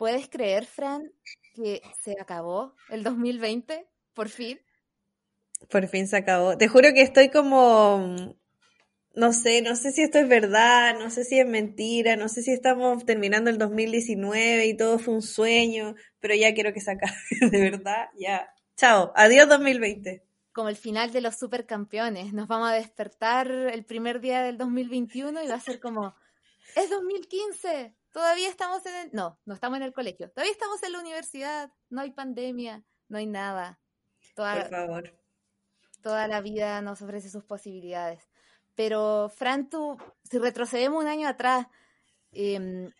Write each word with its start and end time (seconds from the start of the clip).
¿Puedes 0.00 0.30
creer, 0.30 0.64
Fran, 0.64 1.12
que 1.54 1.82
se 2.02 2.16
acabó 2.18 2.74
el 2.88 3.02
2020? 3.02 3.86
Por 4.14 4.30
fin. 4.30 4.58
Por 5.68 5.86
fin 5.88 6.08
se 6.08 6.16
acabó. 6.16 6.56
Te 6.56 6.68
juro 6.68 6.94
que 6.94 7.02
estoy 7.02 7.28
como, 7.28 8.34
no 9.14 9.32
sé, 9.34 9.60
no 9.60 9.76
sé 9.76 9.92
si 9.92 10.00
esto 10.00 10.16
es 10.16 10.26
verdad, 10.26 10.98
no 10.98 11.10
sé 11.10 11.24
si 11.24 11.38
es 11.38 11.46
mentira, 11.46 12.16
no 12.16 12.30
sé 12.30 12.40
si 12.40 12.50
estamos 12.50 13.04
terminando 13.04 13.50
el 13.50 13.58
2019 13.58 14.68
y 14.68 14.74
todo 14.74 14.98
fue 14.98 15.12
un 15.12 15.20
sueño, 15.20 15.94
pero 16.18 16.34
ya 16.34 16.54
quiero 16.54 16.72
que 16.72 16.80
se 16.80 16.92
acabe, 16.92 17.12
de 17.50 17.60
verdad, 17.60 18.08
ya. 18.18 18.54
Chao, 18.78 19.12
adiós 19.14 19.50
2020. 19.50 20.24
Como 20.54 20.70
el 20.70 20.76
final 20.76 21.12
de 21.12 21.20
los 21.20 21.38
supercampeones, 21.38 22.32
nos 22.32 22.48
vamos 22.48 22.70
a 22.70 22.72
despertar 22.72 23.50
el 23.50 23.84
primer 23.84 24.22
día 24.22 24.40
del 24.44 24.56
2021 24.56 25.44
y 25.44 25.48
va 25.48 25.56
a 25.56 25.60
ser 25.60 25.78
como, 25.78 26.14
es 26.74 26.88
2015, 26.88 27.94
todavía 28.12 28.48
estamos 28.48 28.84
en 28.86 28.94
el, 28.94 29.10
no, 29.12 29.38
no 29.44 29.54
estamos 29.54 29.78
en 29.78 29.84
el 29.84 29.92
colegio, 29.92 30.30
todavía 30.30 30.52
estamos 30.52 30.82
en 30.82 30.92
la 30.92 31.00
universidad, 31.00 31.72
no 31.88 32.00
hay 32.00 32.10
pandemia, 32.10 32.84
no 33.08 33.18
hay 33.18 33.26
nada. 33.26 33.80
Por 34.34 34.70
favor. 34.70 35.14
Toda 36.02 36.28
la 36.28 36.40
vida 36.40 36.80
nos 36.80 37.02
ofrece 37.02 37.28
sus 37.28 37.44
posibilidades. 37.44 38.26
Pero, 38.74 39.28
Fran, 39.28 39.68
tú, 39.68 39.98
si 40.24 40.38
retrocedemos 40.38 41.02
un 41.02 41.08
año 41.08 41.28
atrás, 41.28 41.66
em, 42.32 42.90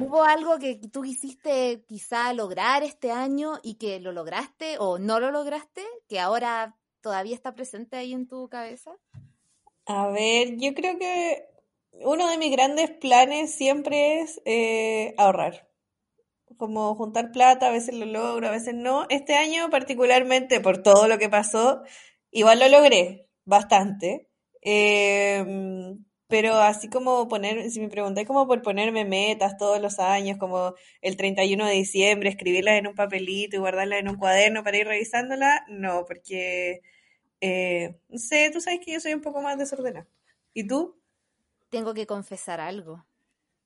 ¿hubo 0.00 0.24
algo 0.24 0.58
que 0.58 0.80
tú 0.92 1.02
quisiste 1.02 1.84
quizá 1.86 2.32
lograr 2.32 2.82
este 2.82 3.12
año 3.12 3.60
y 3.62 3.74
que 3.74 4.00
lo 4.00 4.10
lograste 4.10 4.76
o 4.78 4.98
no 4.98 5.20
lo 5.20 5.30
lograste, 5.30 5.84
que 6.08 6.18
ahora 6.18 6.76
todavía 7.00 7.36
está 7.36 7.54
presente 7.54 7.96
ahí 7.96 8.12
en 8.12 8.26
tu 8.26 8.48
cabeza? 8.48 8.96
A 9.86 10.08
ver, 10.08 10.56
yo 10.56 10.74
creo 10.74 10.98
que 10.98 11.48
uno 12.04 12.28
de 12.30 12.38
mis 12.38 12.52
grandes 12.52 12.90
planes 12.90 13.52
siempre 13.54 14.20
es 14.20 14.40
eh, 14.44 15.14
ahorrar. 15.18 15.68
Como 16.56 16.94
juntar 16.94 17.32
plata, 17.32 17.68
a 17.68 17.72
veces 17.72 17.94
lo 17.94 18.06
logro, 18.06 18.48
a 18.48 18.50
veces 18.50 18.74
no. 18.74 19.06
Este 19.08 19.34
año 19.34 19.70
particularmente, 19.70 20.60
por 20.60 20.82
todo 20.82 21.08
lo 21.08 21.18
que 21.18 21.28
pasó, 21.28 21.82
igual 22.30 22.60
lo 22.60 22.68
logré 22.68 23.28
bastante. 23.44 24.28
Em, 24.62 26.04
pero 26.28 26.54
así 26.56 26.88
como 26.88 27.28
poner, 27.28 27.70
si 27.70 27.80
me 27.80 27.88
preguntáis 27.88 28.26
como 28.26 28.46
por 28.46 28.62
ponerme 28.62 29.04
metas 29.04 29.56
todos 29.56 29.80
los 29.80 29.98
años, 29.98 30.38
como 30.38 30.74
el 31.02 31.16
31 31.16 31.66
de 31.66 31.72
diciembre, 31.74 32.28
escribirlas 32.30 32.78
en 32.78 32.86
un 32.88 32.94
papelito 32.94 33.56
y 33.56 33.58
guardarlas 33.60 34.00
en 34.00 34.08
un 34.08 34.16
cuaderno 34.16 34.62
para 34.64 34.78
ir 34.78 34.86
revisándolas, 34.86 35.60
no, 35.68 36.04
porque, 36.06 36.80
eh, 37.40 37.96
no 38.08 38.18
sé, 38.18 38.50
tú 38.52 38.60
sabes 38.60 38.80
que 38.84 38.92
yo 38.92 39.00
soy 39.00 39.14
un 39.14 39.22
poco 39.22 39.42
más 39.42 39.58
desordenada. 39.58 40.08
¿Y 40.54 40.66
tú? 40.66 40.99
Tengo 41.70 41.94
que 41.94 42.06
confesar 42.06 42.60
algo. 42.60 43.06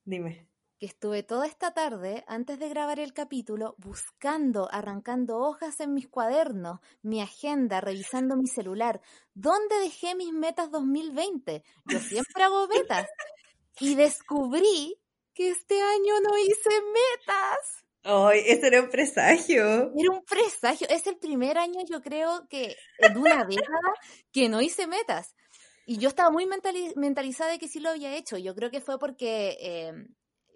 Dime 0.05 0.47
que 0.79 0.87
estuve 0.87 1.23
toda 1.23 1.47
esta 1.47 1.73
tarde, 1.73 2.25
antes 2.27 2.59
de 2.59 2.69
grabar 2.69 2.99
el 2.99 3.13
capítulo, 3.13 3.75
buscando, 3.79 4.69
arrancando 4.73 5.39
hojas 5.39 5.79
en 5.81 5.95
mis 5.95 6.09
cuadernos, 6.09 6.81
mi 7.03 7.21
agenda, 7.21 7.81
revisando 7.81 8.37
mi 8.37 8.47
celular. 8.47 9.01
¿Dónde 9.35 9.79
dejé 9.79 10.15
mis 10.15 10.33
metas 10.33 10.71
2020? 10.71 11.63
Yo 11.87 11.99
siempre 12.01 12.43
hago 12.43 12.67
metas. 12.67 13.09
Y 13.81 13.95
descubrí 13.95 15.01
que 15.33 15.51
este 15.51 15.81
año 15.81 16.21
no 16.23 16.37
hice 16.39 16.71
metas. 16.71 17.85
Ay, 18.03 18.43
eso 18.47 18.67
era 18.67 18.83
un 18.83 18.91
presagio. 18.91 19.65
Era 19.65 20.11
un 20.11 20.25
presagio. 20.25 20.87
Es 20.91 21.07
el 21.07 21.17
primer 21.17 21.57
año, 21.57 21.81
yo 21.89 22.03
creo 22.03 22.47
que, 22.49 22.77
en 22.99 23.17
una 23.17 23.45
década, 23.45 23.95
que 24.31 24.49
no 24.49 24.61
hice 24.61 24.87
metas. 24.87 25.35
Y 25.87 25.99
yo 25.99 26.09
estaba 26.09 26.31
muy 26.31 26.47
mentalizada 26.97 27.51
de 27.51 27.59
que 27.59 27.69
sí 27.69 27.79
lo 27.79 27.91
había 27.91 28.17
hecho. 28.17 28.39
Yo 28.39 28.55
creo 28.55 28.71
que 28.71 28.81
fue 28.81 28.99
porque 28.99 29.59
eh, 29.61 29.93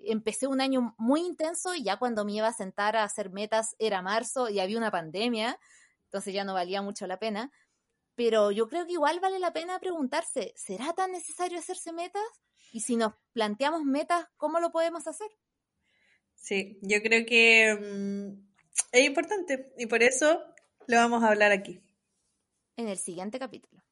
empecé 0.05 0.47
un 0.47 0.61
año 0.61 0.95
muy 0.99 1.21
intenso 1.21 1.75
y 1.75 1.83
ya 1.83 1.99
cuando 1.99 2.25
me 2.25 2.33
iba 2.33 2.49
a 2.49 2.53
sentar 2.53 2.97
a 2.97 3.05
hacer 3.05 3.31
metas 3.31 3.75
era 3.79 4.01
marzo 4.01 4.49
y 4.49 4.61
había 4.61 4.79
una 4.79 4.91
pandemia, 4.91 5.59
entonces 6.05 6.33
ya 6.33 6.45
no 6.45 6.55
valía 6.55 6.83
mucho 6.83 7.07
la 7.07 7.19
pena. 7.19 7.53
Pero 8.15 8.51
yo 8.51 8.69
creo 8.69 8.87
que 8.87 8.93
igual 8.93 9.21
vale 9.21 9.39
la 9.39 9.53
pena 9.53 9.79
preguntarse, 9.79 10.53
¿será 10.57 10.93
tan 10.93 11.13
necesario 11.13 11.59
hacerse 11.59 11.93
metas? 11.93 12.25
Y 12.73 12.81
si 12.81 12.97
nos 12.97 13.15
planteamos 13.33 13.85
metas, 13.85 14.27
¿cómo 14.37 14.61
lo 14.61 14.73
podemos 14.73 15.07
hacer? 15.07 15.29
Sí, 16.35 16.79
yo 16.83 17.01
creo 17.03 17.25
que 17.27 17.75
mm, 17.75 18.49
es 18.93 19.07
importante 19.07 19.73
y 19.77 19.87
por 19.87 20.03
eso 20.03 20.43
lo 20.87 20.97
vamos 20.97 21.23
a 21.23 21.29
hablar 21.29 21.53
aquí. 21.53 21.81
En 22.77 22.89
el 22.89 22.99
siguiente 22.99 23.39
capítulo. 23.39 23.83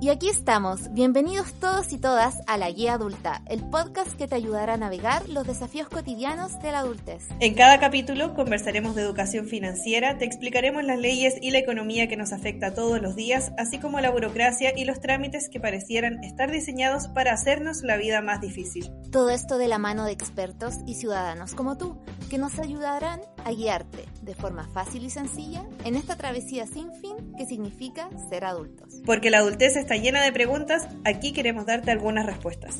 Y 0.00 0.10
aquí 0.10 0.28
estamos, 0.28 0.92
bienvenidos 0.92 1.52
todos 1.54 1.92
y 1.92 1.98
todas 1.98 2.36
a 2.46 2.56
La 2.56 2.70
Guía 2.70 2.92
Adulta, 2.92 3.42
el 3.46 3.68
podcast 3.68 4.12
que 4.12 4.28
te 4.28 4.36
ayudará 4.36 4.74
a 4.74 4.76
navegar 4.76 5.28
los 5.28 5.44
desafíos 5.44 5.88
cotidianos 5.88 6.56
de 6.60 6.70
la 6.70 6.78
adultez. 6.78 7.26
En 7.40 7.54
cada 7.54 7.80
capítulo 7.80 8.32
conversaremos 8.34 8.94
de 8.94 9.02
educación 9.02 9.46
financiera, 9.46 10.16
te 10.16 10.24
explicaremos 10.24 10.84
las 10.84 11.00
leyes 11.00 11.34
y 11.42 11.50
la 11.50 11.58
economía 11.58 12.06
que 12.06 12.16
nos 12.16 12.32
afecta 12.32 12.74
todos 12.74 13.02
los 13.02 13.16
días, 13.16 13.50
así 13.58 13.80
como 13.80 14.00
la 14.00 14.12
burocracia 14.12 14.72
y 14.78 14.84
los 14.84 15.00
trámites 15.00 15.48
que 15.48 15.58
parecieran 15.58 16.22
estar 16.22 16.48
diseñados 16.52 17.08
para 17.08 17.32
hacernos 17.32 17.82
la 17.82 17.96
vida 17.96 18.22
más 18.22 18.40
difícil. 18.40 18.92
Todo 19.10 19.30
esto 19.30 19.58
de 19.58 19.66
la 19.66 19.78
mano 19.78 20.04
de 20.04 20.12
expertos 20.12 20.76
y 20.86 20.94
ciudadanos 20.94 21.54
como 21.54 21.76
tú, 21.76 21.98
que 22.28 22.38
nos 22.38 22.58
ayudarán 22.58 23.20
a 23.44 23.50
guiarte 23.52 24.06
de 24.22 24.34
forma 24.34 24.68
fácil 24.68 25.04
y 25.04 25.10
sencilla 25.10 25.64
en 25.84 25.96
esta 25.96 26.16
travesía 26.16 26.66
sin 26.66 26.92
fin 26.94 27.34
que 27.36 27.46
significa 27.46 28.08
ser 28.28 28.44
adultos. 28.44 29.00
Porque 29.06 29.30
la 29.30 29.38
adultez 29.38 29.72
es 29.72 29.78
está 29.78 29.96
llena 29.96 30.22
de 30.22 30.32
preguntas, 30.32 30.86
aquí 31.04 31.32
queremos 31.32 31.64
darte 31.66 31.90
algunas 31.90 32.26
respuestas. 32.26 32.76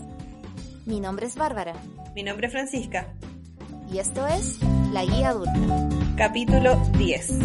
Mi 0.85 1.01
nombre 1.01 1.27
es 1.27 1.37
Bárbara. 1.37 1.75
Mi 2.15 2.23
nombre 2.23 2.49
es 2.49 2.53
Francisca. 2.53 3.15
Y 3.91 3.99
esto 3.99 4.27
es 4.27 4.59
La 4.93 5.05
Guía 5.05 5.31
Adulta. 5.31 5.89
Capítulo 6.17 6.77
10. 6.99 7.39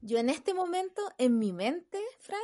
Yo 0.00 0.18
en 0.18 0.28
este 0.28 0.54
momento, 0.54 1.02
en 1.18 1.38
mi 1.38 1.52
mente, 1.52 1.98
Fran, 2.18 2.40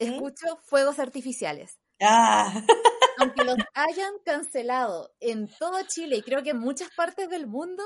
escucho 0.00 0.58
fuegos 0.64 0.98
artificiales. 0.98 1.78
Ah. 2.00 2.62
Aunque 3.18 3.44
los 3.44 3.56
hayan 3.74 4.12
cancelado 4.24 5.12
en 5.20 5.48
todo 5.58 5.78
Chile 5.86 6.16
y 6.16 6.22
creo 6.22 6.42
que 6.42 6.50
en 6.50 6.58
muchas 6.58 6.90
partes 6.96 7.28
del 7.28 7.46
mundo, 7.46 7.82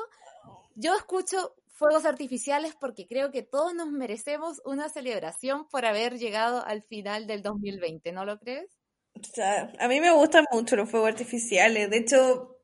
yo 0.75 0.94
escucho 0.94 1.55
fuegos 1.78 2.05
artificiales 2.05 2.75
porque 2.78 3.06
creo 3.06 3.31
que 3.31 3.43
todos 3.43 3.72
nos 3.75 3.91
merecemos 3.91 4.61
una 4.65 4.89
celebración 4.89 5.69
por 5.69 5.87
haber 5.87 6.19
llegado 6.19 6.65
al 6.65 6.83
final 6.83 7.27
del 7.27 7.43
2020, 7.43 8.12
¿no 8.12 8.25
lo 8.25 8.39
crees? 8.39 8.69
O 9.15 9.34
sea, 9.34 9.72
a 9.78 9.89
mí 9.89 10.00
me 10.00 10.12
gustan 10.12 10.44
mucho 10.53 10.77
los 10.77 10.91
fuegos 10.91 11.11
artificiales, 11.11 11.91
de 11.91 11.99
hecho 11.99 12.59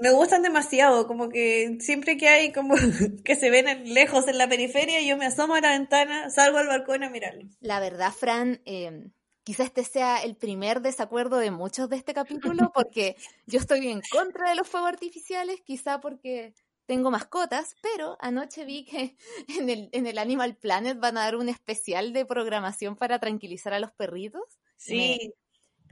me 0.00 0.12
gustan 0.12 0.42
demasiado, 0.42 1.06
como 1.06 1.28
que 1.28 1.76
siempre 1.80 2.16
que 2.16 2.28
hay 2.28 2.52
como 2.52 2.74
que 3.24 3.36
se 3.36 3.50
ven 3.50 3.92
lejos 3.92 4.28
en 4.28 4.38
la 4.38 4.48
periferia, 4.48 5.00
yo 5.02 5.16
me 5.16 5.26
asomo 5.26 5.54
a 5.54 5.60
la 5.60 5.70
ventana, 5.70 6.30
salgo 6.30 6.58
al 6.58 6.68
balcón 6.68 7.02
a 7.02 7.10
mirarlos. 7.10 7.56
La 7.60 7.80
verdad, 7.80 8.12
Fran, 8.12 8.60
eh, 8.64 9.10
quizás 9.44 9.66
este 9.66 9.84
sea 9.84 10.22
el 10.22 10.36
primer 10.36 10.80
desacuerdo 10.80 11.38
de 11.38 11.50
muchos 11.50 11.88
de 11.88 11.96
este 11.96 12.14
capítulo, 12.14 12.70
porque 12.74 13.16
yo 13.46 13.58
estoy 13.58 13.88
en 13.88 14.00
contra 14.10 14.50
de 14.50 14.56
los 14.56 14.68
fuegos 14.68 14.90
artificiales, 14.90 15.60
quizá 15.62 16.00
porque 16.00 16.54
tengo 16.86 17.12
mascotas, 17.12 17.76
pero 17.82 18.16
anoche 18.20 18.64
vi 18.64 18.84
que 18.84 19.16
en 19.60 19.70
el, 19.70 19.88
en 19.92 20.06
el 20.06 20.18
Animal 20.18 20.56
Planet 20.56 20.98
van 20.98 21.18
a 21.18 21.22
dar 21.22 21.36
un 21.36 21.48
especial 21.48 22.12
de 22.12 22.26
programación 22.26 22.96
para 22.96 23.18
tranquilizar 23.18 23.72
a 23.72 23.80
los 23.80 23.92
perritos. 23.92 24.42
Sí. 24.76 25.32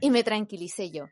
Y 0.01 0.09
me, 0.11 0.23
tranquilicé 0.23 0.91
yo. 0.91 1.07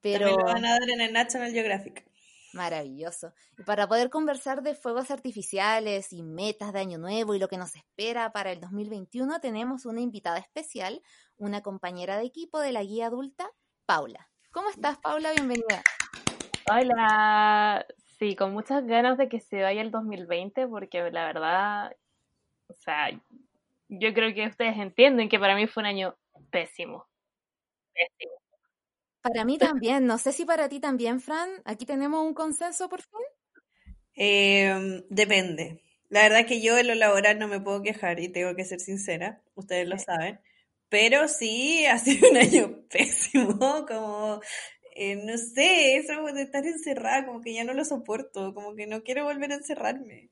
Pero... 0.00 0.26
También 0.26 0.38
lo 0.38 0.44
van 0.44 0.64
a 0.64 0.70
dar 0.72 0.90
en 0.90 1.00
el 1.00 1.12
National 1.12 1.52
Geographic. 1.52 2.09
Maravilloso. 2.52 3.32
Y 3.58 3.62
para 3.62 3.86
poder 3.86 4.10
conversar 4.10 4.62
de 4.62 4.74
fuegos 4.74 5.10
artificiales 5.10 6.12
y 6.12 6.22
metas 6.22 6.72
de 6.72 6.80
Año 6.80 6.98
Nuevo 6.98 7.34
y 7.34 7.38
lo 7.38 7.48
que 7.48 7.58
nos 7.58 7.76
espera 7.76 8.32
para 8.32 8.52
el 8.52 8.60
2021, 8.60 9.40
tenemos 9.40 9.86
una 9.86 10.00
invitada 10.00 10.38
especial, 10.38 11.02
una 11.36 11.62
compañera 11.62 12.18
de 12.18 12.24
equipo 12.24 12.60
de 12.60 12.72
la 12.72 12.82
guía 12.82 13.06
adulta, 13.06 13.50
Paula. 13.86 14.28
¿Cómo 14.50 14.68
estás, 14.70 14.98
Paula? 14.98 15.32
Bienvenida. 15.32 15.82
Hola, 16.68 17.86
Sí, 18.20 18.36
con 18.36 18.52
muchas 18.52 18.86
ganas 18.86 19.16
de 19.16 19.30
que 19.30 19.40
se 19.40 19.62
vaya 19.62 19.80
el 19.80 19.90
2020 19.90 20.68
porque 20.68 21.10
la 21.10 21.24
verdad, 21.24 21.96
o 22.66 22.74
sea, 22.74 23.08
yo 23.88 24.12
creo 24.12 24.34
que 24.34 24.46
ustedes 24.46 24.76
entienden 24.76 25.30
que 25.30 25.38
para 25.38 25.54
mí 25.54 25.66
fue 25.66 25.82
un 25.82 25.86
año 25.86 26.14
pésimo. 26.50 27.06
Pésimo. 27.94 28.32
Para 29.22 29.44
mí 29.44 29.58
también, 29.58 30.06
no 30.06 30.18
sé 30.18 30.32
si 30.32 30.44
para 30.44 30.68
ti 30.68 30.80
también, 30.80 31.20
Fran, 31.20 31.50
aquí 31.64 31.84
tenemos 31.84 32.24
un 32.24 32.34
consenso 32.34 32.88
por 32.88 33.02
fin. 33.02 33.20
Em, 34.14 35.02
depende. 35.10 35.82
La 36.08 36.22
verdad 36.22 36.40
es 36.40 36.46
que 36.46 36.60
yo 36.60 36.76
en 36.78 36.88
lo 36.88 36.94
laboral 36.94 37.38
no 37.38 37.46
me 37.46 37.60
puedo 37.60 37.82
quejar 37.82 38.18
y 38.20 38.28
tengo 38.28 38.54
que 38.56 38.64
ser 38.64 38.80
sincera, 38.80 39.42
ustedes 39.54 39.88
lo 39.88 39.98
saben. 39.98 40.40
Pero 40.88 41.28
sí, 41.28 41.86
ha 41.90 41.98
sido 41.98 42.30
un 42.30 42.36
año 42.36 42.84
pésimo, 42.88 43.86
como 43.86 44.40
eh, 44.94 45.16
no 45.16 45.36
sé, 45.38 45.96
eso 45.96 46.22
de 46.22 46.42
estar 46.42 46.66
encerrada, 46.66 47.26
como 47.26 47.40
que 47.40 47.54
ya 47.54 47.64
no 47.64 47.74
lo 47.74 47.84
soporto, 47.84 48.52
como 48.54 48.74
que 48.74 48.86
no 48.86 49.02
quiero 49.02 49.24
volver 49.24 49.52
a 49.52 49.56
encerrarme. 49.56 50.30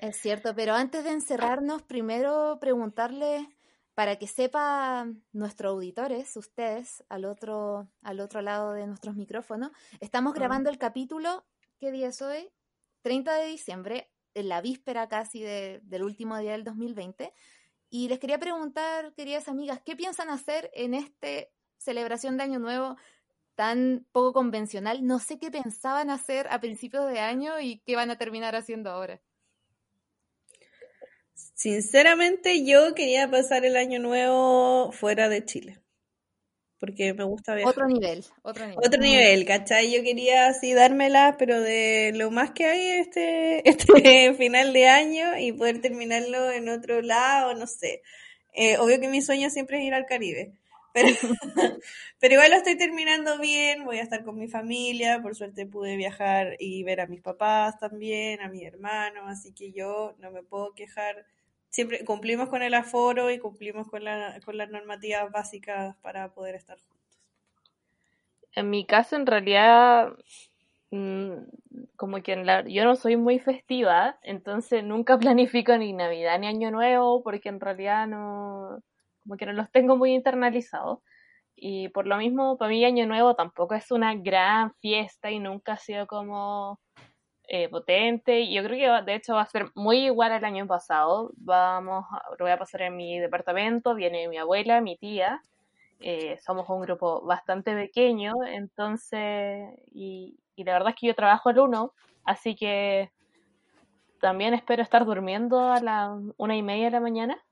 Es 0.00 0.16
cierto, 0.16 0.54
pero 0.54 0.74
antes 0.74 1.04
de 1.04 1.10
encerrarnos, 1.10 1.82
primero 1.82 2.58
preguntarle 2.58 3.46
para 4.00 4.16
que 4.16 4.26
sepa 4.26 5.06
nuestros 5.30 5.72
auditores, 5.72 6.34
ustedes, 6.38 7.04
al 7.10 7.26
otro, 7.26 7.86
al 8.00 8.20
otro 8.20 8.40
lado 8.40 8.72
de 8.72 8.86
nuestros 8.86 9.14
micrófonos, 9.14 9.72
estamos 10.00 10.32
grabando 10.32 10.70
el 10.70 10.78
capítulo, 10.78 11.44
¿qué 11.78 11.92
día 11.92 12.08
es 12.08 12.22
hoy? 12.22 12.50
30 13.02 13.34
de 13.34 13.46
diciembre, 13.48 14.10
en 14.32 14.48
la 14.48 14.62
víspera 14.62 15.06
casi 15.10 15.42
del 15.42 16.02
último 16.02 16.38
día 16.38 16.52
del 16.52 16.64
2020. 16.64 17.34
Y 17.90 18.08
les 18.08 18.18
quería 18.18 18.38
preguntar, 18.38 19.12
queridas 19.12 19.48
amigas, 19.48 19.82
¿qué 19.84 19.94
piensan 19.96 20.30
hacer 20.30 20.70
en 20.72 20.94
esta 20.94 21.28
celebración 21.76 22.38
de 22.38 22.44
Año 22.44 22.58
Nuevo 22.58 22.96
tan 23.54 24.06
poco 24.12 24.32
convencional? 24.32 25.06
No 25.06 25.18
sé 25.18 25.38
qué 25.38 25.50
pensaban 25.50 26.08
hacer 26.08 26.48
a 26.48 26.58
principios 26.58 27.06
de 27.06 27.20
año 27.20 27.60
y 27.60 27.80
qué 27.80 27.96
van 27.96 28.10
a 28.10 28.16
terminar 28.16 28.56
haciendo 28.56 28.88
ahora. 28.88 29.20
Sinceramente, 31.60 32.64
yo 32.64 32.94
quería 32.94 33.30
pasar 33.30 33.66
el 33.66 33.76
año 33.76 33.98
nuevo 33.98 34.92
fuera 34.92 35.28
de 35.28 35.44
Chile. 35.44 35.78
Porque 36.78 37.12
me 37.12 37.24
gusta 37.24 37.54
viajar. 37.54 37.74
Otro 37.74 37.86
nivel, 37.86 38.24
otro 38.40 38.64
nivel. 38.66 38.82
Otro 38.82 38.98
nivel, 38.98 39.44
¿cachai? 39.44 39.94
Yo 39.94 40.02
quería 40.02 40.46
así 40.46 40.72
dármela, 40.72 41.36
pero 41.38 41.60
de 41.60 42.12
lo 42.14 42.30
más 42.30 42.52
que 42.52 42.64
hay 42.64 42.86
este, 43.00 43.68
este 43.68 44.32
final 44.32 44.72
de 44.72 44.88
año 44.88 45.36
y 45.38 45.52
poder 45.52 45.82
terminarlo 45.82 46.50
en 46.50 46.70
otro 46.70 47.02
lado, 47.02 47.52
no 47.52 47.66
sé. 47.66 48.00
Eh, 48.54 48.78
obvio 48.78 48.98
que 48.98 49.08
mi 49.08 49.20
sueño 49.20 49.50
siempre 49.50 49.80
es 49.80 49.84
ir 49.84 49.92
al 49.92 50.06
Caribe. 50.06 50.54
Pero, 50.94 51.08
pero 52.20 52.34
igual 52.36 52.52
lo 52.52 52.56
estoy 52.56 52.78
terminando 52.78 53.38
bien, 53.38 53.84
voy 53.84 53.98
a 53.98 54.02
estar 54.02 54.24
con 54.24 54.38
mi 54.38 54.48
familia, 54.48 55.20
por 55.20 55.36
suerte 55.36 55.66
pude 55.66 55.98
viajar 55.98 56.56
y 56.58 56.84
ver 56.84 57.02
a 57.02 57.06
mis 57.06 57.20
papás 57.20 57.78
también, 57.78 58.40
a 58.40 58.48
mis 58.48 58.62
hermanos, 58.62 59.24
así 59.26 59.52
que 59.52 59.72
yo 59.72 60.14
no 60.20 60.30
me 60.30 60.42
puedo 60.42 60.72
quejar. 60.72 61.26
Siempre 61.70 62.04
cumplimos 62.04 62.48
con 62.48 62.62
el 62.62 62.74
aforo 62.74 63.30
y 63.30 63.38
cumplimos 63.38 63.88
con, 63.88 64.02
la, 64.04 64.38
con 64.44 64.56
las 64.56 64.70
normativas 64.70 65.30
básicas 65.30 65.96
para 66.02 66.32
poder 66.34 66.56
estar 66.56 66.78
juntos. 66.80 67.00
En 68.56 68.70
mi 68.70 68.84
caso, 68.84 69.14
en 69.14 69.26
realidad, 69.26 70.12
mm, 70.90 71.32
como 71.94 72.22
que 72.22 72.32
en 72.32 72.44
la, 72.44 72.66
yo 72.66 72.84
no 72.84 72.96
soy 72.96 73.16
muy 73.16 73.38
festiva, 73.38 74.18
entonces 74.22 74.82
nunca 74.82 75.18
planifico 75.36 75.76
ni 75.78 75.92
Navidad 75.92 76.40
ni 76.40 76.48
Año 76.48 76.72
Nuevo, 76.72 77.22
porque 77.22 77.48
en 77.48 77.60
realidad 77.60 78.08
no, 78.08 78.82
como 79.22 79.36
que 79.36 79.46
no 79.46 79.52
los 79.52 79.70
tengo 79.70 79.96
muy 79.96 80.12
internalizados. 80.12 80.98
Y 81.54 81.88
por 81.90 82.06
lo 82.06 82.16
mismo, 82.16 82.56
para 82.58 82.70
mí 82.70 82.84
Año 82.84 83.06
Nuevo 83.06 83.34
tampoco 83.36 83.74
es 83.74 83.90
una 83.92 84.14
gran 84.14 84.74
fiesta 84.80 85.30
y 85.30 85.38
nunca 85.38 85.74
ha 85.74 85.76
sido 85.76 86.06
como 86.06 86.80
eh, 87.52 87.68
potente. 87.68 88.50
Yo 88.52 88.62
creo 88.62 89.02
que 89.02 89.04
de 89.10 89.16
hecho 89.16 89.34
va 89.34 89.42
a 89.42 89.46
ser 89.46 89.66
muy 89.74 90.06
igual 90.06 90.32
al 90.32 90.44
año 90.44 90.66
pasado. 90.66 91.32
Vamos, 91.36 92.06
lo 92.38 92.44
voy 92.44 92.52
a 92.52 92.58
pasar 92.58 92.82
en 92.82 92.96
mi 92.96 93.18
departamento, 93.18 93.94
viene 93.94 94.28
mi 94.28 94.38
abuela, 94.38 94.80
mi 94.80 94.96
tía. 94.96 95.42
Eh, 96.00 96.38
somos 96.44 96.68
un 96.70 96.82
grupo 96.82 97.22
bastante 97.22 97.74
pequeño, 97.74 98.34
entonces, 98.46 99.68
y, 99.92 100.38
y 100.56 100.64
la 100.64 100.74
verdad 100.74 100.90
es 100.90 100.96
que 100.96 101.08
yo 101.08 101.14
trabajo 101.14 101.50
el 101.50 101.58
uno, 101.58 101.92
así 102.24 102.54
que 102.56 103.10
también 104.20 104.54
espero 104.54 104.82
estar 104.82 105.04
durmiendo 105.04 105.72
a 105.72 105.80
las 105.80 106.10
una 106.38 106.56
y 106.56 106.62
media 106.62 106.86
de 106.86 106.90
la 106.92 107.00
mañana 107.00 107.44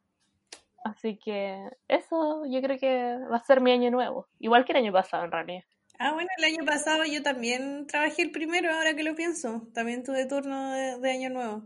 Así 0.84 1.18
que 1.18 1.68
eso 1.88 2.44
yo 2.46 2.62
creo 2.62 2.78
que 2.78 3.18
va 3.30 3.36
a 3.36 3.44
ser 3.44 3.60
mi 3.60 3.72
año 3.72 3.90
nuevo, 3.90 4.28
igual 4.38 4.64
que 4.64 4.72
el 4.72 4.78
año 4.78 4.92
pasado 4.92 5.24
en 5.24 5.32
realidad. 5.32 5.64
Ah, 6.00 6.12
bueno, 6.12 6.28
el 6.38 6.44
año 6.44 6.64
pasado 6.64 7.04
yo 7.04 7.22
también 7.24 7.88
trabajé 7.88 8.22
el 8.22 8.30
primero, 8.30 8.72
ahora 8.72 8.94
que 8.94 9.02
lo 9.02 9.16
pienso. 9.16 9.68
También 9.74 10.04
tuve 10.04 10.26
turno 10.26 10.72
de, 10.72 11.10
año 11.10 11.28
nuevo. 11.30 11.64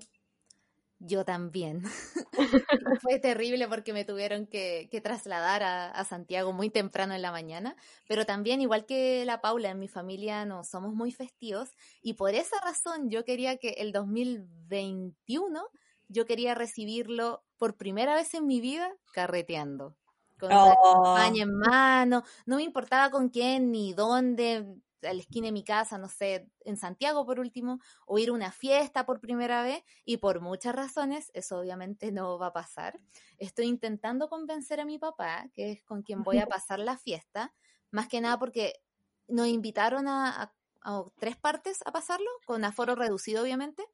Yo 0.99 1.25
también. 1.26 1.82
Fue 3.02 3.19
terrible 3.19 3.69
porque 3.69 3.93
me 3.93 4.06
tuvieron 4.06 4.46
que, 4.46 4.88
trasladar 5.02 5.62
a, 5.62 5.90
a, 5.90 6.05
Santiago 6.05 6.55
muy 6.55 6.70
temprano 6.70 7.14
en 7.14 7.20
la 7.20 7.31
mañana, 7.31 7.76
pero 8.08 8.25
también, 8.25 8.62
igual 8.62 8.87
que 8.87 9.25
la 9.26 9.43
Paula, 9.43 9.70
en 9.70 9.79
mi 9.79 9.88
familia 9.88 10.46
no 10.46 10.64
somos 10.64 10.94
muy 10.94 11.12
festivos 11.12 11.69
y 12.00 12.14
por 12.14 12.35
esa 12.35 12.58
razón 12.64 13.11
yo 13.11 13.25
quería 13.25 13.58
que 13.58 13.75
el 13.78 13.93
2021 13.93 15.69
yo 16.08 16.25
quería 16.26 16.55
recibirlo 16.55 17.44
por 17.58 17.76
primera 17.76 18.14
vez 18.14 18.32
en 18.35 18.46
mi 18.46 18.61
vida 18.61 18.90
carreteando. 19.12 19.96
Con 20.49 20.50
la 20.50 20.77
campaña 20.83 21.44
oh. 21.44 21.49
en 21.49 21.55
mano, 21.56 22.25
no 22.47 22.56
me 22.56 22.65
importaba 22.65 23.11
con 23.11 23.29
quién 23.29 23.71
ni 23.71 23.93
dónde, 23.93 24.67
a 25.03 25.12
la 25.12 25.21
esquina 25.21 25.47
de 25.47 25.53
mi 25.53 25.62
casa, 25.62 25.99
no 25.99 26.09
sé, 26.09 26.49
en 26.65 26.77
Santiago 26.77 27.25
por 27.25 27.39
último, 27.39 27.79
o 28.06 28.19
ir 28.19 28.31
a 28.31 28.33
una 28.33 28.50
fiesta 28.50 29.06
por 29.06 29.21
primera 29.21 29.62
vez, 29.62 29.85
y 30.05 30.17
por 30.17 30.41
muchas 30.41 30.75
razones, 30.75 31.31
eso 31.33 31.61
obviamente 31.61 32.11
no 32.11 32.39
va 32.41 32.49
a 32.49 32.53
pasar. 32.53 32.99
Estoy 33.39 33.67
intentando 33.67 34.29
convencer 34.29 34.81
a 34.81 34.85
mi 34.85 34.99
papá, 34.99 35.49
que 35.55 35.71
es 35.71 35.85
con 35.85 36.03
quien 36.03 36.25
voy 36.25 36.39
a 36.39 36.47
pasar 36.49 36.81
la 36.81 36.99
fiesta, 36.99 37.55
más 37.93 38.09
que 38.09 38.21
nada 38.21 38.37
porque 38.38 38.83
nos 39.29 39.47
invitaron 39.47 40.09
a 40.09 40.53
tres 41.21 41.37
partes 41.37 41.83
a 41.87 41.93
pasarlo, 41.93 42.29
con 42.47 42.65
aforo 42.65 42.97
reducido 42.97 43.45
obviamente, 43.45 43.85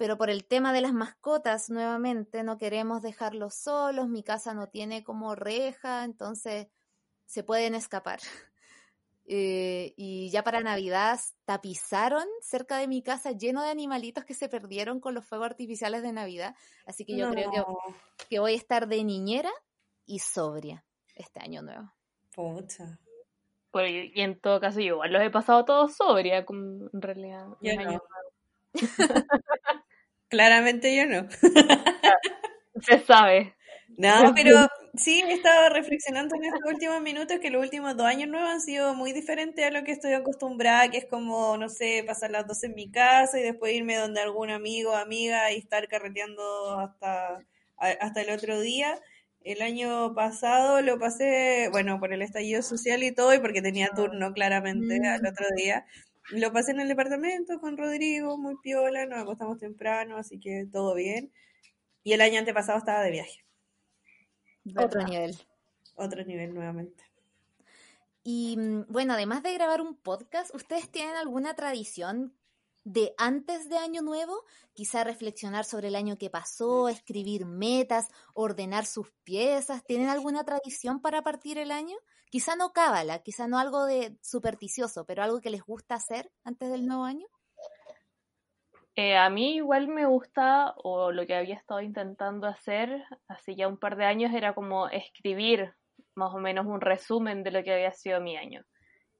pero 0.00 0.16
por 0.16 0.30
el 0.30 0.46
tema 0.46 0.72
de 0.72 0.80
las 0.80 0.94
mascotas, 0.94 1.68
nuevamente, 1.68 2.42
no 2.42 2.56
queremos 2.56 3.02
dejarlos 3.02 3.54
solos, 3.54 4.08
mi 4.08 4.22
casa 4.22 4.54
no 4.54 4.66
tiene 4.66 5.04
como 5.04 5.34
reja, 5.34 6.04
entonces 6.04 6.68
se 7.26 7.44
pueden 7.44 7.74
escapar. 7.74 8.18
Eh, 9.32 9.94
y 9.96 10.28
ya 10.30 10.42
para 10.42 10.60
Navidad 10.60 11.20
tapizaron 11.44 12.24
cerca 12.40 12.78
de 12.78 12.88
mi 12.88 13.00
casa 13.00 13.30
lleno 13.30 13.62
de 13.62 13.70
animalitos 13.70 14.24
que 14.24 14.34
se 14.34 14.48
perdieron 14.48 14.98
con 14.98 15.14
los 15.14 15.24
fuegos 15.24 15.46
artificiales 15.46 16.02
de 16.02 16.12
Navidad. 16.12 16.56
Así 16.84 17.04
que 17.04 17.16
yo 17.16 17.30
creo 17.30 17.52
que, 17.52 17.62
que, 18.28 18.40
voy 18.40 18.54
a 18.54 18.56
estar 18.56 18.88
de 18.88 19.04
niñera 19.04 19.52
y 20.04 20.18
sobria 20.18 20.84
este 21.14 21.38
año 21.38 21.62
nuevo. 21.62 21.92
Pucha. 22.34 22.98
Pues, 23.70 24.10
y 24.12 24.20
en 24.20 24.40
todo 24.40 24.58
caso, 24.58 24.80
yo 24.80 24.94
igual 24.94 25.12
los 25.12 25.22
he 25.22 25.30
pasado 25.30 25.64
todos 25.64 25.94
sobria, 25.94 26.38
en 26.38 26.90
realidad. 27.00 27.46
Claramente 30.30 30.96
yo 30.96 31.06
no. 31.06 31.28
Se 32.82 33.00
sabe. 33.00 33.54
No, 33.98 34.32
pero 34.34 34.68
sí 34.94 35.20
he 35.20 35.34
estado 35.34 35.68
reflexionando 35.70 36.34
en 36.36 36.44
estos 36.44 36.72
últimos 36.72 37.02
minutos 37.02 37.38
que 37.40 37.50
los 37.50 37.62
últimos 37.62 37.96
dos 37.96 38.06
años 38.06 38.28
nuevos 38.28 38.48
han 38.48 38.60
sido 38.62 38.94
muy 38.94 39.12
diferentes 39.12 39.66
a 39.66 39.70
lo 39.70 39.84
que 39.84 39.92
estoy 39.92 40.12
acostumbrada, 40.14 40.88
que 40.90 40.98
es 40.98 41.06
como, 41.06 41.56
no 41.58 41.68
sé, 41.68 42.02
pasar 42.06 42.30
las 42.30 42.46
dos 42.46 42.62
en 42.64 42.74
mi 42.74 42.90
casa 42.90 43.38
y 43.38 43.42
después 43.42 43.74
irme 43.74 43.96
donde 43.96 44.20
algún 44.20 44.50
amigo 44.50 44.92
o 44.92 44.96
amiga 44.96 45.52
y 45.52 45.58
estar 45.58 45.86
carreteando 45.88 46.78
hasta, 46.78 47.40
hasta 47.76 48.20
el 48.22 48.30
otro 48.30 48.60
día. 48.60 48.98
El 49.42 49.62
año 49.62 50.14
pasado 50.14 50.80
lo 50.82 50.98
pasé, 50.98 51.68
bueno, 51.72 51.98
por 51.98 52.12
el 52.12 52.22
estallido 52.22 52.62
social 52.62 53.02
y 53.02 53.12
todo, 53.12 53.34
y 53.34 53.38
porque 53.40 53.62
tenía 53.62 53.88
turno 53.94 54.32
claramente 54.32 55.00
al 55.08 55.26
otro 55.26 55.46
día. 55.56 55.86
Lo 56.30 56.52
pasé 56.52 56.72
en 56.72 56.80
el 56.80 56.88
departamento 56.88 57.60
con 57.60 57.76
Rodrigo, 57.76 58.38
muy 58.38 58.56
piola, 58.56 59.06
nos 59.06 59.20
acostamos 59.20 59.58
temprano, 59.58 60.16
así 60.16 60.38
que 60.38 60.66
todo 60.70 60.94
bien. 60.94 61.32
Y 62.02 62.12
el 62.12 62.20
año 62.20 62.38
antepasado 62.38 62.78
estaba 62.78 63.02
de 63.02 63.10
viaje. 63.10 63.44
Otro 64.76 65.02
nivel. 65.02 65.36
Otro 65.96 66.24
nivel 66.24 66.54
nuevamente. 66.54 67.04
Y 68.22 68.56
mm, 68.58 68.86
bueno, 68.88 69.14
además 69.14 69.42
de 69.42 69.54
grabar 69.54 69.80
un 69.80 69.96
podcast, 69.96 70.54
¿ustedes 70.54 70.90
tienen 70.90 71.16
alguna 71.16 71.54
tradición 71.54 72.34
de 72.84 73.14
antes 73.18 73.68
de 73.68 73.78
Año 73.78 74.02
Nuevo? 74.02 74.44
Quizá 74.72 75.04
reflexionar 75.04 75.64
sobre 75.64 75.88
el 75.88 75.96
año 75.96 76.16
que 76.16 76.30
pasó, 76.30 76.88
escribir 76.88 77.46
metas, 77.46 78.08
ordenar 78.34 78.86
sus 78.86 79.10
piezas. 79.24 79.84
¿Tienen 79.84 80.08
alguna 80.08 80.44
tradición 80.44 81.00
para 81.00 81.22
partir 81.22 81.58
el 81.58 81.70
año? 81.70 81.96
Quizá 82.30 82.56
no 82.56 82.72
cábala, 82.72 83.18
quizá 83.18 83.48
no 83.48 83.58
algo 83.58 83.84
de 83.84 84.16
supersticioso, 84.22 85.04
pero 85.04 85.22
algo 85.22 85.40
que 85.40 85.50
les 85.50 85.62
gusta 85.62 85.96
hacer 85.96 86.30
antes 86.44 86.70
del 86.70 86.86
nuevo 86.86 87.04
año? 87.04 87.26
Eh, 88.96 89.16
a 89.16 89.30
mí 89.30 89.56
igual 89.56 89.88
me 89.88 90.06
gusta, 90.06 90.74
o 90.82 91.12
lo 91.12 91.26
que 91.26 91.34
había 91.34 91.54
estado 91.54 91.80
intentando 91.80 92.46
hacer 92.46 93.04
hace 93.28 93.54
ya 93.54 93.68
un 93.68 93.78
par 93.78 93.96
de 93.96 94.04
años 94.04 94.32
era 94.32 94.54
como 94.54 94.88
escribir 94.88 95.74
más 96.14 96.34
o 96.34 96.38
menos 96.38 96.66
un 96.66 96.80
resumen 96.80 97.42
de 97.42 97.50
lo 97.50 97.62
que 97.62 97.72
había 97.72 97.92
sido 97.92 98.20
mi 98.20 98.36
año. 98.36 98.64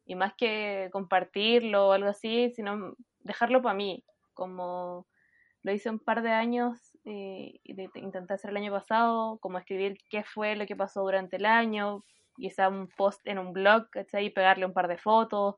Y 0.04 0.16
más 0.16 0.34
que 0.34 0.88
compartirlo 0.92 1.88
o 1.88 1.92
algo 1.92 2.08
así, 2.08 2.50
sino 2.50 2.94
dejarlo 3.20 3.62
para 3.62 3.74
mí, 3.74 4.04
como 4.34 5.06
lo 5.62 5.72
hice 5.72 5.90
un 5.90 5.98
par 5.98 6.22
de 6.22 6.30
años, 6.30 6.78
eh, 7.04 7.60
intenté 7.64 8.34
hacer 8.34 8.50
el 8.50 8.56
año 8.56 8.72
pasado, 8.72 9.38
como 9.38 9.58
escribir 9.58 9.98
qué 10.08 10.24
fue 10.24 10.56
lo 10.56 10.66
que 10.66 10.76
pasó 10.76 11.02
durante 11.02 11.36
el 11.36 11.46
año, 11.46 12.02
quizá 12.40 12.68
un 12.68 12.88
post 12.88 13.20
en 13.26 13.38
un 13.38 13.52
blog, 13.52 13.90
¿cachai? 13.90 14.30
Pegarle 14.30 14.66
un 14.66 14.72
par 14.72 14.88
de 14.88 14.96
fotos 14.96 15.56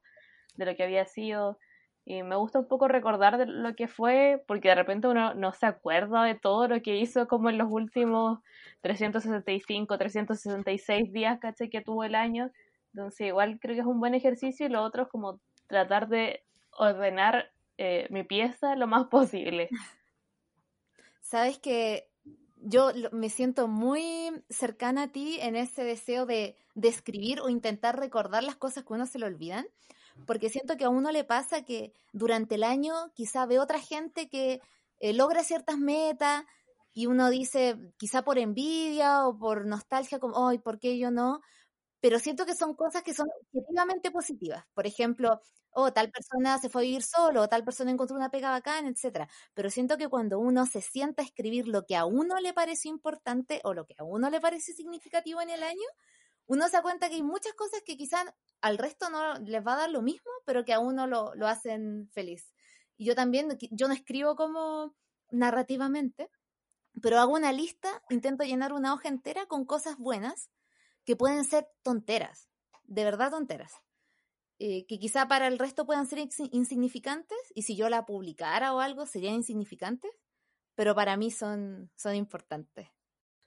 de 0.57 0.67
lo 0.67 0.77
que 0.77 0.83
había 0.83 1.07
sido. 1.07 1.59
Y 2.05 2.23
me 2.25 2.37
gusta 2.37 2.59
un 2.59 2.69
poco 2.69 2.89
recordar 2.89 3.39
de 3.39 3.47
lo 3.47 3.75
que 3.77 3.87
fue, 3.87 4.43
porque 4.47 4.69
de 4.69 4.75
repente 4.75 5.07
uno 5.07 5.35
no 5.35 5.53
se 5.53 5.67
acuerda 5.67 6.25
de 6.25 6.35
todo 6.35 6.67
lo 6.67 6.83
que 6.83 6.97
hizo 6.97 7.29
como 7.29 7.49
en 7.49 7.59
los 7.59 7.71
últimos 7.71 8.41
365, 8.81 9.97
366 9.97 11.13
días, 11.13 11.39
¿cachai? 11.39 11.71
Que 11.71 11.81
tuvo 11.81 12.05
el 12.05 12.17
año. 12.17 12.51
Entonces 12.93 13.29
igual 13.29 13.59
creo 13.61 13.75
que 13.75 13.81
es 13.81 13.87
un 13.87 14.01
buen 14.01 14.15
ejercicio 14.15 14.67
y 14.67 14.69
lo 14.69 14.83
otro 14.83 15.05
es 15.05 15.09
como 15.09 15.41
tratar 15.69 16.09
de 16.09 16.43
ordenar 16.73 17.53
eh, 17.79 18.07
mi 18.11 18.25
pieza 18.25 18.77
lo 18.77 18.87
más 18.87 19.07
posible. 19.07 19.69
Sabes 21.21 21.59
que 21.59 22.09
yo 22.63 22.91
me 23.13 23.29
siento 23.29 23.69
muy 23.69 24.31
cercana 24.49 25.05
a 25.05 25.13
ti 25.13 25.39
en 25.41 25.57
ese 25.57 25.85
deseo 25.85 26.27
de, 26.27 26.57
de, 26.75 26.89
escribir 26.89 27.41
o 27.41 27.49
intentar 27.49 27.99
recordar 27.99 28.45
las 28.45 28.57
cosas 28.57 28.85
que 28.85 28.93
uno 28.93 29.07
se 29.07 29.19
le 29.19 29.27
olvidan, 29.27 29.67
porque 30.27 30.49
siento 30.49 30.77
que 30.77 30.85
a 30.85 30.91
uno 30.91 31.11
le 31.11 31.25
pasa 31.25 31.65
que 31.65 31.93
durante 32.13 32.57
el 32.57 32.65
año 32.65 32.95
quizá 33.15 33.47
ve 33.47 33.59
otra 33.59 33.81
gente 33.81 34.29
que 34.29 34.61
eh, 35.01 35.13
logra 35.13 35.43
ciertas 35.43 35.79
metas 35.79 36.45
y 36.95 37.07
uno 37.07 37.31
dice, 37.31 37.77
quizá 37.97 38.23
por 38.23 38.39
envidia 38.39 39.27
o 39.27 39.39
por 39.39 39.67
nostalgia, 39.67 40.19
como, 40.19 40.49
ay, 40.49 40.59
¿por 40.59 40.79
qué 40.79 40.99
yo 40.99 41.11
no? 41.11 41.41
Pero 42.01 42.19
siento 42.19 42.47
que 42.47 42.55
son 42.55 42.75
cosas 42.75 43.03
que 43.03 43.15
son 43.15 43.29
objetivamente 43.53 44.11
positivas. 44.11 44.65
Por 44.75 44.87
ejemplo, 44.87 45.41
oh, 45.73 45.93
tal 45.93 46.11
persona 46.11 46.59
se 46.59 46.69
fue 46.69 46.83
a 46.83 46.85
vivir 46.85 47.03
solo, 47.03 47.43
o 47.43 47.49
tal 47.49 47.65
persona 47.65 47.91
encontró 47.91 48.17
una 48.17 48.31
pega 48.31 48.51
bacán, 48.51 48.87
etcétera. 48.87 49.29
Pero 49.55 49.71
siento 49.71 49.97
que 49.99 50.09
cuando 50.09 50.39
uno 50.39 50.67
se 50.67 50.81
sienta 50.81 51.23
a 51.23 51.25
escribir 51.25 51.69
lo 51.69 51.85
que 51.87 51.97
a 51.97 52.05
uno 52.05 52.39
le 52.41 52.53
parece 52.53 52.89
importante 52.89 53.61
o 53.65 53.75
lo 53.75 53.87
que 53.87 53.95
a 53.99 54.05
uno 54.05 54.31
le 54.31 54.41
parece 54.41 54.73
significativo 54.73 55.41
en 55.43 55.51
el 55.51 55.63
año, 55.63 55.87
uno 56.47 56.67
se 56.67 56.77
da 56.77 56.83
cuenta 56.83 57.09
que 57.09 57.17
hay 57.17 57.23
muchas 57.23 57.55
cosas 57.55 57.83
que 57.85 57.97
quizás 57.97 58.25
al 58.61 58.79
resto 58.79 59.11
no 59.11 59.35
les 59.39 59.67
va 59.67 59.75
a 59.75 59.77
dar 59.79 59.91
lo 59.91 60.03
mismo, 60.03 60.31
pero 60.45 60.65
que 60.65 60.73
a 60.73 60.81
uno 60.81 61.07
lo, 61.07 61.35
lo 61.35 61.47
hacen 61.49 62.09
feliz. 62.13 62.53
Y 62.97 63.07
yo 63.07 63.15
también, 63.15 63.57
yo 63.71 63.89
no 63.89 63.95
escribo 63.95 64.37
como 64.37 64.95
narrativamente, 65.31 66.31
pero 67.01 67.19
hago 67.21 67.35
una 67.35 67.53
lista, 67.53 68.03
intento 68.11 68.45
llenar 68.45 68.73
una 68.73 68.93
hoja 68.95 69.09
entera 69.09 69.47
con 69.47 69.65
cosas 69.65 69.97
buenas 69.99 70.51
que 71.05 71.17
pueden 71.17 71.45
ser 71.45 71.69
tonteras, 71.83 72.49
de 72.85 73.05
verdad 73.05 73.31
tonteras, 73.31 73.73
eh, 74.65 74.87
que 74.87 75.01
quizá 75.01 75.27
para 75.27 75.49
el 75.49 75.59
resto 75.59 75.85
puedan 75.85 76.07
ser 76.07 76.21
insignificantes 76.53 77.37
y 77.53 77.63
si 77.63 77.75
yo 77.75 77.89
la 77.89 78.07
publicara 78.07 78.73
o 78.73 78.79
algo 78.79 79.07
serían 79.07 79.35
insignificantes, 79.35 80.13
pero 80.77 80.95
para 80.95 81.17
mí 81.17 81.33
son, 81.33 81.91
son 81.97 82.15
importantes. 82.15 82.87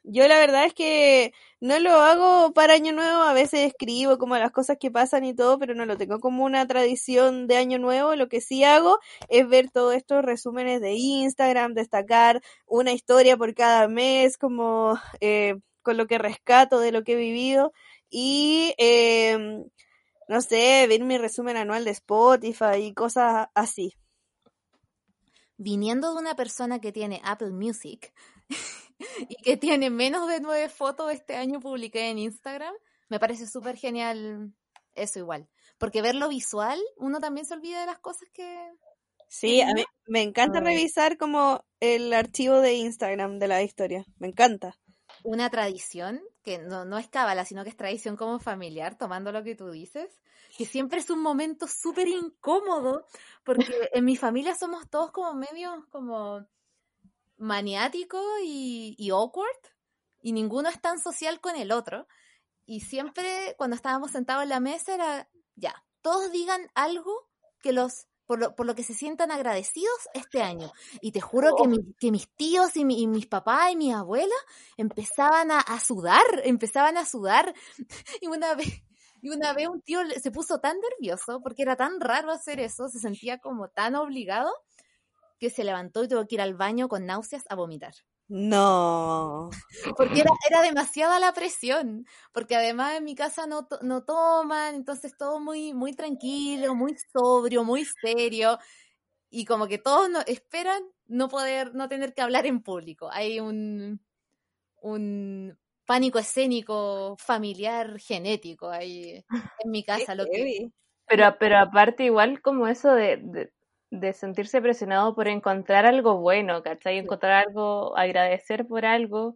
Yo 0.03 0.27
la 0.27 0.37
verdad 0.37 0.65
es 0.65 0.73
que 0.73 1.31
no 1.61 1.79
lo 1.79 1.91
hago 1.93 2.53
para 2.53 2.73
Año 2.73 2.91
Nuevo, 2.91 3.21
a 3.21 3.31
veces 3.31 3.61
escribo 3.61 4.17
como 4.17 4.37
las 4.37 4.51
cosas 4.51 4.75
que 4.77 4.91
pasan 4.91 5.23
y 5.23 5.33
todo, 5.33 5.57
pero 5.57 5.73
no 5.73 5.85
lo 5.85 5.95
tengo 5.95 6.19
como 6.19 6.43
una 6.43 6.67
tradición 6.67 7.47
de 7.47 7.55
Año 7.55 7.79
Nuevo. 7.79 8.17
Lo 8.17 8.27
que 8.27 8.41
sí 8.41 8.65
hago 8.65 8.99
es 9.29 9.47
ver 9.47 9.71
todos 9.71 9.95
estos 9.95 10.21
resúmenes 10.21 10.81
de 10.81 10.95
Instagram, 10.95 11.75
destacar 11.75 12.41
una 12.65 12.91
historia 12.91 13.37
por 13.37 13.55
cada 13.55 13.87
mes, 13.87 14.37
como 14.37 14.99
eh, 15.21 15.55
con 15.81 15.95
lo 15.95 16.07
que 16.07 16.17
rescato 16.17 16.81
de 16.81 16.91
lo 16.91 17.05
que 17.05 17.13
he 17.13 17.15
vivido 17.15 17.71
y 18.09 18.73
eh, 18.77 19.63
no 20.27 20.41
sé, 20.41 20.85
ver 20.87 21.03
mi 21.03 21.17
resumen 21.17 21.57
anual 21.57 21.85
de 21.85 21.91
Spotify 21.91 22.77
y 22.81 22.93
cosas 22.93 23.47
así. 23.53 23.93
Viniendo 25.57 26.13
de 26.13 26.19
una 26.19 26.35
persona 26.35 26.79
que 26.79 26.91
tiene 26.91 27.21
Apple 27.23 27.51
Music, 27.51 28.13
y 29.29 29.35
que 29.35 29.57
tiene 29.57 29.89
menos 29.89 30.27
de 30.27 30.39
nueve 30.39 30.69
fotos 30.69 31.11
este 31.11 31.35
año 31.35 31.59
publiqué 31.59 32.09
en 32.09 32.19
Instagram, 32.19 32.73
me 33.09 33.19
parece 33.19 33.47
súper 33.47 33.77
genial 33.77 34.53
eso 34.95 35.19
igual. 35.19 35.47
Porque 35.77 36.01
ver 36.01 36.15
lo 36.15 36.29
visual, 36.29 36.79
uno 36.97 37.19
también 37.19 37.45
se 37.45 37.53
olvida 37.53 37.81
de 37.81 37.87
las 37.87 37.99
cosas 37.99 38.29
que... 38.33 38.71
Sí, 39.27 39.61
a 39.61 39.73
mí 39.73 39.83
me 40.07 40.21
encanta 40.21 40.59
revisar 40.59 41.17
como 41.17 41.65
el 41.79 42.13
archivo 42.13 42.61
de 42.61 42.75
Instagram 42.75 43.39
de 43.39 43.47
la 43.47 43.63
historia, 43.63 44.05
me 44.17 44.27
encanta. 44.27 44.77
Una 45.25 45.49
tradición 45.49 46.21
que 46.43 46.59
no, 46.59 46.85
no 46.85 46.99
es 46.99 47.07
cábala, 47.07 47.45
sino 47.45 47.63
que 47.63 47.71
es 47.71 47.75
tradición 47.75 48.15
como 48.15 48.37
familiar, 48.37 48.95
tomando 48.95 49.31
lo 49.31 49.43
que 49.43 49.55
tú 49.55 49.71
dices, 49.71 50.21
que 50.55 50.65
siempre 50.65 50.99
es 50.99 51.09
un 51.09 51.19
momento 51.19 51.65
súper 51.67 52.07
incómodo, 52.07 53.07
porque 53.43 53.65
en 53.93 54.05
mi 54.05 54.17
familia 54.17 54.53
somos 54.53 54.87
todos 54.87 55.11
como 55.11 55.33
medios 55.33 55.83
como 55.89 56.45
maniático 57.37 58.21
y, 58.43 58.95
y 58.99 59.09
awkward, 59.09 59.49
y 60.21 60.31
ninguno 60.31 60.69
es 60.69 60.79
tan 60.79 60.99
social 60.99 61.41
con 61.41 61.55
el 61.55 61.71
otro. 61.71 62.07
Y 62.67 62.81
siempre 62.81 63.55
cuando 63.57 63.75
estábamos 63.75 64.11
sentados 64.11 64.43
en 64.43 64.49
la 64.49 64.59
mesa 64.59 64.93
era, 64.93 65.29
ya, 65.55 65.83
todos 66.01 66.31
digan 66.31 66.69
algo 66.75 67.27
que 67.61 67.73
los 67.73 68.07
por 68.25 68.39
lo, 68.39 68.55
por 68.55 68.65
lo, 68.65 68.75
que 68.75 68.83
se 68.83 68.93
sientan 68.93 69.31
agradecidos 69.31 70.09
este 70.13 70.41
año. 70.41 70.71
Y 71.01 71.11
te 71.11 71.21
juro 71.21 71.55
que, 71.55 71.67
oh. 71.67 71.81
que, 71.99 72.11
mis 72.11 72.27
tíos 72.35 72.75
y, 72.75 72.81
y, 72.81 73.07
mis 73.07 73.27
papás 73.27 73.71
y 73.71 73.75
mis 73.75 73.93
abuelas 73.93 74.37
empezaban 74.77 75.51
a, 75.51 75.59
a, 75.59 75.79
sudar, 75.79 76.23
empezaban 76.43 76.97
a 76.97 77.05
sudar. 77.05 77.53
Y 78.21 78.27
una 78.27 78.55
vez, 78.55 78.81
y 79.21 79.29
una 79.29 79.53
vez 79.53 79.67
un 79.67 79.81
tío 79.81 79.99
se 80.21 80.31
puso 80.31 80.59
tan 80.59 80.77
nervioso 80.79 81.41
porque 81.41 81.63
era 81.63 81.75
tan 81.75 81.99
raro 81.99 82.31
hacer 82.31 82.59
eso, 82.59 82.87
se 82.89 82.99
sentía 82.99 83.39
como 83.39 83.69
tan 83.69 83.95
obligado 83.95 84.51
que 85.39 85.49
se 85.49 85.63
levantó 85.63 86.03
y 86.03 86.07
tuvo 86.07 86.25
que 86.25 86.35
ir 86.35 86.41
al 86.41 86.55
baño 86.55 86.87
con 86.87 87.05
náuseas 87.05 87.43
a 87.49 87.55
vomitar. 87.55 87.93
No. 88.27 89.51
Porque 89.97 90.21
era, 90.21 90.31
era 90.49 90.61
demasiada 90.61 91.19
la 91.19 91.33
presión, 91.33 92.07
porque 92.33 92.55
además 92.55 92.95
en 92.95 93.03
mi 93.03 93.15
casa 93.15 93.45
no, 93.45 93.67
no 93.81 94.03
toman, 94.03 94.75
entonces 94.75 95.15
todo 95.15 95.39
muy, 95.39 95.73
muy 95.73 95.93
tranquilo, 95.93 96.73
muy 96.73 96.95
sobrio, 97.13 97.63
muy 97.63 97.85
serio, 98.01 98.57
y 99.29 99.45
como 99.45 99.67
que 99.67 99.77
todos 99.77 100.09
no, 100.09 100.21
esperan 100.25 100.81
no 101.07 101.29
poder, 101.29 101.75
no 101.75 101.87
tener 101.87 102.13
que 102.13 102.21
hablar 102.21 102.47
en 102.47 102.61
público. 102.63 103.09
Hay 103.11 103.39
un, 103.39 104.01
un 104.81 105.57
pánico 105.85 106.17
escénico 106.17 107.15
familiar 107.19 107.99
genético 107.99 108.69
ahí 108.69 109.23
en 109.63 109.71
mi 109.71 109.83
casa. 109.83 110.15
Lo 110.15 110.25
que... 110.25 110.69
pero, 111.07 111.35
pero 111.39 111.59
aparte 111.59 112.05
igual 112.05 112.41
como 112.41 112.67
eso 112.67 112.91
de 112.91 113.17
de 113.17 113.51
sentirse 114.13 114.61
presionado 114.61 115.15
por 115.15 115.27
encontrar 115.27 115.85
algo 115.85 116.17
bueno, 116.19 116.63
¿cachai? 116.63 116.97
Encontrar 116.97 117.47
algo, 117.47 117.97
agradecer 117.97 118.67
por 118.67 118.85
algo. 118.85 119.35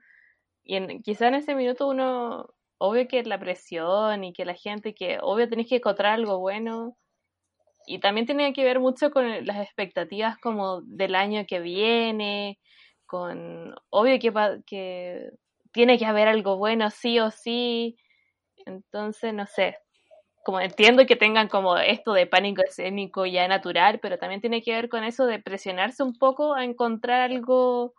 Y 0.63 0.75
en, 0.77 1.01
quizá 1.03 1.27
en 1.29 1.35
ese 1.35 1.55
minuto 1.55 1.87
uno, 1.87 2.47
obvio 2.79 3.07
que 3.07 3.23
la 3.23 3.39
presión 3.39 4.23
y 4.23 4.33
que 4.33 4.45
la 4.45 4.55
gente, 4.55 4.93
que 4.95 5.19
obvio 5.21 5.49
tenés 5.49 5.67
que 5.69 5.77
encontrar 5.77 6.13
algo 6.13 6.39
bueno. 6.39 6.97
Y 7.87 7.99
también 7.99 8.25
tiene 8.27 8.53
que 8.53 8.63
ver 8.63 8.79
mucho 8.79 9.11
con 9.11 9.45
las 9.45 9.57
expectativas 9.57 10.37
como 10.39 10.81
del 10.83 11.15
año 11.15 11.45
que 11.47 11.59
viene, 11.59 12.59
con, 13.05 13.75
obvio 13.89 14.19
que, 14.19 14.33
que 14.67 15.31
tiene 15.73 15.97
que 15.99 16.05
haber 16.05 16.27
algo 16.27 16.57
bueno 16.57 16.91
sí 16.91 17.19
o 17.19 17.31
sí. 17.31 17.97
Entonces, 18.65 19.33
no 19.33 19.47
sé, 19.47 19.77
como 20.49 20.61
entiendo 20.61 21.05
que 21.05 21.15
tengan 21.15 21.47
como 21.47 21.77
esto 21.77 22.11
de 22.11 22.25
pánico 22.25 22.63
escénico 22.63 23.27
ya 23.27 23.47
natural, 23.47 23.99
pero 23.99 24.17
también 24.17 24.41
tiene 24.41 24.63
que 24.63 24.71
ver 24.71 24.89
con 24.89 25.03
eso 25.03 25.27
de 25.27 25.37
presionarse 25.37 26.01
un 26.01 26.17
poco 26.17 26.55
a 26.55 26.63
encontrar 26.63 27.21
algo 27.21 27.93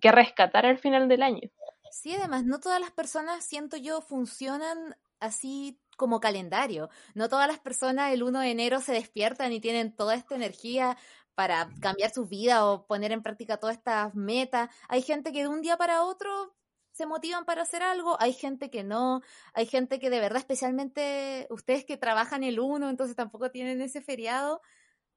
que 0.00 0.10
rescatar 0.10 0.64
al 0.64 0.78
final 0.78 1.06
del 1.06 1.22
año. 1.22 1.50
Sí, 1.90 2.14
además, 2.14 2.46
no 2.46 2.60
todas 2.60 2.80
las 2.80 2.92
personas, 2.92 3.44
siento 3.44 3.76
yo, 3.76 4.00
funcionan 4.00 4.96
así 5.20 5.78
como 5.98 6.18
calendario. 6.18 6.88
No 7.14 7.28
todas 7.28 7.46
las 7.46 7.58
personas 7.58 8.10
el 8.14 8.22
1 8.22 8.40
de 8.40 8.50
enero 8.52 8.80
se 8.80 8.92
despiertan 8.92 9.52
y 9.52 9.60
tienen 9.60 9.94
toda 9.94 10.14
esta 10.14 10.34
energía 10.34 10.96
para 11.34 11.68
cambiar 11.82 12.10
su 12.10 12.24
vida 12.24 12.64
o 12.64 12.86
poner 12.86 13.12
en 13.12 13.22
práctica 13.22 13.58
todas 13.58 13.76
estas 13.76 14.14
metas. 14.14 14.70
Hay 14.88 15.02
gente 15.02 15.30
que 15.30 15.42
de 15.42 15.48
un 15.48 15.60
día 15.60 15.76
para 15.76 16.04
otro 16.04 16.54
se 16.96 17.06
motivan 17.06 17.44
para 17.44 17.62
hacer 17.62 17.82
algo, 17.82 18.16
hay 18.20 18.32
gente 18.32 18.70
que 18.70 18.82
no, 18.82 19.20
hay 19.52 19.66
gente 19.66 19.98
que 19.98 20.08
de 20.08 20.20
verdad, 20.20 20.38
especialmente 20.38 21.46
ustedes 21.50 21.84
que 21.84 21.96
trabajan 21.96 22.42
el 22.42 22.58
uno, 22.58 22.88
entonces 22.88 23.14
tampoco 23.14 23.50
tienen 23.50 23.82
ese 23.82 24.00
feriado, 24.00 24.62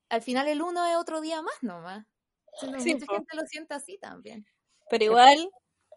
al 0.10 0.22
final 0.22 0.48
el 0.48 0.62
uno 0.62 0.86
es 0.86 0.98
otro 0.98 1.22
día 1.22 1.42
más 1.42 1.56
nomás. 1.62 2.06
mucha 2.64 2.84
gente 2.84 3.06
lo 3.08 3.46
siente 3.46 3.74
así 3.74 3.98
también. 3.98 4.46
Pero 4.90 5.06
igual, 5.06 5.50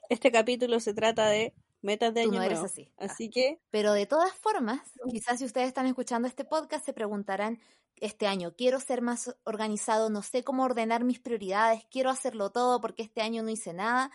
este 0.08 0.30
capítulo 0.30 0.78
se 0.78 0.94
trata 0.94 1.28
de 1.28 1.54
metas 1.80 2.14
de 2.14 2.22
año 2.22 2.32
no 2.32 2.42
eres 2.42 2.60
así. 2.60 2.92
Así 2.96 3.28
que... 3.28 3.58
Pero 3.70 3.92
de 3.92 4.06
todas 4.06 4.32
formas, 4.34 4.80
quizás 5.10 5.38
si 5.38 5.44
ustedes 5.44 5.66
están 5.66 5.86
escuchando 5.86 6.28
este 6.28 6.44
podcast 6.44 6.84
se 6.84 6.92
preguntarán, 6.92 7.58
este 7.96 8.26
año 8.26 8.54
quiero 8.56 8.80
ser 8.80 9.02
más 9.02 9.36
organizado, 9.44 10.10
no 10.10 10.22
sé 10.22 10.44
cómo 10.44 10.64
ordenar 10.64 11.04
mis 11.04 11.20
prioridades, 11.20 11.84
quiero 11.90 12.10
hacerlo 12.10 12.50
todo 12.50 12.80
porque 12.80 13.02
este 13.02 13.22
año 13.22 13.42
no 13.42 13.50
hice 13.50 13.72
nada. 13.72 14.10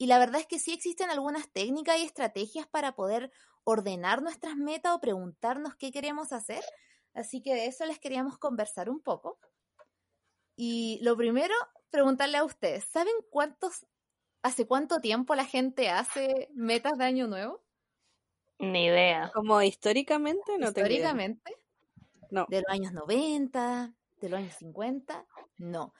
Y 0.00 0.06
la 0.06 0.18
verdad 0.18 0.40
es 0.40 0.46
que 0.46 0.58
sí 0.58 0.72
existen 0.72 1.10
algunas 1.10 1.52
técnicas 1.52 1.98
y 1.98 2.04
estrategias 2.04 2.66
para 2.66 2.94
poder 2.94 3.30
ordenar 3.64 4.22
nuestras 4.22 4.56
metas 4.56 4.94
o 4.94 5.00
preguntarnos 5.02 5.74
qué 5.76 5.92
queremos 5.92 6.32
hacer. 6.32 6.64
Así 7.12 7.42
que 7.42 7.52
de 7.52 7.66
eso 7.66 7.84
les 7.84 7.98
queríamos 7.98 8.38
conversar 8.38 8.88
un 8.88 9.02
poco. 9.02 9.38
Y 10.56 11.00
lo 11.02 11.18
primero, 11.18 11.52
preguntarle 11.90 12.38
a 12.38 12.44
ustedes, 12.44 12.84
¿saben 12.84 13.12
cuántos, 13.28 13.84
hace 14.40 14.66
cuánto 14.66 15.02
tiempo 15.02 15.34
la 15.34 15.44
gente 15.44 15.90
hace 15.90 16.48
metas 16.54 16.96
de 16.96 17.04
año 17.04 17.26
nuevo? 17.26 17.62
Ni 18.58 18.86
idea. 18.86 19.30
Como 19.34 19.60
históricamente, 19.60 20.56
no 20.56 20.68
Históricamente. 20.68 21.54
No. 22.30 22.46
De 22.48 22.62
los 22.62 22.70
años 22.70 22.94
90, 22.94 23.92
de 24.18 24.28
los 24.30 24.38
años 24.38 24.54
50, 24.54 25.26
no. 25.58 25.92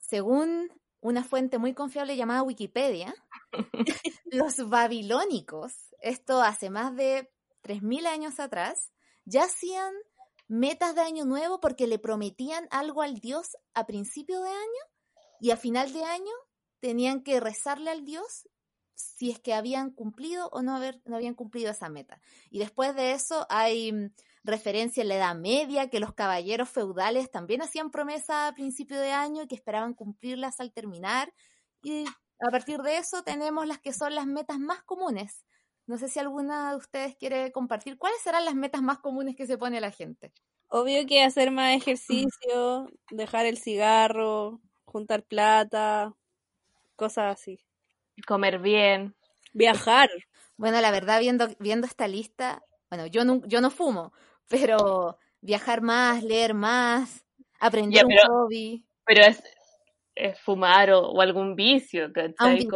Según 0.00 0.68
una 1.06 1.22
fuente 1.22 1.58
muy 1.58 1.72
confiable 1.72 2.16
llamada 2.16 2.42
Wikipedia, 2.42 3.14
los 4.24 4.68
babilónicos, 4.68 5.72
esto 6.00 6.42
hace 6.42 6.68
más 6.68 6.96
de 6.96 7.30
3.000 7.62 8.06
años 8.06 8.40
atrás, 8.40 8.90
ya 9.24 9.44
hacían 9.44 9.94
metas 10.48 10.96
de 10.96 11.02
año 11.02 11.24
nuevo 11.24 11.60
porque 11.60 11.86
le 11.86 12.00
prometían 12.00 12.66
algo 12.72 13.02
al 13.02 13.20
dios 13.20 13.56
a 13.72 13.86
principio 13.86 14.42
de 14.42 14.50
año 14.50 14.82
y 15.40 15.52
a 15.52 15.56
final 15.56 15.92
de 15.92 16.02
año 16.02 16.32
tenían 16.80 17.22
que 17.22 17.38
rezarle 17.38 17.90
al 17.90 18.04
dios 18.04 18.48
si 18.96 19.30
es 19.30 19.38
que 19.38 19.54
habían 19.54 19.90
cumplido 19.90 20.48
o 20.50 20.62
no, 20.62 20.74
haber, 20.74 21.02
no 21.04 21.16
habían 21.16 21.34
cumplido 21.34 21.70
esa 21.70 21.88
meta. 21.88 22.20
Y 22.50 22.58
después 22.58 22.96
de 22.96 23.12
eso 23.12 23.46
hay 23.48 24.10
referencia 24.46 25.02
en 25.02 25.08
la 25.08 25.16
Edad 25.16 25.34
Media, 25.34 25.90
que 25.90 26.00
los 26.00 26.14
caballeros 26.14 26.68
feudales 26.68 27.30
también 27.30 27.62
hacían 27.62 27.90
promesas 27.90 28.50
a 28.50 28.54
principio 28.54 28.98
de 28.98 29.12
año 29.12 29.42
y 29.42 29.46
que 29.48 29.54
esperaban 29.54 29.94
cumplirlas 29.94 30.60
al 30.60 30.72
terminar. 30.72 31.32
Y 31.82 32.04
a 32.40 32.50
partir 32.50 32.80
de 32.80 32.98
eso 32.98 33.22
tenemos 33.22 33.66
las 33.66 33.78
que 33.80 33.92
son 33.92 34.14
las 34.14 34.26
metas 34.26 34.58
más 34.58 34.82
comunes. 34.82 35.44
No 35.86 35.98
sé 35.98 36.08
si 36.08 36.18
alguna 36.18 36.70
de 36.70 36.76
ustedes 36.76 37.16
quiere 37.16 37.52
compartir 37.52 37.96
cuáles 37.96 38.20
serán 38.20 38.44
las 38.44 38.54
metas 38.54 38.82
más 38.82 38.98
comunes 38.98 39.36
que 39.36 39.46
se 39.46 39.58
pone 39.58 39.80
la 39.80 39.92
gente. 39.92 40.32
Obvio 40.68 41.06
que 41.06 41.22
hacer 41.22 41.50
más 41.50 41.76
ejercicio, 41.76 42.90
dejar 43.10 43.46
el 43.46 43.58
cigarro, 43.58 44.60
juntar 44.84 45.22
plata, 45.22 46.14
cosas 46.96 47.38
así. 47.38 47.60
Comer 48.26 48.58
bien. 48.58 49.14
Viajar. 49.52 50.08
Bueno, 50.56 50.80
la 50.80 50.90
verdad, 50.90 51.20
viendo, 51.20 51.48
viendo 51.60 51.86
esta 51.86 52.08
lista, 52.08 52.64
bueno, 52.90 53.06
yo 53.06 53.24
no, 53.24 53.42
yo 53.46 53.60
no 53.60 53.70
fumo, 53.70 54.12
pero 54.48 55.18
viajar 55.40 55.82
más, 55.82 56.22
leer 56.22 56.54
más, 56.54 57.24
aprender 57.60 58.04
un 58.04 58.16
hobby. 58.28 58.84
Pero 59.04 59.24
es, 59.24 59.42
fumar 60.40 60.90
o, 60.92 61.20
algún 61.20 61.54
vicio, 61.54 62.12
¿cachai? 62.12 62.66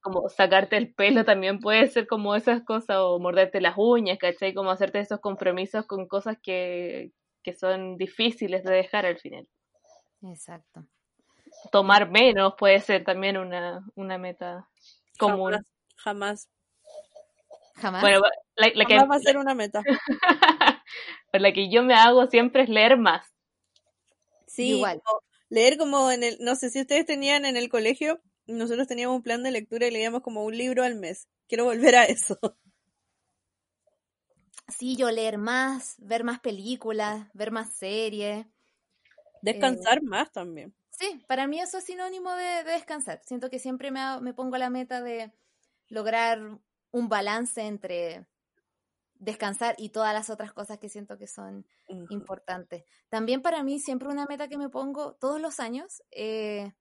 como, 0.00 0.28
sacarte 0.28 0.76
el 0.76 0.92
pelo 0.92 1.24
también 1.24 1.60
puede 1.60 1.86
ser 1.88 2.06
como 2.06 2.34
esas 2.34 2.62
cosas, 2.64 2.98
o 3.00 3.18
morderte 3.18 3.60
las 3.60 3.74
uñas, 3.76 4.18
¿cachai? 4.18 4.52
Como 4.52 4.70
hacerte 4.70 4.98
esos 4.98 5.20
compromisos 5.20 5.86
con 5.86 6.08
cosas 6.08 6.36
que, 6.42 7.12
que 7.42 7.54
son 7.54 7.96
difíciles 7.96 8.64
de 8.64 8.74
dejar 8.74 9.06
al 9.06 9.18
final. 9.18 9.46
Exacto. 10.22 10.84
Tomar 11.70 12.10
menos 12.10 12.54
puede 12.58 12.80
ser 12.80 13.04
también 13.04 13.36
una, 13.36 13.84
una 13.94 14.18
meta 14.18 14.68
común. 15.18 15.52
Jamás. 15.52 15.66
Jamás. 15.96 16.48
Bueno, 18.00 18.20
la, 18.56 18.84
que 18.86 18.96
va 18.96 19.16
a 19.16 19.18
ser 19.18 19.38
una 19.38 19.54
meta. 19.54 19.82
la 21.32 21.52
que 21.52 21.70
yo 21.70 21.82
me 21.82 21.94
hago 21.94 22.26
siempre 22.26 22.62
es 22.62 22.68
leer 22.68 22.96
más. 22.96 23.26
Sí, 24.46 24.76
igual 24.76 25.00
leer 25.52 25.76
como 25.76 26.10
en 26.10 26.22
el, 26.22 26.38
no 26.40 26.56
sé 26.56 26.70
si 26.70 26.80
ustedes 26.80 27.04
tenían 27.04 27.44
en 27.44 27.58
el 27.58 27.68
colegio, 27.68 28.22
nosotros 28.46 28.88
teníamos 28.88 29.16
un 29.16 29.22
plan 29.22 29.42
de 29.42 29.50
lectura 29.50 29.86
y 29.86 29.90
leíamos 29.90 30.22
como 30.22 30.44
un 30.44 30.56
libro 30.56 30.82
al 30.82 30.94
mes. 30.94 31.28
Quiero 31.46 31.64
volver 31.64 31.94
a 31.94 32.04
eso. 32.04 32.38
Sí, 34.68 34.96
yo 34.96 35.10
leer 35.10 35.36
más, 35.36 35.96
ver 35.98 36.24
más 36.24 36.40
películas, 36.40 37.28
ver 37.34 37.50
más 37.50 37.74
series. 37.74 38.46
Descansar 39.42 39.98
eh, 39.98 40.02
más 40.02 40.32
también. 40.32 40.74
Sí, 40.88 41.22
para 41.28 41.46
mí 41.46 41.60
eso 41.60 41.76
es 41.76 41.84
sinónimo 41.84 42.32
de, 42.32 42.64
descansar. 42.64 43.20
Siento 43.26 43.50
que 43.50 43.58
siempre 43.58 43.90
me, 43.90 44.00
me 44.22 44.32
pongo 44.32 44.56
la 44.56 44.70
meta 44.70 45.02
de 45.02 45.30
lograr 45.88 46.58
un 46.92 47.08
balance 47.08 47.62
entre 47.62 48.26
descansar 49.14 49.74
y 49.78 49.90
todas 49.90 50.12
las 50.12 50.30
otras 50.30 50.52
cosas 50.52 50.78
que 50.78 50.88
siento 50.88 51.16
que 51.16 51.26
son 51.26 51.64
importantes. 52.10 52.84
También 53.08 53.40
para 53.40 53.62
mí 53.62 53.78
siempre 53.78 54.08
una 54.08 54.26
meta 54.26 54.48
que 54.48 54.58
me 54.58 54.68
pongo 54.68 55.14
todos 55.14 55.40
los 55.40 55.60
años 55.60 56.02
eh, 56.10 56.72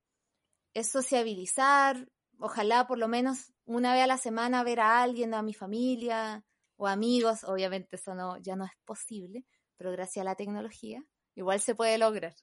es 0.73 0.89
sociabilizar, 0.89 2.09
ojalá 2.39 2.87
por 2.87 2.97
lo 2.97 3.07
menos 3.07 3.53
una 3.65 3.93
vez 3.93 4.03
a 4.03 4.07
la 4.07 4.17
semana 4.17 4.63
ver 4.63 4.79
a 4.79 5.01
alguien, 5.01 5.33
a 5.33 5.43
mi 5.43 5.53
familia 5.53 6.43
o 6.77 6.87
amigos, 6.87 7.43
obviamente 7.43 7.95
eso 7.95 8.15
no, 8.15 8.37
ya 8.37 8.55
no 8.55 8.65
es 8.65 8.71
posible, 8.85 9.45
pero 9.77 9.91
gracias 9.91 10.23
a 10.23 10.29
la 10.29 10.35
tecnología 10.35 11.03
igual 11.35 11.61
se 11.61 11.75
puede 11.75 11.97
lograr. 11.97 12.33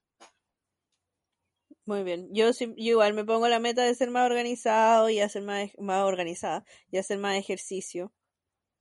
Muy 1.88 2.02
bien, 2.04 2.28
yo, 2.34 2.50
yo 2.50 2.74
igual 2.76 3.14
me 3.14 3.24
pongo 3.24 3.48
la 3.48 3.60
meta 3.60 3.82
de 3.82 3.94
ser 3.94 4.10
más 4.10 4.26
organizado 4.26 5.08
y 5.08 5.20
hacer 5.20 5.42
más, 5.42 5.70
más 5.78 6.04
organizada 6.04 6.64
y 6.90 6.98
hacer 6.98 7.18
más 7.18 7.36
ejercicio 7.36 8.12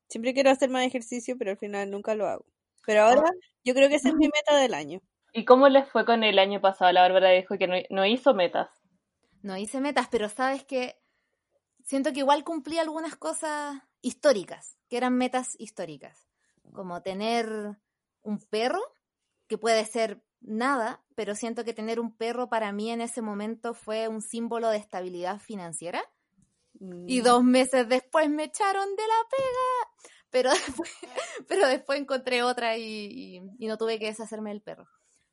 Siempre 0.09 0.33
quiero 0.33 0.51
hacer 0.51 0.69
más 0.69 0.85
ejercicio, 0.85 1.37
pero 1.37 1.51
al 1.51 1.57
final 1.57 1.91
nunca 1.91 2.15
lo 2.15 2.27
hago. 2.27 2.45
Pero 2.85 3.03
ahora 3.03 3.23
ah. 3.25 3.33
yo 3.63 3.73
creo 3.73 3.89
que 3.89 3.95
esa 3.95 4.09
es 4.09 4.15
mi 4.15 4.27
meta 4.27 4.57
del 4.57 4.73
año. 4.73 5.01
¿Y 5.33 5.43
cómo 5.43 5.67
les 5.67 5.89
fue 5.89 6.05
con 6.05 6.23
el 6.23 6.39
año 6.39 6.61
pasado? 6.61 6.91
La 6.91 7.01
Bárbara 7.01 7.29
dijo 7.31 7.57
que 7.57 7.85
no, 7.89 8.05
hizo 8.05 8.33
metas. 8.33 8.69
No 9.41 9.57
hice 9.57 9.81
metas, 9.81 10.07
pero 10.09 10.29
sabes 10.29 10.63
que 10.63 10.97
siento 11.83 12.13
que 12.13 12.19
igual 12.19 12.43
cumplí 12.43 12.77
algunas 12.77 13.15
cosas 13.15 13.81
históricas, 14.01 14.77
que 14.89 14.97
eran 14.97 15.17
metas 15.17 15.55
históricas, 15.59 16.27
como 16.71 17.01
tener 17.01 17.77
un 18.21 18.39
perro, 18.39 18.81
que 19.47 19.57
puede 19.57 19.85
ser 19.85 20.23
nada, 20.41 21.03
pero 21.15 21.35
siento 21.35 21.63
que 21.63 21.73
tener 21.73 21.99
un 21.99 22.15
perro 22.15 22.49
para 22.49 22.71
mí 22.71 22.91
en 22.91 23.01
ese 23.01 23.21
momento 23.21 23.73
fue 23.73 24.07
un 24.07 24.21
símbolo 24.21 24.69
de 24.69 24.77
estabilidad 24.77 25.39
financiera. 25.39 26.03
Y 27.07 27.21
mm. 27.21 27.23
dos 27.23 27.43
meses 27.43 27.89
después 27.89 28.29
me 28.29 28.45
echaron 28.45 28.95
de 28.95 29.03
la 29.03 29.29
pega. 29.29 30.11
Pero 30.29 30.49
después, 30.85 30.91
pero 31.47 31.67
después 31.67 31.99
encontré 31.99 32.43
otra 32.43 32.77
y, 32.77 33.41
no 33.59 33.77
tuve 33.77 33.99
que 33.99 34.07
deshacerme 34.07 34.51
del 34.51 34.61
perro. 34.61 34.87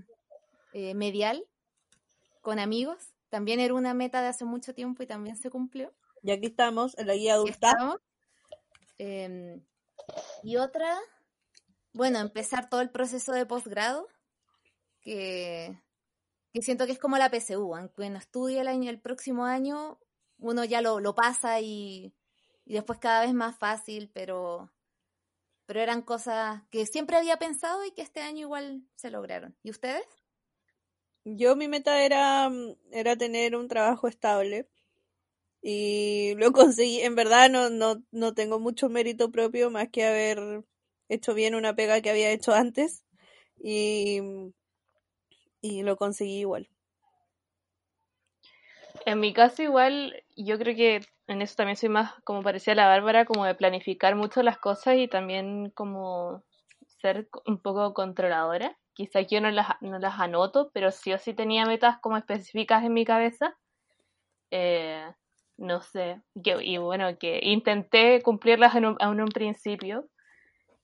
eh, 0.72 0.94
medial 0.94 1.44
con 2.40 2.58
amigos 2.58 3.12
también 3.32 3.60
era 3.60 3.72
una 3.72 3.94
meta 3.94 4.20
de 4.20 4.28
hace 4.28 4.44
mucho 4.44 4.74
tiempo 4.74 5.02
y 5.02 5.06
también 5.06 5.36
se 5.36 5.48
cumplió. 5.48 5.94
Y 6.22 6.32
aquí 6.32 6.48
estamos, 6.48 6.96
en 6.98 7.06
la 7.06 7.14
guía 7.14 7.32
adulta. 7.32 7.98
Em, 9.04 9.64
y 10.44 10.56
otra, 10.58 10.96
bueno, 11.92 12.20
empezar 12.20 12.68
todo 12.68 12.80
el 12.82 12.90
proceso 12.90 13.32
de 13.32 13.46
posgrado, 13.46 14.06
que 15.00 15.76
que 16.52 16.62
siento 16.62 16.86
que 16.86 16.92
es 16.92 16.98
como 16.98 17.16
la 17.16 17.30
PSU, 17.30 17.74
aunque 17.74 18.02
uno 18.02 18.18
estudie 18.18 18.60
el, 18.60 18.68
año, 18.68 18.90
el 18.90 19.00
próximo 19.00 19.46
año, 19.46 19.98
uno 20.38 20.64
ya 20.64 20.82
lo, 20.82 21.00
lo 21.00 21.14
pasa 21.14 21.60
y, 21.60 22.14
y, 22.66 22.74
después 22.74 22.98
cada 22.98 23.22
vez 23.22 23.32
más 23.32 23.58
fácil, 23.58 24.10
pero, 24.12 24.70
pero 25.66 25.80
eran 25.80 26.02
cosas 26.02 26.62
que 26.70 26.84
siempre 26.86 27.16
había 27.16 27.38
pensado 27.38 27.84
y 27.86 27.92
que 27.92 28.02
este 28.02 28.20
año 28.20 28.40
igual 28.40 28.82
se 28.94 29.10
lograron. 29.10 29.56
¿Y 29.62 29.70
ustedes? 29.70 30.04
Yo 31.24 31.56
mi 31.56 31.68
meta 31.68 32.04
era, 32.04 32.50
era 32.90 33.16
tener 33.16 33.56
un 33.56 33.68
trabajo 33.68 34.08
estable 34.08 34.68
y 35.62 36.34
lo 36.36 36.52
conseguí. 36.52 37.00
En 37.02 37.14
verdad 37.14 37.50
no, 37.50 37.70
no, 37.70 38.02
no 38.12 38.34
tengo 38.34 38.58
mucho 38.60 38.88
mérito 38.90 39.30
propio 39.30 39.70
más 39.70 39.88
que 39.90 40.04
haber 40.06 40.64
hecho 41.08 41.34
bien 41.34 41.54
una 41.54 41.74
pega 41.76 42.00
que 42.02 42.10
había 42.10 42.30
hecho 42.30 42.52
antes 42.54 43.04
y 43.62 44.20
y 45.62 45.82
lo 45.82 45.96
conseguí 45.96 46.40
igual. 46.40 46.68
En 49.06 49.20
mi 49.20 49.32
caso 49.32 49.62
igual, 49.62 50.14
yo 50.36 50.58
creo 50.58 50.74
que 50.76 51.00
en 51.26 51.42
eso 51.42 51.54
también 51.56 51.76
soy 51.76 51.88
más, 51.88 52.12
como 52.24 52.42
parecía 52.42 52.74
la 52.74 52.86
Bárbara, 52.88 53.24
como 53.24 53.44
de 53.44 53.54
planificar 53.54 54.14
mucho 54.16 54.42
las 54.42 54.58
cosas 54.58 54.96
y 54.96 55.08
también 55.08 55.70
como 55.70 56.42
ser 57.00 57.28
un 57.46 57.58
poco 57.60 57.94
controladora. 57.94 58.76
Quizá 58.94 59.20
yo 59.22 59.40
no 59.40 59.50
las, 59.50 59.68
no 59.80 59.98
las 59.98 60.20
anoto, 60.20 60.70
pero 60.74 60.90
sí 60.90 61.12
o 61.12 61.18
sí 61.18 61.34
tenía 61.34 61.64
metas 61.66 61.98
como 62.00 62.16
específicas 62.16 62.84
en 62.84 62.92
mi 62.92 63.04
cabeza. 63.04 63.56
Eh, 64.50 65.12
no 65.62 65.80
sé, 65.80 66.20
y 66.34 66.76
bueno, 66.78 67.16
que 67.18 67.40
intenté 67.42 68.20
cumplirlas 68.22 68.74
en 68.74 68.96
en 68.98 69.20
un 69.20 69.28
principio, 69.28 70.08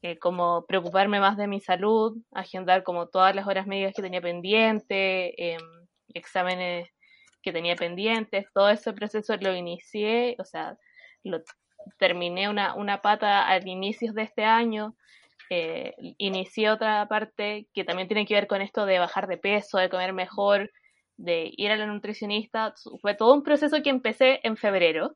eh, 0.03 0.19
como 0.19 0.65
preocuparme 0.67 1.19
más 1.21 1.37
de 1.37 1.49
mi 1.49 1.61
salud, 1.61 2.17
agendar 2.33 2.85
como 2.85 3.09
todas 3.09 3.35
las 3.35 3.47
horas 3.49 3.67
médicas 3.67 3.95
que 3.95 4.03
tenía 4.03 4.21
pendiente, 4.21 5.53
em, 5.55 5.61
exámenes 6.15 6.89
que 7.43 7.53
tenía 7.53 7.75
pendientes, 7.77 8.47
todo 8.55 8.71
ese 8.71 8.93
proceso 8.93 9.37
lo 9.41 9.55
inicié, 9.57 10.37
o 10.39 10.45
sea, 10.45 10.77
lo 11.25 11.43
terminé 11.99 12.49
una, 12.49 12.75
una 12.75 13.03
pata 13.03 13.49
al 13.49 13.67
inicio 13.67 14.13
de 14.13 14.23
este 14.23 14.45
año, 14.45 14.95
eh, 15.51 15.95
inicié 16.19 16.71
otra 16.71 17.07
parte 17.09 17.67
que 17.75 17.85
también 17.85 18.09
tiene 18.09 18.27
que 18.27 18.35
ver 18.35 18.47
con 18.47 18.63
esto 18.63 18.87
de 18.87 18.99
bajar 19.01 19.27
de 19.27 19.39
peso, 19.39 19.79
de 19.79 19.91
comer 19.91 20.13
mejor, 20.13 20.71
de 21.19 21.53
ir 21.57 21.71
a 21.71 21.77
la 21.77 21.87
nutricionista, 21.87 22.73
fue 23.03 23.15
todo 23.15 23.35
un 23.35 23.43
proceso 23.43 23.83
que 23.83 23.91
empecé 23.91 24.41
en 24.45 24.57
febrero, 24.57 25.15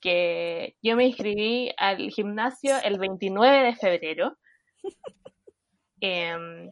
que 0.00 0.76
yo 0.82 0.96
me 0.96 1.06
inscribí 1.06 1.70
al 1.76 2.10
gimnasio 2.10 2.74
el 2.82 2.98
29 2.98 3.64
de 3.64 3.76
febrero. 3.76 4.36
Em, 6.00 6.70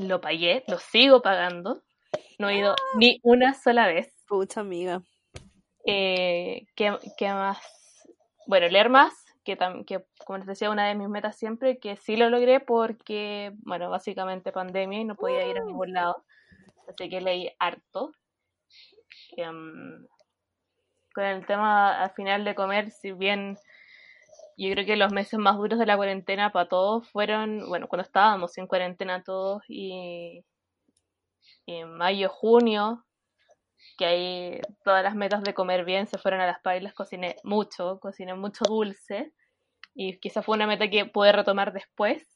lo 0.00 0.20
pagué, 0.20 0.64
lo 0.66 0.78
sigo 0.78 1.22
pagando. 1.22 1.82
No 2.40 2.48
he 2.48 2.58
ido 2.58 2.74
ni 2.96 3.20
una 3.22 3.54
sola 3.54 3.86
vez. 3.86 4.12
Pucha 4.26 4.62
amiga. 4.62 5.02
Eh, 5.86 6.66
¿qué, 6.74 6.90
más? 7.28 7.58
Bueno, 8.48 8.66
leer 8.66 8.90
más, 8.90 9.12
que, 9.44 9.56
que 9.86 10.04
como 10.24 10.38
les 10.38 10.48
decía, 10.48 10.70
una 10.70 10.88
de 10.88 10.96
mis 10.96 11.08
metas 11.08 11.36
siempre, 11.36 11.78
que 11.78 11.96
sí 11.96 12.16
lo 12.16 12.28
logré 12.28 12.58
porque, 12.58 13.52
bueno, 13.58 13.88
básicamente 13.88 14.50
pandemia 14.50 15.00
y 15.00 15.04
no 15.04 15.14
podía 15.14 15.46
ir 15.46 15.58
a 15.58 15.64
ningún 15.64 15.92
lado. 15.92 16.24
Así 16.88 17.08
que 17.08 17.20
leí 17.20 17.50
harto. 17.58 18.12
Em, 19.36 20.06
con 21.14 21.24
el 21.24 21.46
tema 21.46 22.02
al 22.02 22.10
final 22.12 22.44
de 22.44 22.54
comer, 22.54 22.90
si 22.90 23.12
bien 23.12 23.56
yo 24.58 24.70
creo 24.72 24.86
que 24.86 24.96
los 24.96 25.12
meses 25.12 25.38
más 25.38 25.56
duros 25.56 25.78
de 25.78 25.86
la 25.86 25.96
cuarentena 25.96 26.50
para 26.50 26.68
todos 26.68 27.08
fueron, 27.10 27.68
bueno, 27.68 27.88
cuando 27.88 28.04
estábamos 28.04 28.56
en 28.58 28.66
cuarentena 28.66 29.22
todos 29.22 29.62
y, 29.68 30.44
en 31.66 31.90
mayo, 31.96 32.28
junio, 32.30 33.04
que 33.98 34.06
ahí 34.06 34.60
todas 34.84 35.02
las 35.04 35.14
metas 35.14 35.42
de 35.42 35.54
comer 35.54 35.84
bien 35.84 36.06
se 36.06 36.18
fueron 36.18 36.40
a 36.40 36.46
las 36.46 36.60
pailas, 36.60 36.94
cociné 36.94 37.36
mucho, 37.44 37.98
cociné 38.00 38.34
mucho 38.34 38.64
dulce 38.66 39.32
y 39.94 40.18
quizá 40.18 40.42
fue 40.42 40.56
una 40.56 40.66
meta 40.66 40.88
que 40.88 41.06
pude 41.06 41.32
retomar 41.32 41.72
después. 41.72 42.35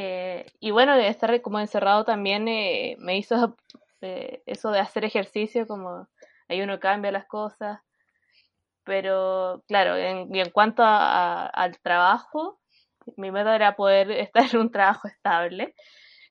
Eh, 0.00 0.46
y 0.60 0.70
bueno, 0.70 0.94
estar 0.94 1.42
como 1.42 1.58
encerrado 1.58 2.04
también 2.04 2.46
eh, 2.46 2.94
me 3.00 3.18
hizo 3.18 3.56
eh, 4.00 4.42
eso 4.46 4.70
de 4.70 4.78
hacer 4.78 5.04
ejercicio, 5.04 5.66
como 5.66 6.06
ahí 6.48 6.62
uno 6.62 6.78
cambia 6.78 7.10
las 7.10 7.26
cosas. 7.26 7.80
Pero 8.84 9.64
claro, 9.66 9.96
en, 9.96 10.34
en 10.34 10.50
cuanto 10.50 10.82
al 10.84 11.78
trabajo, 11.80 12.60
mi 13.16 13.32
meta 13.32 13.56
era 13.56 13.74
poder 13.74 14.10
estar 14.12 14.44
en 14.52 14.60
un 14.60 14.70
trabajo 14.70 15.08
estable, 15.08 15.74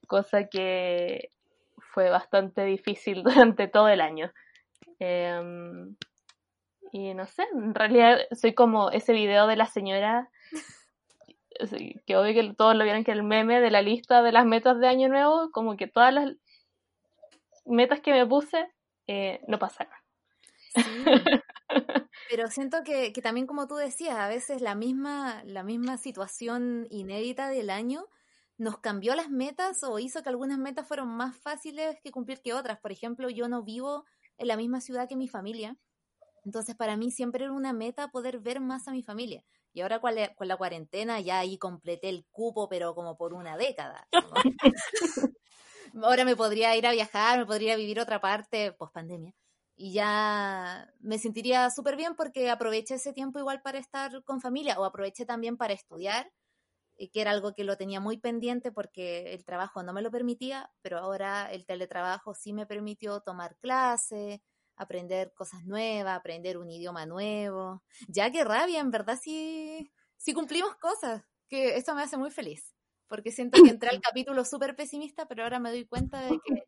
cosa 0.06 0.48
que 0.48 1.30
fue 1.92 2.08
bastante 2.08 2.64
difícil 2.64 3.22
durante 3.22 3.68
todo 3.68 3.88
el 3.88 4.00
año. 4.00 4.32
Em, 4.98 5.94
y 6.90 7.12
no 7.12 7.26
sé, 7.26 7.44
en 7.52 7.74
realidad 7.74 8.20
soy 8.32 8.54
como 8.54 8.90
ese 8.90 9.12
video 9.12 9.46
de 9.46 9.56
la 9.56 9.66
señora, 9.66 10.30
que 12.06 12.16
obvio 12.16 12.34
que 12.34 12.54
todos 12.54 12.74
lo 12.74 12.84
vieron 12.84 13.04
que 13.04 13.12
el 13.12 13.22
meme 13.22 13.60
de 13.60 13.70
la 13.70 13.82
lista 13.82 14.22
de 14.22 14.32
las 14.32 14.46
metas 14.46 14.78
de 14.78 14.88
año 14.88 15.08
nuevo, 15.08 15.50
como 15.50 15.76
que 15.76 15.86
todas 15.86 16.14
las 16.14 16.32
metas 17.64 18.00
que 18.00 18.12
me 18.12 18.26
puse 18.26 18.72
eh, 19.06 19.40
no 19.48 19.58
pasaron. 19.58 19.92
Pero 22.30 22.48
siento 22.48 22.82
que, 22.84 23.12
que, 23.12 23.22
también 23.22 23.46
como 23.46 23.66
tú 23.66 23.76
decías, 23.76 24.16
a 24.16 24.28
veces 24.28 24.60
la 24.60 24.74
misma, 24.74 25.42
la 25.44 25.62
misma 25.62 25.96
situación 25.96 26.86
inédita 26.90 27.48
del 27.48 27.70
año 27.70 28.06
nos 28.58 28.78
cambió 28.78 29.14
las 29.14 29.30
metas 29.30 29.82
o 29.84 29.98
hizo 29.98 30.22
que 30.22 30.28
algunas 30.28 30.58
metas 30.58 30.86
fueron 30.86 31.08
más 31.08 31.36
fáciles 31.36 31.96
que 32.02 32.10
cumplir 32.10 32.40
que 32.42 32.52
otras. 32.52 32.78
Por 32.80 32.92
ejemplo, 32.92 33.30
yo 33.30 33.48
no 33.48 33.62
vivo 33.62 34.04
en 34.36 34.48
la 34.48 34.56
misma 34.56 34.80
ciudad 34.80 35.08
que 35.08 35.16
mi 35.16 35.28
familia, 35.28 35.76
entonces 36.44 36.74
para 36.76 36.96
mí 36.96 37.10
siempre 37.10 37.44
era 37.44 37.52
una 37.52 37.72
meta 37.72 38.08
poder 38.08 38.40
ver 38.40 38.60
más 38.60 38.88
a 38.88 38.92
mi 38.92 39.02
familia. 39.02 39.44
Y 39.78 39.80
ahora 39.80 40.00
con 40.00 40.12
la, 40.16 40.34
con 40.34 40.48
la 40.48 40.56
cuarentena 40.56 41.20
ya 41.20 41.38
ahí 41.38 41.56
completé 41.56 42.08
el 42.08 42.26
cupo, 42.32 42.68
pero 42.68 42.96
como 42.96 43.16
por 43.16 43.32
una 43.32 43.56
década. 43.56 44.08
ahora 46.02 46.24
me 46.24 46.34
podría 46.34 46.74
ir 46.74 46.84
a 46.84 46.90
viajar, 46.90 47.38
me 47.38 47.46
podría 47.46 47.76
vivir 47.76 48.00
otra 48.00 48.20
parte 48.20 48.72
post 48.72 48.92
pandemia. 48.92 49.32
Y 49.76 49.92
ya 49.92 50.92
me 50.98 51.20
sentiría 51.20 51.70
súper 51.70 51.94
bien 51.94 52.16
porque 52.16 52.50
aproveché 52.50 52.94
ese 52.94 53.12
tiempo 53.12 53.38
igual 53.38 53.62
para 53.62 53.78
estar 53.78 54.24
con 54.24 54.40
familia 54.40 54.80
o 54.80 54.84
aproveché 54.84 55.24
también 55.24 55.56
para 55.56 55.74
estudiar 55.74 56.28
que 57.06 57.20
era 57.20 57.30
algo 57.30 57.54
que 57.54 57.62
lo 57.62 57.76
tenía 57.76 58.00
muy 58.00 58.18
pendiente 58.18 58.72
porque 58.72 59.32
el 59.32 59.44
trabajo 59.44 59.84
no 59.84 59.92
me 59.92 60.02
lo 60.02 60.10
permitía, 60.10 60.72
pero 60.82 60.98
ahora 60.98 61.52
el 61.52 61.64
teletrabajo 61.64 62.34
sí 62.34 62.52
me 62.52 62.66
permitió 62.66 63.20
tomar 63.20 63.56
clases, 63.58 64.40
aprender 64.78 65.32
cosas 65.34 65.64
nuevas, 65.64 66.16
aprender 66.16 66.56
un 66.56 66.70
idioma 66.70 67.04
nuevo. 67.04 67.82
Ya 68.08 68.30
que 68.30 68.44
rabia, 68.44 68.80
en 68.80 68.90
verdad 68.90 69.18
sí, 69.20 69.92
sí 70.16 70.32
cumplimos 70.32 70.76
cosas, 70.76 71.22
que 71.48 71.76
eso 71.76 71.94
me 71.94 72.02
hace 72.02 72.16
muy 72.16 72.30
feliz, 72.30 72.74
porque 73.08 73.32
siento 73.32 73.62
que 73.62 73.70
entré 73.70 73.90
al 73.90 74.00
capítulo 74.02 74.44
súper 74.44 74.76
pesimista, 74.76 75.26
pero 75.26 75.42
ahora 75.42 75.58
me 75.58 75.70
doy 75.70 75.84
cuenta 75.84 76.20
de 76.22 76.38
que 76.44 76.64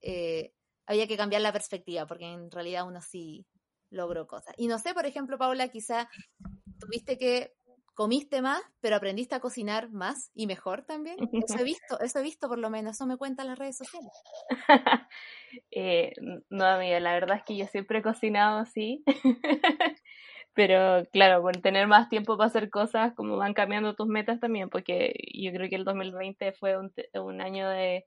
eh, 0.00 0.54
había 0.86 1.06
que 1.06 1.16
cambiar 1.16 1.42
la 1.42 1.52
perspectiva, 1.52 2.06
porque 2.06 2.26
en 2.26 2.50
realidad 2.50 2.86
uno 2.86 3.02
sí 3.02 3.46
logró 3.90 4.26
cosas. 4.26 4.54
Y 4.56 4.68
no 4.68 4.78
sé, 4.78 4.94
por 4.94 5.06
ejemplo, 5.06 5.36
Paula, 5.36 5.68
quizá 5.68 6.08
tuviste 6.78 7.18
que 7.18 7.54
comiste 7.96 8.42
más, 8.42 8.62
pero 8.80 8.94
aprendiste 8.94 9.34
a 9.34 9.40
cocinar 9.40 9.90
más 9.90 10.30
y 10.34 10.46
mejor 10.46 10.84
también. 10.84 11.16
Eso 11.32 11.58
he 11.58 11.64
visto, 11.64 11.98
eso 12.00 12.18
he 12.20 12.22
visto 12.22 12.46
por 12.46 12.58
lo 12.58 12.70
menos, 12.70 12.92
eso 12.92 13.06
me 13.06 13.16
cuentan 13.16 13.48
las 13.48 13.58
redes 13.58 13.78
sociales. 13.78 14.12
eh, 15.72 16.12
no, 16.50 16.66
amiga, 16.66 17.00
la 17.00 17.14
verdad 17.14 17.38
es 17.38 17.44
que 17.44 17.56
yo 17.56 17.66
siempre 17.66 17.98
he 17.98 18.02
cocinado 18.02 18.58
así. 18.58 19.02
pero 20.54 21.06
claro, 21.10 21.42
con 21.42 21.54
tener 21.54 21.86
más 21.86 22.08
tiempo 22.08 22.36
para 22.36 22.48
hacer 22.48 22.70
cosas, 22.70 23.14
como 23.14 23.38
van 23.38 23.54
cambiando 23.54 23.94
tus 23.94 24.06
metas 24.06 24.40
también, 24.40 24.68
porque 24.68 25.14
yo 25.32 25.50
creo 25.52 25.68
que 25.68 25.76
el 25.76 25.84
2020 25.84 26.52
fue 26.52 26.78
un, 26.78 26.92
un 27.14 27.40
año 27.40 27.68
de, 27.68 28.04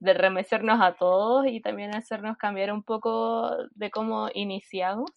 de 0.00 0.14
remecernos 0.14 0.80
a 0.82 0.96
todos 0.96 1.46
y 1.46 1.62
también 1.62 1.94
hacernos 1.94 2.36
cambiar 2.36 2.72
un 2.72 2.82
poco 2.82 3.56
de 3.74 3.90
cómo 3.90 4.28
iniciamos 4.34 5.10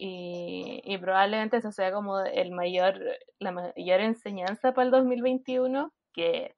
y, 0.00 0.96
probablemente 0.98 1.56
eso 1.56 1.72
sea 1.72 1.92
como 1.92 2.20
el 2.20 2.52
mayor, 2.52 3.00
la 3.40 3.50
mayor 3.50 4.00
enseñanza 4.00 4.72
para 4.72 4.84
el 4.84 4.92
2021, 4.92 5.92
que 6.12 6.54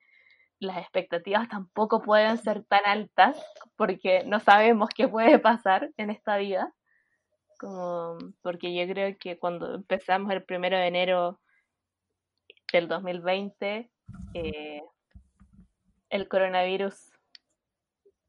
las 0.59 0.77
expectativas 0.77 1.49
tampoco 1.49 2.03
pueden 2.03 2.37
ser 2.37 2.65
tan 2.65 2.85
altas 2.85 3.43
porque 3.77 4.25
no 4.27 4.41
sabemos 4.41 4.91
qué 4.95 5.09
puede 5.09 5.39
pasar 5.39 5.91
en 5.97 6.11
esta 6.11 6.37
vida. 6.37 6.75
Como, 7.59 8.19
porque 8.43 8.75
yo 8.75 8.93
creo 8.93 9.17
que 9.19 9.39
cuando 9.39 9.75
empezamos 9.75 10.31
el 10.33 10.45
primero 10.45 10.77
de 10.77 10.87
enero 10.87 11.41
del 12.71 12.89
2020, 12.89 13.91
eh, 14.35 14.83
el 16.11 16.29
coronavirus 16.29 17.11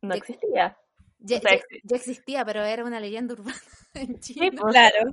no 0.02 0.16
existía. 0.16 0.78
Ya, 1.24 1.40
existía, 1.90 2.44
pero 2.46 2.64
era 2.64 2.84
una 2.84 3.00
leyenda 3.00 3.34
urbana 3.34 3.58
en 3.94 4.20
Chile. 4.20 4.52
Pues, 4.52 4.74
claro. 4.74 5.12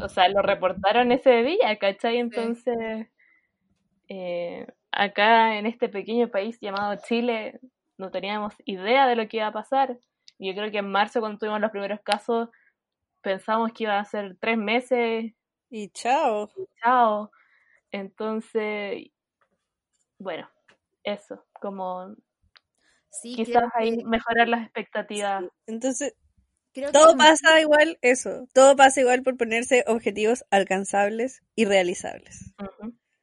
O 0.00 0.08
sea, 0.08 0.28
lo 0.28 0.42
reportaron 0.42 1.12
ese 1.12 1.42
día, 1.42 1.78
¿cachai? 1.78 2.18
Entonces, 2.18 3.08
eh, 4.08 4.66
acá 4.92 5.58
en 5.58 5.66
este 5.66 5.88
pequeño 5.88 6.28
país 6.28 6.58
llamado 6.60 6.96
Chile, 7.06 7.60
no 7.98 8.10
teníamos 8.10 8.54
idea 8.64 9.06
de 9.06 9.16
lo 9.16 9.28
que 9.28 9.38
iba 9.38 9.48
a 9.48 9.52
pasar. 9.52 9.98
Yo 10.38 10.54
creo 10.54 10.70
que 10.70 10.78
en 10.78 10.90
marzo, 10.90 11.20
cuando 11.20 11.38
tuvimos 11.38 11.60
los 11.60 11.70
primeros 11.70 12.00
casos, 12.00 12.48
pensamos 13.20 13.72
que 13.72 13.84
iba 13.84 13.98
a 13.98 14.04
ser 14.04 14.36
tres 14.40 14.58
meses. 14.58 15.32
Y 15.70 15.88
chao. 15.90 16.50
chao. 16.82 17.30
Entonces, 17.90 19.10
bueno, 20.18 20.48
eso, 21.02 21.44
como 21.60 22.14
quizás 23.22 23.64
ahí 23.74 24.04
mejorar 24.04 24.48
las 24.48 24.62
expectativas. 24.62 25.44
Entonces, 25.66 26.14
todo 26.92 27.16
pasa 27.16 27.60
igual 27.60 27.98
eso, 28.02 28.48
todo 28.52 28.74
pasa 28.74 29.00
igual 29.00 29.22
por 29.22 29.36
ponerse 29.36 29.84
objetivos 29.86 30.44
alcanzables 30.50 31.42
y 31.54 31.66
realizables. 31.66 32.52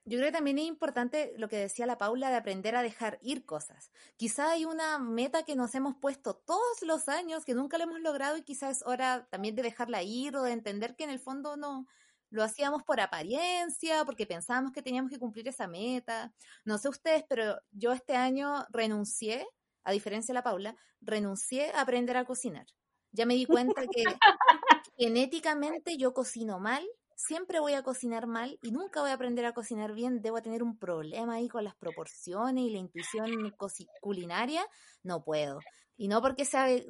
Yo 0.05 0.17
creo 0.17 0.29
que 0.29 0.37
también 0.37 0.57
es 0.57 0.65
importante 0.65 1.33
lo 1.37 1.47
que 1.47 1.57
decía 1.57 1.85
la 1.85 1.97
Paula 1.97 2.29
de 2.29 2.35
aprender 2.35 2.75
a 2.75 2.81
dejar 2.81 3.19
ir 3.21 3.45
cosas. 3.45 3.91
Quizá 4.17 4.51
hay 4.51 4.65
una 4.65 4.97
meta 4.99 5.43
que 5.43 5.55
nos 5.55 5.75
hemos 5.75 5.95
puesto 5.95 6.33
todos 6.35 6.81
los 6.81 7.07
años 7.07 7.45
que 7.45 7.53
nunca 7.53 7.77
lo 7.77 7.83
hemos 7.83 8.01
logrado 8.01 8.37
y 8.37 8.41
quizás 8.41 8.77
es 8.77 8.83
hora 8.85 9.27
también 9.29 9.55
de 9.55 9.63
dejarla 9.63 10.01
ir 10.01 10.35
o 10.35 10.43
de 10.43 10.53
entender 10.53 10.95
que 10.95 11.03
en 11.03 11.11
el 11.11 11.19
fondo 11.19 11.55
no 11.55 11.87
lo 12.29 12.43
hacíamos 12.43 12.83
por 12.83 12.99
apariencia, 12.99 14.05
porque 14.05 14.25
pensábamos 14.25 14.71
que 14.71 14.81
teníamos 14.81 15.11
que 15.11 15.19
cumplir 15.19 15.47
esa 15.49 15.67
meta. 15.67 16.33
No 16.65 16.77
sé 16.77 16.89
ustedes, 16.89 17.23
pero 17.27 17.61
yo 17.71 17.91
este 17.91 18.15
año 18.15 18.65
renuncié 18.69 19.45
a 19.83 19.91
diferencia 19.91 20.33
de 20.33 20.39
la 20.39 20.43
Paula, 20.43 20.75
renuncié 21.01 21.71
a 21.71 21.81
aprender 21.81 22.17
a 22.17 22.25
cocinar. 22.25 22.65
Ya 23.11 23.25
me 23.25 23.33
di 23.33 23.45
cuenta 23.45 23.81
que 23.87 24.03
genéticamente 24.97 25.97
yo 25.97 26.13
cocino 26.13 26.59
mal, 26.59 26.87
siempre 27.15 27.59
voy 27.59 27.73
a 27.73 27.83
cocinar 27.83 28.27
mal 28.27 28.57
y 28.61 28.71
nunca 28.71 29.01
voy 29.01 29.11
a 29.11 29.13
aprender 29.13 29.45
a 29.45 29.53
cocinar 29.53 29.93
bien. 29.93 30.21
Debo 30.21 30.41
tener 30.41 30.63
un 30.63 30.77
problema 30.77 31.35
ahí 31.35 31.47
con 31.47 31.63
las 31.63 31.75
proporciones 31.75 32.63
y 32.63 32.71
la 32.71 32.79
intuición 32.79 33.53
culinaria. 33.99 34.65
No 35.03 35.23
puedo. 35.23 35.59
Y 35.97 36.07
no 36.07 36.21
porque 36.21 36.45
sabe, 36.45 36.85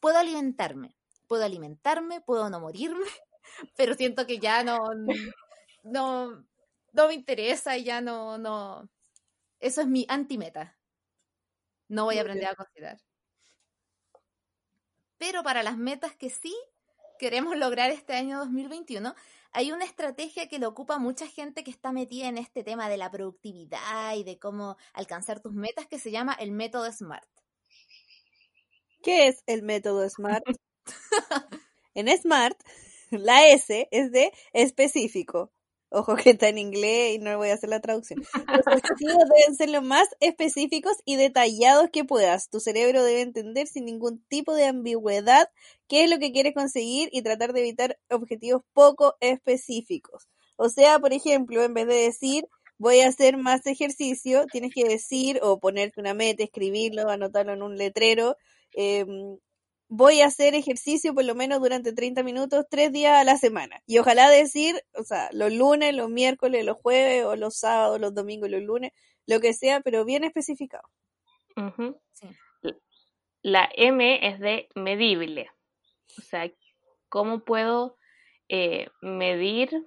puedo 0.00 0.18
alimentarme, 0.18 0.94
puedo 1.26 1.44
alimentarme, 1.44 2.20
puedo 2.20 2.50
no 2.50 2.60
morirme, 2.60 3.06
pero 3.76 3.94
siento 3.94 4.26
que 4.26 4.38
ya 4.38 4.62
no, 4.62 4.78
no, 5.84 6.44
no 6.92 7.08
me 7.08 7.14
interesa 7.14 7.76
y 7.78 7.84
ya 7.84 8.00
no, 8.00 8.36
no. 8.36 8.88
Eso 9.58 9.80
es 9.80 9.86
mi 9.86 10.04
antimeta. 10.08 10.76
No 11.92 12.06
voy 12.06 12.16
a 12.16 12.22
aprender 12.22 12.46
a 12.46 12.54
cocinar. 12.54 12.96
Pero 15.18 15.42
para 15.42 15.62
las 15.62 15.76
metas 15.76 16.16
que 16.16 16.30
sí 16.30 16.56
queremos 17.18 17.54
lograr 17.54 17.90
este 17.90 18.14
año 18.14 18.38
2021, 18.38 19.14
hay 19.52 19.72
una 19.72 19.84
estrategia 19.84 20.48
que 20.48 20.58
lo 20.58 20.68
ocupa 20.68 20.96
mucha 20.96 21.26
gente 21.26 21.62
que 21.62 21.70
está 21.70 21.92
metida 21.92 22.28
en 22.28 22.38
este 22.38 22.64
tema 22.64 22.88
de 22.88 22.96
la 22.96 23.10
productividad 23.10 24.16
y 24.16 24.24
de 24.24 24.38
cómo 24.38 24.78
alcanzar 24.94 25.40
tus 25.40 25.52
metas, 25.52 25.86
que 25.86 25.98
se 25.98 26.10
llama 26.10 26.32
el 26.32 26.50
método 26.50 26.90
SMART. 26.90 27.28
¿Qué 29.02 29.26
es 29.26 29.42
el 29.44 29.62
método 29.62 30.08
SMART? 30.08 30.46
en 31.94 32.08
SMART, 32.08 32.58
la 33.10 33.48
S 33.48 33.86
es 33.90 34.10
de 34.12 34.32
específico, 34.54 35.52
Ojo 35.94 36.16
que 36.16 36.30
está 36.30 36.48
en 36.48 36.56
inglés 36.56 37.16
y 37.16 37.18
no 37.18 37.36
voy 37.36 37.50
a 37.50 37.54
hacer 37.54 37.68
la 37.68 37.80
traducción. 37.80 38.20
Los 38.48 38.66
objetivos 38.66 39.24
deben 39.36 39.56
ser 39.56 39.68
lo 39.68 39.82
más 39.82 40.08
específicos 40.20 40.94
y 41.04 41.16
detallados 41.16 41.90
que 41.92 42.04
puedas. 42.04 42.48
Tu 42.48 42.60
cerebro 42.60 43.04
debe 43.04 43.20
entender 43.20 43.66
sin 43.66 43.84
ningún 43.84 44.24
tipo 44.28 44.54
de 44.54 44.64
ambigüedad 44.64 45.48
qué 45.88 46.04
es 46.04 46.10
lo 46.10 46.18
que 46.18 46.32
quieres 46.32 46.54
conseguir 46.54 47.10
y 47.12 47.20
tratar 47.20 47.52
de 47.52 47.60
evitar 47.60 47.98
objetivos 48.10 48.62
poco 48.72 49.16
específicos. 49.20 50.28
O 50.56 50.70
sea, 50.70 50.98
por 50.98 51.12
ejemplo, 51.12 51.62
en 51.62 51.74
vez 51.74 51.86
de 51.86 51.94
decir 51.94 52.48
voy 52.78 53.00
a 53.00 53.08
hacer 53.08 53.36
más 53.36 53.64
ejercicio, 53.66 54.46
tienes 54.50 54.72
que 54.74 54.84
decir 54.84 55.38
o 55.42 55.60
ponerte 55.60 56.00
una 56.00 56.14
meta, 56.14 56.42
escribirlo, 56.42 57.08
anotarlo 57.10 57.52
en 57.52 57.62
un 57.62 57.76
letrero. 57.76 58.36
Em, 58.72 59.36
voy 59.94 60.22
a 60.22 60.26
hacer 60.26 60.54
ejercicio 60.54 61.14
por 61.14 61.26
lo 61.26 61.34
menos 61.34 61.60
durante 61.60 61.92
30 61.92 62.22
minutos, 62.22 62.64
tres 62.70 62.92
días 62.92 63.20
a 63.20 63.24
la 63.24 63.36
semana. 63.36 63.82
Y 63.86 63.98
ojalá 63.98 64.30
decir, 64.30 64.82
o 64.94 65.02
sea, 65.02 65.28
los 65.32 65.52
lunes, 65.52 65.94
los 65.94 66.08
miércoles, 66.08 66.64
los 66.64 66.78
jueves, 66.78 67.26
o 67.26 67.36
los 67.36 67.58
sábados, 67.58 68.00
los 68.00 68.14
domingos, 68.14 68.48
los 68.48 68.62
lunes, 68.62 68.92
lo 69.26 69.38
que 69.40 69.52
sea, 69.52 69.82
pero 69.82 70.06
bien 70.06 70.24
especificado. 70.24 70.88
La 73.42 73.68
M 73.76 74.26
es 74.26 74.40
de 74.40 74.68
medible. 74.74 75.50
O 76.18 76.22
sea, 76.22 76.50
¿cómo 77.10 77.40
puedo 77.44 77.98
eh, 78.48 78.88
medir 79.02 79.86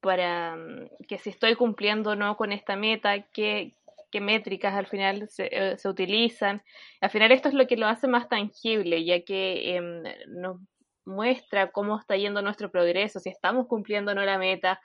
para 0.00 0.56
mm, 0.56 0.88
que 1.06 1.18
si 1.18 1.28
estoy 1.28 1.56
cumpliendo 1.56 2.12
o 2.12 2.16
no 2.16 2.38
con 2.38 2.52
esta 2.52 2.74
meta, 2.74 3.20
qué, 3.34 3.74
qué 4.10 4.20
métricas 4.20 4.74
al 4.74 4.86
final 4.86 5.28
se, 5.28 5.48
eh, 5.52 5.78
se, 5.78 5.88
utilizan. 5.88 6.62
Al 7.00 7.10
final 7.10 7.32
esto 7.32 7.48
es 7.48 7.54
lo 7.54 7.66
que 7.66 7.76
lo 7.76 7.86
hace 7.86 8.08
más 8.08 8.28
tangible, 8.28 9.04
ya 9.04 9.22
que 9.22 9.76
eh, 9.76 9.80
nos 10.28 10.58
muestra 11.04 11.70
cómo 11.72 11.98
está 11.98 12.16
yendo 12.16 12.42
nuestro 12.42 12.70
progreso, 12.70 13.20
si 13.20 13.30
estamos 13.30 13.66
cumpliendo 13.66 14.12
o 14.12 14.14
no 14.14 14.22
la 14.22 14.38
meta, 14.38 14.80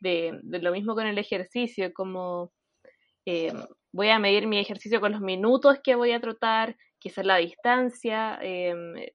de, 0.00 0.38
de 0.42 0.58
lo 0.58 0.72
mismo 0.72 0.94
con 0.94 1.06
el 1.06 1.18
ejercicio, 1.18 1.92
como 1.92 2.52
eh, 3.26 3.52
voy 3.92 4.08
a 4.10 4.18
medir 4.18 4.46
mi 4.46 4.58
ejercicio 4.58 5.00
con 5.00 5.12
los 5.12 5.20
minutos 5.20 5.78
que 5.82 5.94
voy 5.94 6.12
a 6.12 6.20
trotar, 6.20 6.76
quizás 6.98 7.26
la 7.26 7.36
distancia, 7.36 8.38
eh, 8.42 9.14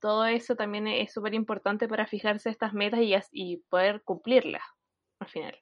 todo 0.00 0.26
eso 0.26 0.56
también 0.56 0.86
es 0.86 1.12
súper 1.12 1.34
importante 1.34 1.88
para 1.88 2.06
fijarse 2.06 2.50
estas 2.50 2.72
metas 2.72 3.00
y 3.32 3.58
poder 3.68 4.02
cumplirlas 4.04 4.62
al 5.20 5.28
final. 5.28 5.58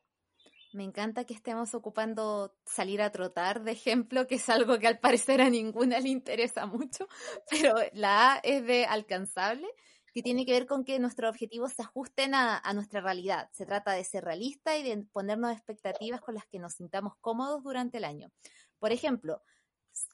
Me 0.76 0.84
encanta 0.84 1.24
que 1.24 1.32
estemos 1.32 1.74
ocupando 1.74 2.54
salir 2.66 3.00
a 3.00 3.10
trotar 3.10 3.64
de 3.64 3.72
ejemplo, 3.72 4.26
que 4.26 4.34
es 4.34 4.46
algo 4.50 4.78
que 4.78 4.86
al 4.86 4.98
parecer 4.98 5.40
a 5.40 5.48
ninguna 5.48 6.00
le 6.00 6.10
interesa 6.10 6.66
mucho, 6.66 7.08
pero 7.50 7.76
la 7.94 8.34
A 8.34 8.38
es 8.42 8.62
de 8.66 8.84
alcanzable, 8.84 9.66
que 10.12 10.20
tiene 10.22 10.44
que 10.44 10.52
ver 10.52 10.66
con 10.66 10.84
que 10.84 10.98
nuestros 10.98 11.30
objetivos 11.30 11.72
se 11.72 11.80
ajusten 11.80 12.34
a, 12.34 12.58
a, 12.58 12.74
nuestra 12.74 13.00
realidad. 13.00 13.48
Se 13.52 13.64
trata 13.64 13.92
de 13.92 14.04
ser 14.04 14.24
realista 14.24 14.76
y 14.76 14.82
de 14.82 15.02
ponernos 15.14 15.50
expectativas 15.50 16.20
con 16.20 16.34
las 16.34 16.44
que 16.44 16.58
nos 16.58 16.74
sintamos 16.74 17.14
cómodos 17.22 17.62
durante 17.62 17.96
el 17.96 18.04
año. 18.04 18.30
Por 18.78 18.92
ejemplo, 18.92 19.40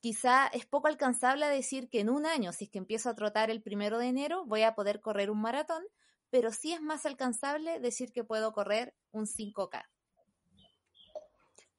quizá 0.01 0.47
es 0.47 0.65
poco 0.65 0.87
alcanzable 0.87 1.49
decir 1.49 1.89
que 1.89 1.99
en 1.99 2.09
un 2.09 2.25
año, 2.25 2.53
si 2.53 2.67
es 2.67 2.71
que 2.71 2.79
empiezo 2.79 3.11
a 3.11 3.17
trotar 3.17 3.51
el 3.51 3.63
primero 3.63 3.99
de 3.99 4.07
enero, 4.07 4.45
voy 4.47 4.63
a 4.63 4.77
poder 4.77 5.01
correr 5.01 5.29
un 5.29 5.41
maratón, 5.41 5.83
pero 6.31 6.53
sí 6.53 6.73
es 6.73 6.81
más 6.81 7.05
alcanzable 7.05 7.81
decir 7.81 8.13
que 8.13 8.23
puedo 8.23 8.53
correr 8.53 8.95
un 9.11 9.27
5K. 9.27 9.92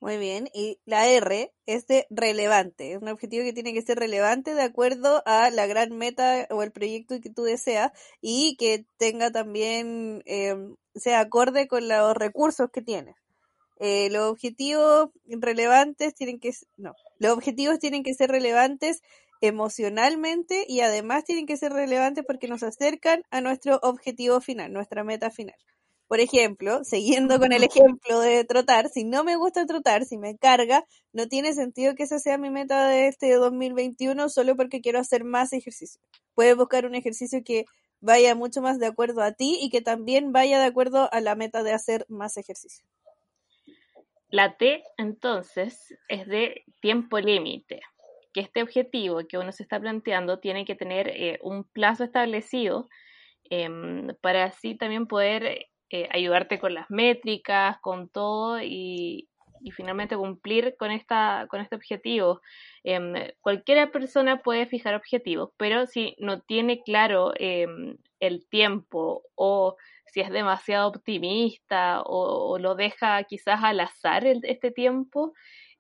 Muy 0.04 0.18
bien, 0.18 0.50
y 0.54 0.82
la 0.84 1.08
R 1.08 1.54
es 1.66 1.88
de 1.88 2.08
relevante, 2.10 2.92
es 2.92 3.02
un 3.02 3.08
objetivo 3.08 3.46
que 3.46 3.54
tiene 3.54 3.74
que 3.74 3.82
ser 3.82 3.98
relevante 3.98 4.54
de 4.54 4.62
acuerdo 4.62 5.24
a 5.26 5.50
la 5.50 5.66
gran 5.66 5.98
meta 5.98 6.46
o 6.50 6.62
el 6.62 6.74
proyecto 6.74 7.22
que 7.22 7.30
tú 7.30 7.44
deseas 7.44 7.94
y 8.20 8.58
que 8.58 8.86
tenga 8.98 9.32
también, 9.32 10.22
eh, 10.26 10.58
sea 10.94 11.22
acorde 11.22 11.70
con 11.70 11.88
los 11.88 12.18
recursos 12.18 12.70
que 12.70 12.82
tienes. 12.82 13.16
Eh, 13.80 14.10
los 14.10 14.30
objetivos 14.30 15.12
relevantes 15.26 16.14
tienen 16.16 16.42
que, 16.42 16.52
no, 16.76 16.96
los 17.20 17.32
objetivos 17.32 17.80
tienen 17.80 18.04
que 18.04 18.14
ser 18.14 18.30
relevantes 18.30 19.02
emocionalmente 19.40 20.66
y 20.68 20.82
además 20.82 21.24
tienen 21.24 21.46
que 21.46 21.56
ser 21.56 21.72
relevantes 21.72 22.26
porque 22.28 22.50
nos 22.50 22.64
acercan 22.64 23.24
a 23.32 23.40
nuestro 23.40 23.80
objetivo 23.82 24.42
final, 24.42 24.74
nuestra 24.74 25.06
meta 25.06 25.32
final. 25.32 25.56
Por 26.14 26.20
ejemplo, 26.20 26.84
siguiendo 26.84 27.40
con 27.40 27.54
el 27.54 27.64
ejemplo 27.64 28.20
de 28.20 28.46
trotar, 28.46 28.88
si 28.90 29.04
no 29.04 29.24
me 29.24 29.36
gusta 29.36 29.66
trotar, 29.66 30.06
si 30.06 30.20
me 30.20 30.38
carga, 30.38 30.86
no 31.12 31.28
tiene 31.28 31.54
sentido 31.54 31.96
que 31.96 32.04
esa 32.04 32.20
sea 32.20 32.38
mi 32.38 32.52
meta 32.52 32.88
de 32.88 33.08
este 33.08 33.34
2021 33.34 34.30
solo 34.30 34.56
porque 34.56 34.80
quiero 34.80 35.00
hacer 35.00 35.24
más 35.24 35.54
ejercicio. 35.54 36.00
Puedes 36.36 36.56
buscar 36.56 36.86
un 36.86 36.94
ejercicio 36.94 37.42
que 37.44 37.66
vaya 38.00 38.36
mucho 38.36 38.62
más 38.62 38.78
de 38.78 38.86
acuerdo 38.86 39.24
a 39.24 39.32
ti 39.32 39.58
y 39.60 39.72
que 39.72 39.82
también 39.82 40.32
vaya 40.32 40.60
de 40.60 40.66
acuerdo 40.66 41.12
a 41.12 41.20
la 41.20 41.34
meta 41.34 41.64
de 41.64 41.74
hacer 41.74 42.06
más 42.10 42.38
ejercicio. 42.38 42.86
La 44.30 44.56
T, 44.56 44.84
entonces, 44.98 45.96
es 46.10 46.28
de 46.28 46.64
tiempo 46.80 47.18
límite, 47.18 47.82
que 48.36 48.42
este 48.42 48.62
objetivo 48.62 49.22
que 49.28 49.40
uno 49.40 49.52
se 49.52 49.64
está 49.64 49.80
planteando 49.80 50.38
tiene 50.38 50.64
que 50.64 50.76
tener 50.76 51.08
eh, 51.08 51.40
un 51.42 51.64
plazo 51.64 52.04
establecido 52.04 52.88
eh, 53.50 53.68
para 54.22 54.44
así 54.44 54.76
también 54.76 55.08
poder 55.08 55.73
eh, 55.90 56.08
ayudarte 56.12 56.60
con 56.60 56.74
las 56.74 56.90
métricas, 56.90 57.78
con 57.80 58.10
todo 58.10 58.62
y, 58.62 59.30
finalmente 59.76 60.18
cumplir 60.18 60.76
con, 60.78 60.92
esta, 60.92 61.48
con 61.50 61.62
este 61.62 61.76
objetivo. 61.76 62.42
Eh, 62.84 63.36
cualquier 63.40 63.92
persona 63.92 64.42
puede 64.42 64.66
fijar 64.66 64.96
objetivos, 64.96 65.52
pero 65.56 65.86
si 65.86 66.16
no 66.20 66.42
tiene 66.42 66.82
claro 66.84 67.32
em, 67.38 67.98
el 68.20 68.46
tiempo 68.50 69.24
o 69.36 69.78
si 70.06 70.20
es 70.20 70.30
demasiado 70.32 70.90
optimista 70.90 72.02
o, 72.06 72.58
lo 72.60 72.76
deja 72.76 73.24
quizás 73.24 73.64
al 73.64 73.80
azar 73.80 74.26
este 74.26 74.72
tiempo, 74.72 75.34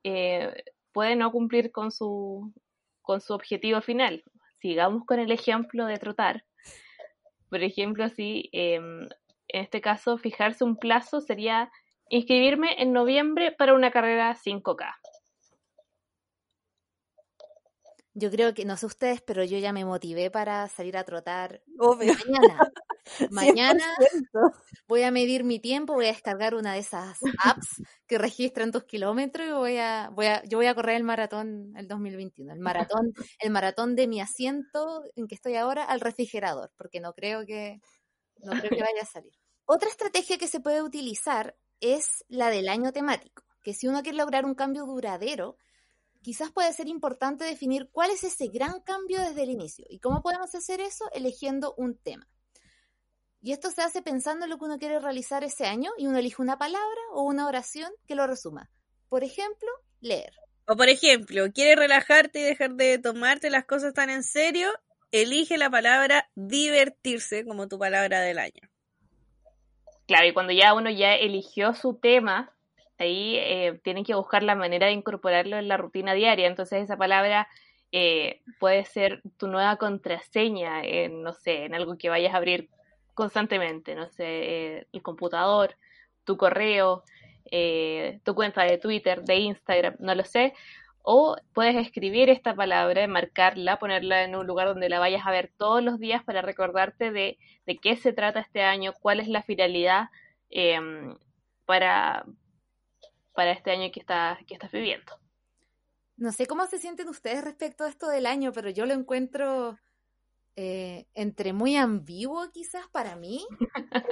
eh, 0.04 0.63
puede 0.92 1.16
no 1.16 1.32
cumplir 1.32 1.72
con 1.72 1.92
su, 1.92 2.54
con 3.02 3.20
su 3.20 3.34
objetivo 3.34 3.82
final. 3.82 4.24
Sigamos 4.60 5.06
con 5.06 5.20
el 5.20 5.32
ejemplo 5.32 5.86
de 5.86 5.98
trotar. 5.98 6.46
Por 7.50 7.62
ejemplo, 7.63 8.10
si 8.10 8.50
en 9.54 9.63
este 9.63 9.82
caso 9.82 10.18
fijarse 10.18 10.63
un 10.63 10.78
plazo 10.78 11.22
sería 11.22 11.72
inscribirme 12.10 12.82
en 12.82 12.92
noviembre 12.92 13.52
para 13.52 13.74
una 13.74 13.92
carrera 13.92 14.36
5K. 14.36 14.94
Yo 18.16 18.30
creo 18.30 18.54
que, 18.54 18.66
no 18.66 18.78
sé 18.78 18.86
ustedes, 18.86 19.22
pero 19.22 19.44
yo 19.44 19.58
ya 19.58 19.74
me 19.74 19.86
motivé 19.86 20.30
para 20.30 20.68
salir 20.68 20.98
a 20.98 21.04
trotar 21.04 21.63
Obvio. 21.80 22.13
mañana. 22.13 22.60
Mañana 23.32 23.84
voy 24.88 25.04
a 25.04 25.12
medir 25.12 25.44
mi 25.44 25.60
tiempo, 25.60 25.94
voy 25.94 26.06
a 26.06 26.13
descargar 26.13 26.56
una 26.56 26.74
de 26.74 26.80
esas 26.80 27.20
apps 27.44 27.84
que 28.08 28.18
registran 28.18 28.72
tus 28.72 28.86
kilómetros 28.86 29.48
y 29.48 29.52
voy 29.52 29.78
a, 29.78 30.10
voy 30.13 30.28
a, 30.28 30.42
yo 30.46 30.58
voy 30.58 30.68
a 30.68 30.76
correr 30.76 30.96
el 30.96 31.04
maratón 31.04 31.74
el 31.76 31.88
2021, 31.89 32.54
el 32.54 32.60
maratón, 32.60 33.13
el 33.39 33.50
maratón 33.50 33.96
de 33.98 34.08
mi 34.08 34.22
asiento 34.22 35.04
en 35.16 35.28
que 35.28 35.36
estoy 35.36 35.56
ahora 35.56 35.84
al 35.84 36.00
refrigerador, 36.00 36.72
porque 36.78 37.02
no 37.02 37.13
creo 37.13 37.46
que, 37.46 37.82
no 38.38 38.52
creo 38.54 38.70
que 38.70 38.82
vaya 38.82 39.02
a 39.02 39.06
salir. 39.06 39.34
Otra 39.65 39.89
estrategia 39.89 40.38
que 40.38 40.47
se 40.47 40.60
puede 40.60 40.82
utilizar 40.82 41.56
es 41.80 42.26
la 42.28 42.49
del 42.49 42.67
año 42.67 42.91
temático, 42.91 43.43
que 43.62 43.73
si 43.73 43.88
uno 43.88 44.02
quiere 44.02 44.17
lograr 44.17 44.45
un 44.45 44.56
cambio 44.56 44.86
duradero, 44.86 45.58
quizás 46.21 46.52
puede 46.52 46.73
ser 46.73 46.88
importante 46.88 47.45
definir 47.45 47.89
cuál 47.91 48.12
es 48.12 48.23
ese 48.23 48.47
gran 48.47 48.82
cambio 48.82 49.21
desde 49.21 49.43
el 49.43 49.52
inicio. 49.52 49.86
¿Y 49.89 49.99
cómo 49.99 50.21
podemos 50.21 50.54
hacer 50.56 50.82
eso? 50.82 51.10
Eligiendo 51.13 51.73
un 51.78 51.97
tema. 51.97 52.28
Y 53.41 53.52
esto 53.52 53.71
se 53.71 53.82
hace 53.82 54.02
pensando 54.02 54.45
en 54.45 54.52
lo 54.52 54.58
que 54.58 54.65
uno 54.65 54.80
quiere 54.80 54.99
realizar 54.99 55.43
ese 55.43 55.65
año 55.65 55.91
y 55.97 56.08
uno 56.08 56.17
elige 56.17 56.41
una 56.41 56.58
palabra 56.58 57.02
o 57.12 57.23
una 57.23 57.45
oración 57.45 57.91
que 58.08 58.15
lo 58.15 58.26
resuma. 58.26 58.69
Por 59.10 59.23
ejemplo, 59.23 59.69
leer. 59.99 60.34
O 60.65 60.78
por 60.78 60.88
ejemplo, 60.88 61.52
quieres 61.54 61.76
relajarte 61.76 62.39
y 62.39 62.43
dejar 62.43 62.76
de 62.76 62.99
tomarte 62.99 63.49
las 63.49 63.65
cosas 63.65 63.93
tan 63.93 64.10
en 64.10 64.23
serio, 64.23 64.69
elige 65.12 65.58
la 65.58 65.69
palabra 65.69 66.30
divertirse 66.36 67.43
como 67.43 67.67
tu 67.67 67.78
palabra 67.78 68.21
del 68.21 68.39
año. 68.39 68.73
Claro, 70.08 70.28
y 70.28 70.34
cuando 70.34 70.52
ya 70.54 70.74
uno 70.74 70.89
ya 70.89 71.16
eligió 71.16 71.74
su 71.74 71.96
tema, 71.96 72.52
ahí 72.98 73.38
eh, 73.38 73.80
tienen 73.84 74.04
que 74.04 74.16
buscar 74.16 74.44
la 74.44 74.56
manera 74.56 74.88
de 74.88 74.94
incorporarlo 74.94 75.58
en 75.58 75.68
la 75.68 75.78
rutina 75.78 76.13
diaria. 76.13 76.48
Entonces 76.48 76.84
esa 76.84 76.98
palabra 76.98 77.48
eh, 77.92 78.42
puede 78.60 78.86
ser 78.86 79.22
tu 79.38 79.48
nueva 79.48 79.78
contraseña 79.78 80.84
en, 80.84 81.22
no 81.24 81.34
sé, 81.34 81.66
en 81.66 81.76
algo 81.76 81.98
que 81.98 82.10
vayas 82.10 82.34
a 82.34 82.38
abrir 82.38 82.70
constantemente, 83.13 83.96
no 83.96 84.10
sé, 84.10 84.26
eh, 84.26 84.88
el 84.92 85.02
computador, 85.02 85.76
tu 86.24 86.36
correo, 86.36 87.04
eh, 87.52 88.20
tu 88.24 88.34
cuenta 88.36 88.63
de 88.63 88.78
Twitter, 88.80 89.22
de 89.24 89.36
Instagram, 89.36 89.96
no 90.00 90.16
lo 90.16 90.24
sé. 90.24 90.54
O 91.06 91.36
puedes 91.54 91.76
escribir 91.76 92.30
esta 92.30 92.56
palabra, 92.56 93.06
marcarla, 93.08 93.78
ponerla 93.78 94.24
en 94.24 94.38
un 94.38 94.48
lugar 94.48 94.70
donde 94.70 94.88
la 94.88 95.00
vayas 95.00 95.28
a 95.28 95.32
ver 95.32 95.52
todos 95.58 95.84
los 95.84 96.00
días 96.00 96.24
para 96.24 96.42
recordarte 96.42 97.12
de, 97.12 97.38
de 97.66 97.78
qué 97.78 97.98
se 97.98 98.13
trata 98.13 98.39
este 98.39 98.62
año, 98.62 98.94
cuál 99.02 99.20
es 99.20 99.28
la 99.28 99.44
finalidad 99.44 100.10
eh, 100.50 100.80
para, 101.66 102.26
para 103.34 103.52
este 103.52 103.72
año 103.72 103.92
que 103.92 104.00
estás, 104.00 104.39
que 104.46 104.54
estás 104.54 104.72
viviendo. 104.72 105.20
No 106.16 106.32
sé 106.32 106.48
cómo 106.48 106.66
se 106.68 106.80
sienten 106.80 107.10
ustedes 107.10 107.44
respecto 107.44 107.84
a 107.84 107.89
esto 107.89 108.08
del 108.08 108.26
año, 108.26 108.54
pero 108.54 108.70
yo 108.70 108.86
lo 108.86 108.94
encuentro 108.94 109.78
eh, 110.56 111.06
entre 111.16 111.52
muy 111.52 111.76
ambiguo 111.76 112.50
quizás 112.54 112.88
para 112.94 113.18
mí, 113.18 113.46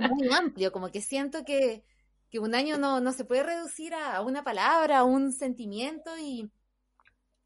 muy 0.09 0.27
amplio, 0.37 0.73
como 0.73 0.91
que 0.91 0.99
siento 0.99 1.45
que, 1.45 1.85
que 2.29 2.39
un 2.39 2.53
año 2.53 2.77
no, 2.77 2.99
no, 2.99 3.13
se 3.13 3.23
puede 3.23 3.43
reducir 3.43 3.93
a, 3.93 4.17
a, 4.17 4.21
una 4.23 4.43
palabra, 4.43 4.99
a 4.99 5.03
un 5.05 5.31
sentimiento 5.31 6.11
y, 6.17 6.51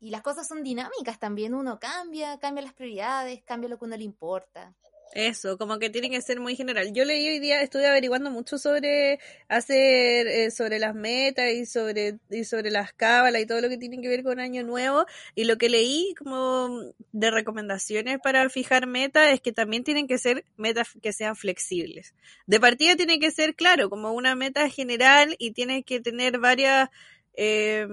y 0.05 0.11
las 0.11 0.21
cosas 0.21 0.47
son 0.47 0.61
dinámicas 0.61 1.17
también, 1.17 1.55
uno 1.55 1.79
cambia, 1.79 2.37
cambia 2.37 2.61
las 2.61 2.73
prioridades, 2.73 3.41
cambia 3.43 3.69
lo 3.69 3.79
que 3.79 3.85
uno 3.85 3.97
le 3.97 4.03
importa. 4.03 4.71
Eso, 5.15 5.57
como 5.57 5.79
que 5.79 5.89
tiene 5.89 6.11
que 6.11 6.21
ser 6.21 6.39
muy 6.39 6.55
general. 6.55 6.93
Yo 6.93 7.05
leí 7.05 7.27
hoy 7.27 7.39
día, 7.39 7.63
estuve 7.63 7.87
averiguando 7.87 8.29
mucho 8.29 8.59
sobre 8.59 9.19
hacer, 9.47 10.27
eh, 10.27 10.51
sobre 10.51 10.77
las 10.77 10.93
metas 10.93 11.51
y 11.53 11.65
sobre, 11.65 12.19
y 12.29 12.43
sobre 12.43 12.69
las 12.69 12.93
cábalas 12.93 13.41
y 13.41 13.47
todo 13.47 13.61
lo 13.61 13.69
que 13.69 13.79
tiene 13.79 13.99
que 13.99 14.07
ver 14.07 14.21
con 14.21 14.39
Año 14.39 14.61
Nuevo. 14.63 15.07
Y 15.33 15.45
lo 15.45 15.57
que 15.57 15.69
leí 15.69 16.13
como 16.19 16.93
de 17.11 17.31
recomendaciones 17.31 18.19
para 18.21 18.47
fijar 18.49 18.85
metas 18.85 19.31
es 19.33 19.41
que 19.41 19.53
también 19.53 19.83
tienen 19.83 20.05
que 20.05 20.19
ser 20.19 20.45
metas 20.55 20.89
que 21.01 21.13
sean 21.13 21.35
flexibles. 21.35 22.13
De 22.45 22.59
partida 22.59 22.95
tiene 22.95 23.17
que 23.17 23.31
ser, 23.31 23.55
claro, 23.55 23.89
como 23.89 24.11
una 24.11 24.35
meta 24.35 24.69
general 24.69 25.35
y 25.39 25.51
tiene 25.53 25.81
que 25.81 25.99
tener 25.99 26.37
varias, 26.37 26.89
eh, 27.33 27.87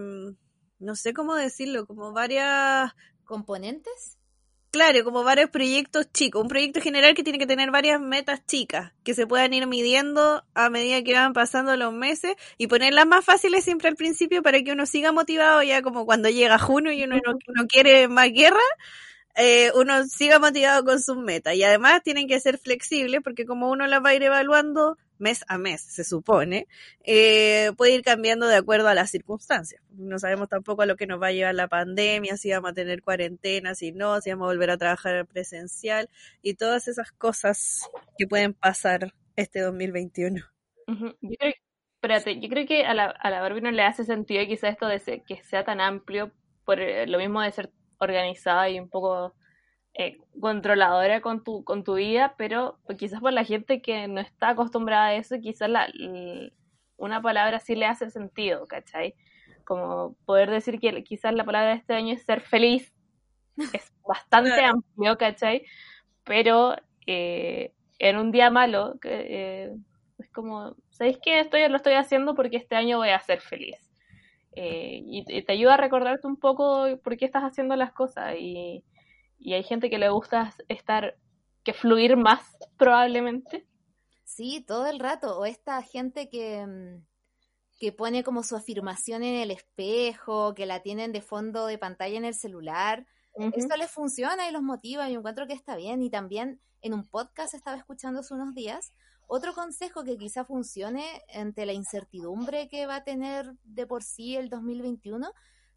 no 0.83 0.97
sé 0.97 1.15
cómo 1.15 1.35
decirlo, 1.35 1.87
como 1.87 2.13
varias 2.13 2.93
componentes 3.25 4.19
Claro, 4.73 5.05
como 5.05 5.23
varios 5.23 5.51
proyectos 5.51 6.11
chicos. 6.13 6.41
Un 6.41 6.49
proyecto 6.49 6.81
general 6.81 7.15
que 7.15 7.23
tiene 7.23 7.39
que 7.39 7.47
tener 7.47 7.71
varias 7.71 8.01
metas 8.01 8.47
chicas 8.47 8.93
que 9.05 9.13
se 9.13 9.27
puedan 9.27 9.53
ir 9.53 9.67
midiendo 9.67 10.45
a 10.55 10.71
medida 10.71 11.03
que 11.05 11.13
van 11.13 11.35
pasando 11.35 11.77
los 11.77 11.93
meses 11.93 12.37
y 12.57 12.69
ponerlas 12.69 13.07
más 13.07 13.23
fáciles 13.23 13.65
siempre 13.65 13.91
al 13.91 13.97
principio 13.97 14.43
para 14.43 14.63
que 14.63 14.73
uno 14.73 14.87
siga 14.87 15.13
motivado 15.13 15.63
ya 15.63 15.83
como 15.83 16.07
cuando 16.07 16.31
llega 16.31 16.59
junio 16.59 16.91
y 16.91 17.05
uno 17.05 17.17
no, 17.17 17.35
no 17.55 17.67
quiere 17.67 18.09
más 18.09 18.33
guerra, 18.33 18.63
eh, 19.37 19.71
uno 19.75 20.07
siga 20.07 20.39
motivado 20.39 20.83
con 20.87 21.01
sus 21.03 21.19
metas. 21.19 21.55
Y 21.55 21.65
además 21.65 22.03
tienen 22.03 22.27
que 22.27 22.41
ser 22.41 22.57
flexibles 22.57 23.21
porque 23.23 23.45
como 23.45 23.71
uno 23.71 23.87
las 23.87 24.03
va 24.03 24.09
a 24.09 24.15
ir 24.15 24.23
evaluando 24.23 24.97
mes 25.23 25.45
a 25.49 25.57
mes, 25.57 25.81
se 25.81 26.05
supone, 26.05 26.67
eh, 27.05 27.71
puede 27.77 27.95
ir 27.95 28.03
cambiando 28.03 28.47
de 28.49 28.57
acuerdo 28.57 28.89
a 28.89 28.95
las 28.95 29.11
circunstancias. 29.11 29.81
No 29.91 30.19
sabemos 30.19 30.49
tampoco 30.49 30.83
a 30.83 30.87
lo 30.87 30.97
que 30.97 31.07
nos 31.07 31.23
va 31.23 31.29
a 31.29 31.33
llevar 31.33 31.55
la 31.55 31.69
pandemia, 31.69 32.37
si 32.37 32.51
vamos 32.51 32.73
a 32.73 32.75
tener 32.75 33.03
cuarentena, 33.03 33.75
si 33.75 33.93
no, 33.93 34.21
si 34.21 34.31
vamos 34.31 34.47
a 34.47 34.53
volver 34.53 34.71
a 34.71 34.77
trabajar 34.77 35.25
presencial 35.27 36.11
y 36.43 36.55
todas 36.55 36.89
esas 36.89 37.13
cosas 37.13 37.89
que 38.19 38.27
pueden 38.27 38.53
pasar 38.53 39.15
este 39.37 39.61
2021. 39.61 40.45
Yo 40.89 41.37
creo, 41.39 41.53
espérate, 41.95 42.41
yo 42.41 42.49
creo 42.49 42.67
que 42.67 42.85
a 42.85 42.93
la, 42.93 43.07
a 43.07 43.31
la 43.31 43.41
Barbie 43.41 43.63
no 43.63 43.71
le 43.71 43.83
hace 43.83 44.05
sentido 44.05 44.45
quizá 44.47 44.69
esto 44.69 44.89
de 44.89 45.23
que 45.27 45.43
sea 45.45 45.65
tan 45.65 45.81
amplio 45.81 46.33
por 46.65 46.81
eh, 46.81 47.07
lo 47.07 47.19
mismo 47.19 47.41
de 47.41 47.53
ser 47.53 47.71
organizada 47.99 48.69
y 48.69 48.81
un 48.81 48.89
poco 48.89 49.35
eh, 49.95 50.19
controladora 50.41 51.21
con 51.21 51.45
tu, 51.45 51.65
con 51.65 51.85
tu 51.85 51.97
vida, 51.97 52.35
pero 52.39 52.79
quizás 52.97 53.21
por 53.21 53.35
la 53.35 53.45
gente 53.45 53.83
que 53.83 54.09
no 54.09 54.23
está 54.23 54.51
acostumbrada 54.51 55.09
a 55.09 55.15
eso, 55.17 55.39
quizás 55.39 55.69
la, 55.69 55.87
una 56.97 57.21
palabra 57.21 57.61
sí 57.61 57.75
le 57.75 57.85
hace 57.85 58.09
sentido, 58.09 58.67
¿cachai? 58.67 59.15
Como 59.67 60.17
poder 60.25 60.51
decir 60.51 60.81
que 60.81 61.05
quizás 61.05 61.35
la 61.35 61.45
palabra 61.45 61.73
de 61.73 61.77
este 61.77 61.93
año 61.93 62.15
es 62.15 62.23
ser 62.23 62.41
feliz, 62.41 62.91
es 63.75 63.93
bastante 64.09 64.65
amplio, 64.65 65.19
¿cachai? 65.19 65.67
Pero 66.25 66.75
eh, 67.07 67.75
en 67.99 68.17
un 68.17 68.33
día 68.33 68.49
malo, 68.49 68.95
eh, 69.05 69.75
es 70.19 70.31
como, 70.31 70.75
¿sabéis 70.91 71.19
qué? 71.23 71.41
Estoy, 71.41 71.69
lo 71.69 71.77
estoy 71.77 71.95
haciendo 71.95 72.35
porque 72.35 72.57
este 72.57 72.77
año 72.77 72.97
voy 72.97 73.11
a 73.11 73.21
ser 73.21 73.43
feliz. 73.43 73.77
y, 74.55 75.25
y, 75.29 75.43
te 75.43 75.53
ayuda 75.53 75.75
a 75.75 75.77
recordarte 75.77 76.27
un 76.27 76.37
poco 76.37 76.87
por 77.05 77.17
qué 77.19 77.27
estás 77.27 77.43
haciendo 77.43 77.77
las 77.77 77.93
cosas 77.93 78.37
y, 78.39 78.85
y 79.43 79.55
hay 79.55 79.63
gente 79.63 79.91
que 79.91 79.99
le 79.99 80.09
gusta 80.11 80.55
estar, 80.69 81.17
que 81.65 81.73
fluir 81.73 82.17
más 82.17 82.41
probablemente. 82.77 83.67
Sí, 84.25 84.65
todo 84.67 84.87
el 84.87 84.99
rato. 84.99 85.39
O 85.39 85.45
esta 85.45 85.83
gente 85.83 86.29
que, 86.29 86.67
mm, 86.67 87.05
que 87.79 87.93
pone 87.93 88.23
como 88.23 88.43
su 88.43 88.57
afirmación 88.57 89.23
en 89.23 89.35
el 89.35 89.51
espejo, 89.51 90.55
que 90.55 90.67
la 90.67 90.81
tienen 90.81 91.13
de 91.13 91.21
fondo 91.21 91.67
de 91.67 91.79
pantalla 91.79 92.17
en 92.17 92.25
el 92.25 92.35
celular. 92.35 93.07
Eso 93.35 93.77
les 93.77 93.91
funciona 93.91 94.49
y 94.49 94.53
los 94.53 94.63
motiva 94.63 95.09
y 95.09 95.15
encuentro 95.15 95.47
que 95.47 95.55
está 95.55 95.77
bien. 95.77 96.03
Y 96.03 96.11
también 96.11 96.61
en 96.81 96.95
un 96.95 97.07
podcast 97.09 97.55
estaba 97.55 97.77
escuchando 97.77 98.21
hace 98.21 98.35
unos 98.35 98.55
días 98.55 98.93
otro 99.35 99.55
consejo 99.55 100.05
que 100.05 100.19
quizá 100.19 100.45
funcione 100.45 101.23
ante 101.35 101.65
la 101.65 101.73
incertidumbre 101.73 102.69
que 102.69 102.87
va 102.87 102.97
a 102.97 103.05
tener 103.05 103.55
de 103.65 103.87
por 103.87 104.03
sí 104.03 104.37
el 104.37 104.51
2021, 104.51 105.33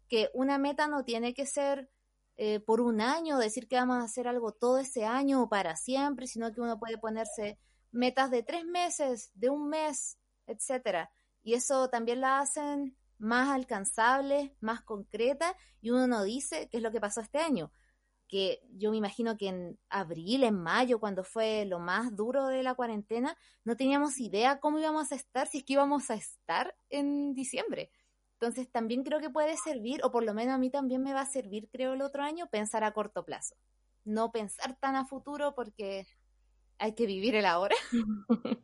que 0.08 0.28
una 0.34 0.58
meta 0.58 0.88
no 0.88 1.04
tiene 1.04 1.32
que 1.32 1.46
ser 1.46 1.88
eh, 2.36 2.60
por 2.60 2.80
un 2.80 3.00
año, 3.00 3.38
decir 3.38 3.66
que 3.66 3.76
vamos 3.76 3.96
a 3.96 4.04
hacer 4.04 4.28
algo 4.28 4.52
todo 4.52 4.78
ese 4.78 5.04
año 5.06 5.42
o 5.42 5.48
para 5.48 5.76
siempre, 5.76 6.26
sino 6.26 6.52
que 6.52 6.60
uno 6.60 6.78
puede 6.78 6.98
ponerse 6.98 7.58
metas 7.92 8.30
de 8.30 8.42
tres 8.42 8.64
meses, 8.64 9.30
de 9.34 9.48
un 9.48 9.68
mes, 9.68 10.18
etcétera. 10.46 11.10
Y 11.42 11.54
eso 11.54 11.88
también 11.88 12.20
la 12.20 12.40
hacen 12.40 12.96
más 13.18 13.48
alcanzable, 13.48 14.54
más 14.60 14.82
concreta, 14.82 15.56
y 15.80 15.90
uno 15.90 16.06
no 16.06 16.24
dice 16.24 16.68
qué 16.70 16.78
es 16.78 16.82
lo 16.82 16.90
que 16.90 17.00
pasó 17.00 17.20
este 17.20 17.38
año. 17.38 17.72
Que 18.28 18.60
yo 18.72 18.90
me 18.90 18.96
imagino 18.96 19.36
que 19.36 19.48
en 19.48 19.78
abril, 19.88 20.42
en 20.42 20.60
mayo, 20.60 20.98
cuando 20.98 21.24
fue 21.24 21.64
lo 21.64 21.78
más 21.78 22.14
duro 22.16 22.48
de 22.48 22.62
la 22.62 22.74
cuarentena, 22.74 23.36
no 23.64 23.76
teníamos 23.76 24.18
idea 24.20 24.60
cómo 24.60 24.78
íbamos 24.78 25.12
a 25.12 25.14
estar, 25.14 25.46
si 25.46 25.58
es 25.58 25.64
que 25.64 25.74
íbamos 25.74 26.10
a 26.10 26.14
estar 26.14 26.76
en 26.90 27.32
diciembre. 27.34 27.90
Entonces 28.38 28.70
también 28.70 29.02
creo 29.02 29.18
que 29.18 29.30
puede 29.30 29.56
servir, 29.56 30.00
o 30.04 30.10
por 30.10 30.22
lo 30.22 30.34
menos 30.34 30.54
a 30.54 30.58
mí 30.58 30.68
también 30.68 31.02
me 31.02 31.14
va 31.14 31.22
a 31.22 31.26
servir, 31.26 31.68
creo, 31.72 31.94
el 31.94 32.02
otro 32.02 32.22
año, 32.22 32.48
pensar 32.50 32.84
a 32.84 32.92
corto 32.92 33.24
plazo. 33.24 33.56
No 34.04 34.30
pensar 34.30 34.78
tan 34.78 34.94
a 34.94 35.06
futuro 35.06 35.54
porque 35.54 36.06
hay 36.78 36.94
que 36.94 37.06
vivir 37.06 37.34
el 37.34 37.46
ahora. 37.46 37.74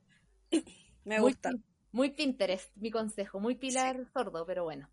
me 1.05 1.21
gusta. 1.21 1.53
Muy, 1.91 2.11
Pinterest, 2.11 2.71
mi 2.77 2.91
consejo, 2.91 3.41
muy 3.41 3.55
pilar 3.55 4.07
sordo, 4.13 4.45
pero 4.45 4.65
bueno. 4.65 4.91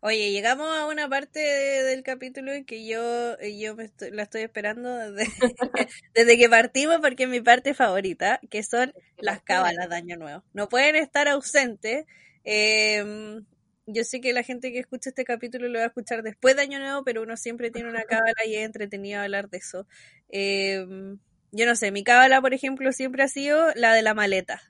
Oye, 0.00 0.32
llegamos 0.32 0.74
a 0.74 0.86
una 0.86 1.08
parte 1.08 1.40
del 1.40 2.02
capítulo 2.02 2.52
en 2.52 2.64
que 2.64 2.86
yo, 2.86 3.38
yo 3.40 3.74
me 3.74 3.90
la 4.10 4.22
estoy 4.22 4.42
esperando 4.42 4.88
desde, 4.96 5.26
desde, 6.14 6.38
que 6.38 6.48
partimos 6.48 7.00
porque 7.00 7.24
es 7.24 7.28
mi 7.28 7.42
parte 7.42 7.74
favorita, 7.74 8.40
que 8.50 8.62
son 8.62 8.94
las 9.18 9.42
cábalas 9.42 9.88
de 9.90 9.96
Año 9.96 10.16
Nuevo. 10.16 10.42
No 10.54 10.70
pueden 10.70 10.96
estar 10.96 11.28
ausentes. 11.28 12.06
Eh, 12.44 13.42
yo 13.86 14.04
sé 14.04 14.20
que 14.20 14.32
la 14.32 14.42
gente 14.42 14.72
que 14.72 14.78
escucha 14.78 15.10
este 15.10 15.24
capítulo 15.24 15.68
lo 15.68 15.78
va 15.78 15.84
a 15.84 15.88
escuchar 15.88 16.22
después 16.22 16.56
de 16.56 16.62
Año 16.62 16.78
Nuevo, 16.78 17.04
pero 17.04 17.22
uno 17.22 17.36
siempre 17.36 17.70
tiene 17.70 17.90
una 17.90 18.04
cábala 18.08 18.44
y 18.46 18.56
es 18.56 18.64
entretenido 18.64 19.20
hablar 19.20 19.48
de 19.50 19.58
eso. 19.58 19.86
Em, 20.28 21.18
yo 21.52 21.66
no 21.66 21.76
sé, 21.76 21.90
mi 21.90 22.02
cábala, 22.02 22.40
por 22.40 22.54
ejemplo, 22.54 22.92
siempre 22.92 23.22
ha 23.22 23.28
sido 23.28 23.72
la 23.74 23.92
de 23.94 24.02
la 24.02 24.14
maleta. 24.14 24.62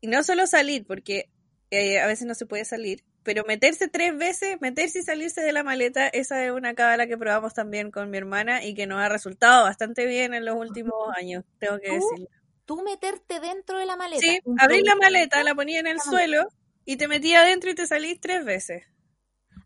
Y 0.00 0.08
no 0.08 0.22
solo 0.22 0.46
salir, 0.46 0.84
porque 0.86 1.30
eh, 1.70 1.98
a 2.00 2.06
veces 2.06 2.26
no 2.26 2.34
se 2.34 2.44
puede 2.44 2.64
salir, 2.64 3.04
pero 3.22 3.44
meterse 3.44 3.88
tres 3.88 4.16
veces, 4.16 4.60
meterse 4.60 4.98
y 4.98 5.02
salirse 5.02 5.40
de 5.40 5.52
la 5.52 5.62
maleta, 5.62 6.08
esa 6.08 6.44
es 6.44 6.50
una 6.50 6.74
cábala 6.74 7.06
que 7.06 7.16
probamos 7.16 7.54
también 7.54 7.90
con 7.90 8.10
mi 8.10 8.18
hermana 8.18 8.64
y 8.64 8.74
que 8.74 8.86
nos 8.86 9.00
ha 9.00 9.08
resultado 9.08 9.64
bastante 9.64 10.04
bien 10.04 10.34
en 10.34 10.44
los 10.44 10.56
últimos 10.56 10.92
años, 11.16 11.44
tengo 11.58 11.78
que 11.78 11.92
decirlo. 11.92 12.28
¿Tú 12.66 12.82
meterte 12.82 13.40
dentro 13.40 13.78
de 13.78 13.86
la 13.86 13.96
maleta? 13.96 14.20
Sí, 14.20 14.40
abrir 14.58 14.84
la 14.84 14.96
maleta, 14.96 15.42
la 15.42 15.54
ponía 15.54 15.80
en 15.80 15.86
el 15.86 16.00
suelo 16.00 16.48
y 16.84 16.96
te 16.96 17.08
metí 17.08 17.34
adentro 17.34 17.70
y 17.70 17.74
te 17.74 17.86
salís 17.86 18.20
tres 18.20 18.44
veces. 18.44 18.84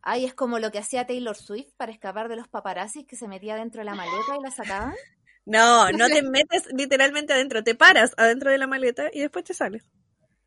Ay, 0.03 0.25
es 0.25 0.35
como 0.35 0.59
lo 0.59 0.71
que 0.71 0.79
hacía 0.79 1.07
Taylor 1.07 1.37
Swift 1.37 1.73
para 1.77 1.93
escapar 1.93 2.29
de 2.29 2.37
los 2.37 2.49
paparazzis 2.49 3.07
que 3.07 3.17
se 3.17 3.29
metía 3.29 3.57
dentro 3.57 3.81
de 3.81 3.85
la 3.85 3.95
maleta 3.95 4.37
y 4.39 4.43
la 4.43 4.51
sacaban. 4.51 4.95
No, 5.51 5.91
no 5.93 6.09
te 6.09 6.21
metes 6.21 6.67
literalmente 6.75 7.33
adentro, 7.33 7.65
te 7.65 7.75
paras 7.75 8.13
adentro 8.19 8.51
de 8.51 8.59
la 8.59 8.67
maleta 8.67 9.09
y 9.11 9.21
después 9.21 9.47
te 9.47 9.55
sales. 9.55 9.83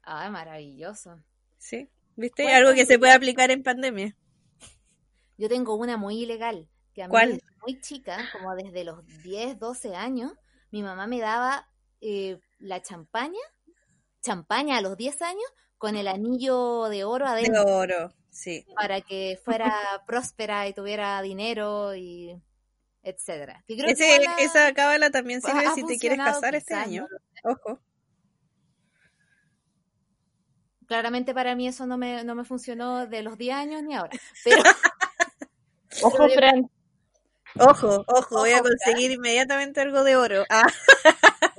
Ay, 0.03 0.29
maravilloso. 0.29 1.19
Sí, 1.57 1.89
¿viste? 2.15 2.47
Algo 2.53 2.75
que 2.75 2.85
se 2.85 2.99
puede 2.99 3.11
aplicar 3.11 3.49
en 3.49 3.63
pandemia. 3.63 4.15
Yo 5.39 5.49
tengo 5.49 5.73
una 5.73 5.97
muy 5.97 6.21
ilegal, 6.21 6.69
que 6.93 7.01
a 7.01 7.07
mí 7.07 7.09
¿Cuál? 7.09 7.41
muy 7.65 7.81
chica, 7.81 8.29
como 8.31 8.55
desde 8.55 8.83
los 8.83 9.03
10, 9.23 9.57
12 9.57 9.95
años, 9.95 10.33
mi 10.69 10.83
mamá 10.83 11.07
me 11.07 11.19
daba 11.19 11.67
eh, 11.99 12.39
la 12.59 12.83
champaña, 12.83 13.41
champaña 14.21 14.77
a 14.77 14.81
los 14.81 14.97
10 14.97 15.19
años, 15.23 15.51
con 15.81 15.95
el 15.95 16.07
anillo 16.07 16.89
de 16.89 17.03
oro 17.05 17.25
adentro. 17.25 17.65
De 17.65 17.71
oro, 17.71 18.13
sí. 18.29 18.67
Para 18.75 19.01
que 19.01 19.39
fuera 19.43 19.73
próspera 20.05 20.67
y 20.67 20.73
tuviera 20.73 21.19
dinero 21.23 21.95
y 21.95 22.39
etcétera. 23.01 23.65
Esa 23.67 24.71
cábala 24.75 25.09
también 25.09 25.41
sirve 25.41 25.65
si 25.73 25.83
te 25.83 25.97
quieres 25.97 26.19
casar 26.19 26.53
este 26.53 26.75
año. 26.75 27.07
Ojo. 27.43 27.79
Claramente 30.85 31.33
para 31.33 31.55
mí 31.55 31.67
eso 31.67 31.87
no 31.87 31.97
me, 31.97 32.23
no 32.23 32.35
me 32.35 32.45
funcionó 32.45 33.07
de 33.07 33.23
los 33.23 33.39
10 33.39 33.55
años 33.55 33.81
ni 33.81 33.95
ahora. 33.95 34.11
Pero... 34.43 34.61
ojo, 36.03 36.29
Fran. 36.29 36.69
Ojo, 37.57 38.05
ojo, 38.05 38.35
voy 38.37 38.51
a 38.51 38.61
conseguir 38.61 39.09
inmediatamente 39.09 39.81
algo 39.81 40.03
de 40.03 40.15
oro. 40.15 40.43
Ah. 40.47 40.67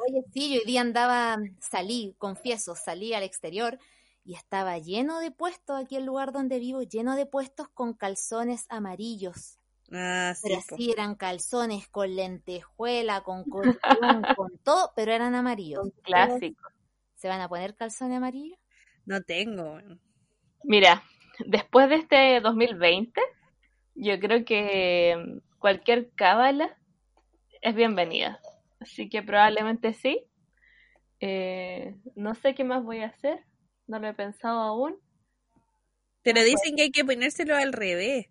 Oye, 0.06 0.22
sí, 0.32 0.54
yo 0.54 0.60
hoy 0.60 0.64
día 0.64 0.80
andaba, 0.80 1.38
salí, 1.58 2.14
confieso, 2.18 2.76
salí 2.76 3.14
al 3.14 3.24
exterior 3.24 3.80
y 4.24 4.34
estaba 4.34 4.78
lleno 4.78 5.20
de 5.20 5.30
puestos, 5.30 5.80
aquí 5.80 5.96
el 5.96 6.04
lugar 6.04 6.32
donde 6.32 6.58
vivo, 6.58 6.82
lleno 6.82 7.16
de 7.16 7.26
puestos 7.26 7.68
con 7.68 7.94
calzones 7.94 8.66
amarillos. 8.68 9.58
Ah, 9.92 10.32
pero 10.42 10.60
sí, 10.76 10.90
eran 10.90 11.16
calzones 11.16 11.88
con 11.88 12.14
lentejuela, 12.14 13.22
con 13.22 13.44
con 14.36 14.58
todo, 14.64 14.92
pero 14.96 15.12
eran 15.12 15.34
amarillos. 15.34 15.84
Un 15.84 15.90
clásico. 16.02 16.70
¿Se 17.16 17.28
van 17.28 17.40
a 17.40 17.48
poner 17.48 17.74
calzones 17.74 18.16
amarillos? 18.16 18.58
No 19.04 19.20
tengo. 19.22 19.78
Mira, 20.64 21.02
después 21.46 21.88
de 21.88 21.96
este 21.96 22.40
2020, 22.40 23.20
yo 23.94 24.18
creo 24.18 24.44
que 24.44 25.40
cualquier 25.58 26.10
cábala 26.14 26.76
es 27.60 27.74
bienvenida. 27.74 28.40
Así 28.80 29.08
que 29.08 29.22
probablemente 29.22 29.92
sí. 29.92 30.24
Eh, 31.20 31.94
no 32.16 32.34
sé 32.34 32.54
qué 32.54 32.64
más 32.64 32.82
voy 32.82 33.00
a 33.00 33.06
hacer. 33.06 33.44
No 33.86 34.00
lo 34.00 34.08
he 34.08 34.14
pensado 34.14 34.60
aún. 34.60 34.98
Pero 36.24 36.42
dicen 36.42 36.74
que 36.74 36.82
hay 36.82 36.90
que 36.90 37.04
ponérselo 37.04 37.54
al 37.56 37.72
revés. 37.72 38.26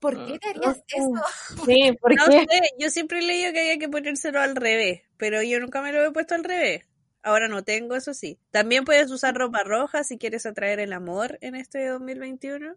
¿Por 0.00 0.24
qué 0.24 0.38
te 0.38 0.48
harías 0.48 0.78
eso? 0.88 1.10
Sí, 1.66 1.92
¿por 2.00 2.12
No 2.14 2.24
qué? 2.30 2.46
sé, 2.48 2.60
yo 2.78 2.90
siempre 2.90 3.18
he 3.18 3.22
leído 3.22 3.52
que 3.52 3.60
había 3.60 3.78
que 3.78 3.88
ponérselo 3.88 4.40
al 4.40 4.56
revés, 4.56 5.02
pero 5.18 5.42
yo 5.42 5.60
nunca 5.60 5.82
me 5.82 5.92
lo 5.92 6.02
he 6.04 6.10
puesto 6.12 6.34
al 6.34 6.44
revés. 6.44 6.84
Ahora 7.22 7.48
no 7.48 7.62
tengo, 7.64 7.96
eso 7.96 8.14
sí. 8.14 8.38
También 8.50 8.84
puedes 8.84 9.10
usar 9.10 9.34
ropa 9.34 9.62
roja 9.62 10.02
si 10.04 10.16
quieres 10.16 10.46
atraer 10.46 10.80
el 10.80 10.94
amor 10.94 11.36
en 11.42 11.54
este 11.54 11.86
2021. 11.86 12.76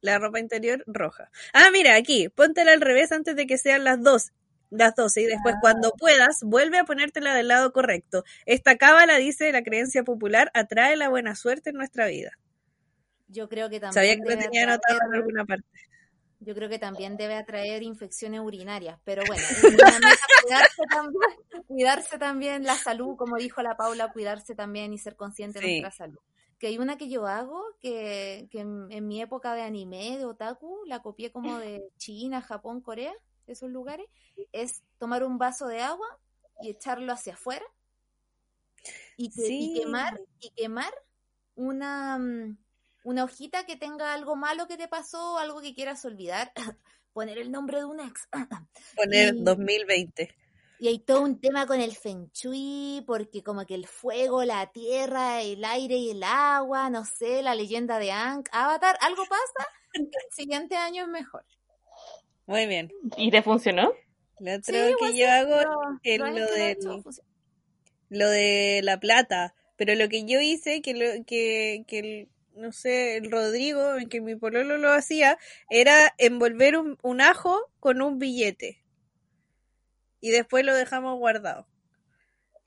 La 0.00 0.18
ropa 0.18 0.40
interior 0.40 0.82
roja. 0.86 1.30
Ah, 1.52 1.70
mira, 1.72 1.94
aquí, 1.94 2.28
póntela 2.28 2.72
al 2.72 2.80
revés 2.80 3.12
antes 3.12 3.36
de 3.36 3.46
que 3.46 3.56
sean 3.56 3.84
las 3.84 4.02
dos. 4.02 4.32
Las 4.70 4.94
12 4.94 5.22
y 5.22 5.26
después 5.26 5.54
cuando 5.60 5.92
puedas 5.92 6.40
vuelve 6.42 6.78
a 6.78 6.84
ponértela 6.84 7.34
del 7.34 7.48
lado 7.48 7.72
correcto. 7.72 8.24
Esta 8.46 8.76
cábala 8.76 9.16
dice 9.18 9.52
la 9.52 9.62
creencia 9.62 10.02
popular 10.04 10.50
atrae 10.54 10.96
la 10.96 11.08
buena 11.08 11.34
suerte 11.34 11.70
en 11.70 11.76
nuestra 11.76 12.06
vida. 12.06 12.32
Yo 13.28 13.48
creo 13.48 13.68
que 13.70 13.80
también 13.80 13.94
Sabía 13.94 14.16
que 14.16 14.34
lo 14.34 14.40
tenía 14.40 14.64
anotado 14.64 14.98
en 15.08 15.14
alguna 15.14 15.44
parte. 15.44 15.66
Yo 16.44 16.54
creo 16.54 16.68
que 16.68 16.78
también 16.78 17.16
debe 17.16 17.36
atraer 17.36 17.82
infecciones 17.82 18.40
urinarias, 18.40 18.98
pero 19.04 19.22
bueno, 19.26 19.42
cuidarse 19.62 20.82
también, 20.90 21.32
cuidarse 21.66 22.18
también 22.18 22.64
la 22.64 22.74
salud, 22.74 23.16
como 23.16 23.36
dijo 23.36 23.62
la 23.62 23.76
Paula, 23.76 24.12
cuidarse 24.12 24.54
también 24.54 24.92
y 24.92 24.98
ser 24.98 25.16
consciente 25.16 25.58
de 25.58 25.80
nuestra 25.80 25.90
salud. 25.90 26.18
Que 26.58 26.66
hay 26.66 26.78
una 26.78 26.98
que 26.98 27.08
yo 27.08 27.26
hago, 27.26 27.62
que, 27.80 28.48
que 28.50 28.60
en, 28.60 28.88
en 28.90 29.06
mi 29.06 29.22
época 29.22 29.54
de 29.54 29.62
anime, 29.62 30.18
de 30.18 30.26
otaku, 30.26 30.84
la 30.86 31.00
copié 31.00 31.32
como 31.32 31.58
de 31.58 31.82
China, 31.96 32.42
Japón, 32.42 32.82
Corea, 32.82 33.14
esos 33.46 33.70
lugares, 33.70 34.06
es 34.52 34.82
tomar 34.98 35.24
un 35.24 35.38
vaso 35.38 35.66
de 35.66 35.80
agua 35.82 36.06
y 36.60 36.70
echarlo 36.70 37.12
hacia 37.12 37.34
afuera 37.34 37.64
y, 39.16 39.30
que- 39.30 39.42
y 39.46 39.74
Sí. 39.74 39.80
quemar, 39.80 40.20
y 40.40 40.50
quemar 40.50 40.92
una, 41.54 42.18
mm, 42.18 42.58
una 43.04 43.24
hojita 43.24 43.64
que 43.66 43.76
tenga 43.76 44.12
algo 44.12 44.34
malo 44.36 44.66
que 44.66 44.76
te 44.76 44.88
pasó, 44.88 45.38
algo 45.38 45.60
que 45.60 45.74
quieras 45.74 46.04
olvidar, 46.04 46.52
poner 47.12 47.38
el 47.38 47.50
nombre 47.52 47.78
de 47.78 47.84
un 47.84 48.00
ex. 48.00 48.28
Poner 48.96 49.34
Y- 49.36 49.42
2020. 49.44 50.34
Y 50.80 50.88
hay 50.88 50.98
todo 50.98 51.22
un 51.22 51.40
tema 51.40 51.66
con 51.66 51.80
el 51.80 51.94
feng 51.96 52.30
shui, 52.32 53.04
porque 53.06 53.42
como 53.44 53.64
que 53.64 53.74
el 53.76 53.86
fuego, 53.86 54.42
la 54.44 54.66
tierra, 54.72 55.40
el 55.40 55.64
aire 55.64 55.96
y 55.96 56.10
el 56.10 56.22
agua, 56.24 56.90
no 56.90 57.04
sé, 57.04 57.42
la 57.42 57.54
leyenda 57.54 57.98
de 58.00 58.10
Aang, 58.10 58.44
Avatar, 58.50 58.98
algo 59.00 59.22
pasa, 59.24 59.68
el 59.94 60.10
siguiente 60.32 60.76
año 60.76 61.04
es 61.04 61.08
mejor. 61.08 61.44
Muy 62.46 62.66
bien. 62.66 62.92
¿Y 63.16 63.30
te 63.30 63.42
funcionó? 63.42 63.92
Lo 64.40 64.52
otro 64.54 64.74
Sí, 64.74 64.94
que 65.00 65.16
yo 65.18 65.30
hago 65.30 65.60
es 65.60 65.66
lo 65.66 65.98
que 66.02 66.18
lo 68.10 68.28
de 68.30 68.80
la 68.82 69.00
plata, 69.00 69.54
pero 69.76 69.94
lo 69.94 70.08
que 70.08 70.24
yo 70.24 70.40
hice, 70.40 70.82
que, 70.82 70.94
lo, 70.94 71.24
que, 71.24 71.84
que 71.86 71.98
el, 71.98 72.28
no 72.54 72.72
sé, 72.72 73.16
el 73.16 73.30
Rodrigo, 73.30 73.96
en 73.96 74.08
que 74.08 74.20
mi 74.20 74.36
pololo 74.36 74.76
lo 74.76 74.92
hacía, 74.92 75.38
era 75.70 76.14
envolver 76.18 76.76
un, 76.76 76.98
un 77.02 77.20
ajo 77.20 77.70
con 77.80 78.02
un 78.02 78.18
billete. 78.18 78.78
Y 80.20 80.30
después 80.30 80.64
lo 80.64 80.74
dejamos 80.74 81.18
guardado. 81.18 81.66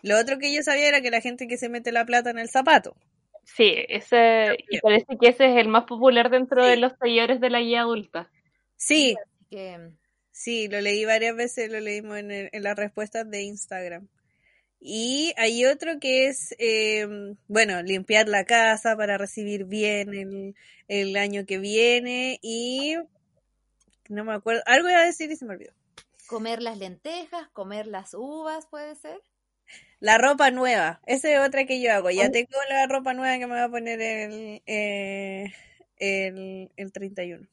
Lo 0.01 0.19
otro 0.19 0.37
que 0.37 0.53
yo 0.53 0.61
sabía 0.63 0.87
era 0.87 1.01
que 1.01 1.11
la 1.11 1.21
gente 1.21 1.47
que 1.47 1.57
se 1.57 1.69
mete 1.69 1.91
la 1.91 2.05
plata 2.05 2.29
en 2.29 2.39
el 2.39 2.49
zapato. 2.49 2.95
Sí, 3.43 3.73
ese, 3.87 4.57
y 4.69 4.79
parece 4.79 5.17
que 5.19 5.29
ese 5.29 5.45
es 5.45 5.55
el 5.57 5.69
más 5.69 5.85
popular 5.85 6.29
dentro 6.29 6.63
Sí. 6.63 6.69
de 6.69 6.77
los 6.77 6.97
talleres 6.97 7.39
de 7.39 7.49
la 7.49 7.61
guía 7.61 7.81
adulta. 7.81 8.29
Sí, 8.75 9.15
que, 9.49 9.91
sí, 10.31 10.67
lo 10.67 10.81
leí 10.81 11.05
varias 11.05 11.35
veces, 11.35 11.71
lo 11.71 11.79
leímos 11.79 12.17
en, 12.17 12.31
el- 12.31 12.49
en 12.51 12.63
las 12.63 12.75
respuestas 12.77 13.29
de 13.29 13.41
Instagram. 13.43 14.07
Y 14.79 15.33
hay 15.37 15.65
otro 15.65 15.99
que 15.99 16.27
es, 16.27 16.55
eh, 16.59 17.07
bueno, 17.47 17.81
limpiar 17.83 18.29
la 18.29 18.45
casa 18.45 18.95
para 18.97 19.17
recibir 19.17 19.65
bien 19.65 20.13
el, 20.13 20.55
el 20.87 21.17
año 21.17 21.45
que 21.47 21.57
viene 21.59 22.39
y 22.43 22.95
no 24.09 24.23
me 24.23 24.33
acuerdo, 24.33 24.61
algo 24.65 24.89
iba 24.89 24.99
a 25.01 25.05
decir 25.05 25.31
y 25.31 25.35
se 25.35 25.45
me 25.45 25.53
olvidó. 25.55 25.73
comer 26.27 26.61
las 26.61 26.77
lentejas, 26.77 27.49
comer 27.53 27.87
las 27.87 28.13
uvas, 28.13 28.67
puede 28.67 28.95
ser. 28.95 29.19
La 29.99 30.17
ropa 30.17 30.51
nueva, 30.51 31.01
esa 31.07 31.31
es 31.31 31.39
otra 31.39 31.65
que 31.65 31.81
yo 31.81 31.91
hago. 31.93 32.11
Ya 32.11 32.27
Oh. 32.27 32.31
tengo 32.31 32.57
la 32.69 32.85
ropa 32.87 33.13
nueva 33.13 33.37
que 33.39 33.47
me 33.47 33.55
va 33.55 33.63
a 33.65 33.69
poner 33.69 33.99
el, 34.01 34.61
eh, 34.67 35.53
el, 35.97 36.71
el 36.77 36.91
31. 36.91 37.47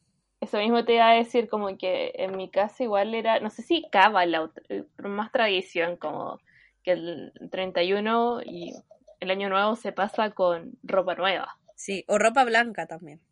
Eso 0.44 0.58
mismo 0.58 0.84
te 0.84 0.96
iba 0.96 1.08
a 1.08 1.14
decir, 1.14 1.48
como 1.48 1.74
que 1.78 2.12
en 2.16 2.36
mi 2.36 2.50
casa 2.50 2.82
igual 2.84 3.14
era, 3.14 3.40
no 3.40 3.48
sé 3.48 3.62
si 3.62 3.82
cábala, 3.90 4.50
pero 4.68 5.08
más 5.08 5.32
tradición, 5.32 5.96
como 5.96 6.38
que 6.82 6.92
el 6.92 7.32
31 7.50 8.42
y 8.42 8.74
el 9.20 9.30
año 9.30 9.48
nuevo 9.48 9.74
se 9.74 9.92
pasa 9.92 10.32
con 10.32 10.74
ropa 10.82 11.14
nueva. 11.14 11.56
Sí, 11.76 12.04
o 12.08 12.18
ropa 12.18 12.44
blanca 12.44 12.86
también. 12.86 13.22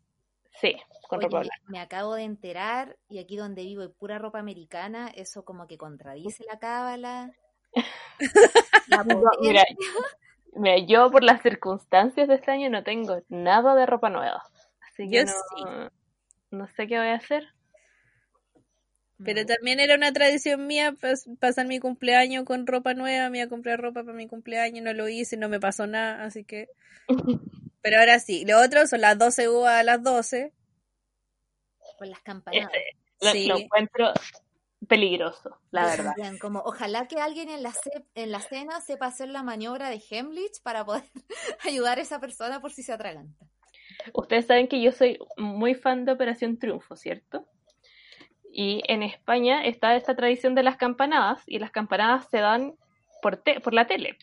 Sí, 0.59 0.75
con 1.07 1.19
Oye, 1.19 1.27
ropa 1.27 1.41
blanca. 1.41 1.63
me 1.67 1.79
acabo 1.79 2.15
de 2.15 2.23
enterar, 2.23 2.97
y 3.09 3.19
aquí 3.19 3.37
donde 3.37 3.61
vivo 3.61 3.83
hay 3.83 3.89
pura 3.89 4.17
ropa 4.17 4.39
americana, 4.39 5.09
eso 5.09 5.45
como 5.45 5.67
que 5.67 5.77
contradice 5.77 6.43
la 6.49 6.57
cábala. 6.57 7.31
La 8.87 9.03
mira, 9.03 9.65
mira, 10.55 10.77
yo 10.79 11.11
por 11.11 11.23
las 11.23 11.43
circunstancias 11.43 12.27
de 12.27 12.35
este 12.35 12.51
año 12.51 12.69
no 12.71 12.83
tengo 12.83 13.21
nada 13.29 13.75
de 13.75 13.85
ropa 13.85 14.09
nueva. 14.09 14.43
Así 14.81 15.07
que 15.09 15.17
Yo 15.17 15.25
no, 15.25 15.31
sí. 15.31 15.63
No 16.53 16.67
sé 16.75 16.87
qué 16.87 16.97
voy 16.97 17.07
a 17.07 17.15
hacer. 17.15 17.47
Pero 19.23 19.43
Mm. 19.43 19.45
también 19.45 19.79
era 19.79 19.95
una 19.95 20.11
tradición 20.11 20.65
mía 20.67 20.93
pas- 20.93 21.25
pasar 21.39 21.65
mi 21.67 21.79
cumpleaños 21.79 22.45
con 22.45 22.65
ropa 22.67 22.93
nueva, 22.93 23.29
me 23.29 23.39
iba 23.39 23.45
a 23.45 23.49
comprar 23.49 23.79
ropa 23.79 24.03
para 24.03 24.15
mi 24.17 24.27
cumpleaños, 24.27 24.83
no 24.83 24.93
lo 24.93 25.07
hice, 25.07 25.37
no 25.37 25.49
me 25.49 25.59
pasó 25.59 25.87
nada, 25.87 26.23
así 26.23 26.43
que... 26.43 26.67
Pero 27.81 27.99
ahora 27.99 28.19
sí, 28.19 28.45
lo 28.45 28.61
otro 28.61 28.87
son 28.87 29.01
las 29.01 29.17
12 29.17 29.49
uvas 29.49 29.73
a 29.79 29.83
las 29.83 30.01
12. 30.01 30.53
Con 31.97 32.09
las 32.09 32.21
campanadas. 32.21 32.71
Ese, 32.73 33.25
lo, 33.25 33.31
Sí. 33.31 33.47
lo 33.47 33.57
encuentro 33.57 34.13
peligroso, 34.87 35.57
la 35.71 35.85
verdad. 35.85 36.13
como 36.41 36.59
ojalá 36.59 37.07
que 37.07 37.17
alguien 37.21 37.49
en 37.49 37.61
la, 37.63 37.73
en 38.15 38.31
la 38.31 38.39
cena 38.41 38.81
sepa 38.81 39.05
hacer 39.07 39.29
la 39.29 39.43
maniobra 39.43 39.89
de 39.89 40.01
Hemlich 40.09 40.61
para 40.61 40.83
poder 40.85 41.03
ayudar 41.63 41.99
a 41.99 42.01
esa 42.01 42.19
persona 42.19 42.59
por 42.61 42.71
si 42.73 42.83
se 42.83 42.91
atraganta. 42.93 43.45
Ustedes 44.13 44.45
saben 44.47 44.67
que 44.67 44.81
yo 44.81 44.91
soy 44.91 45.19
muy 45.37 45.75
fan 45.75 46.05
de 46.05 46.11
Operación 46.13 46.57
Triunfo, 46.57 46.95
¿cierto? 46.95 47.45
Y 48.51 48.83
en 48.87 49.01
España 49.03 49.65
está 49.65 49.95
esta 49.95 50.15
tradición 50.15 50.53
de 50.55 50.63
las 50.63 50.77
campanadas 50.77 51.41
y 51.47 51.59
las 51.59 51.71
campanadas 51.71 52.27
se 52.29 52.37
dan 52.37 52.75
por, 53.21 53.37
te- 53.37 53.59
por 53.59 53.73
la 53.73 53.87
tele. 53.87 54.17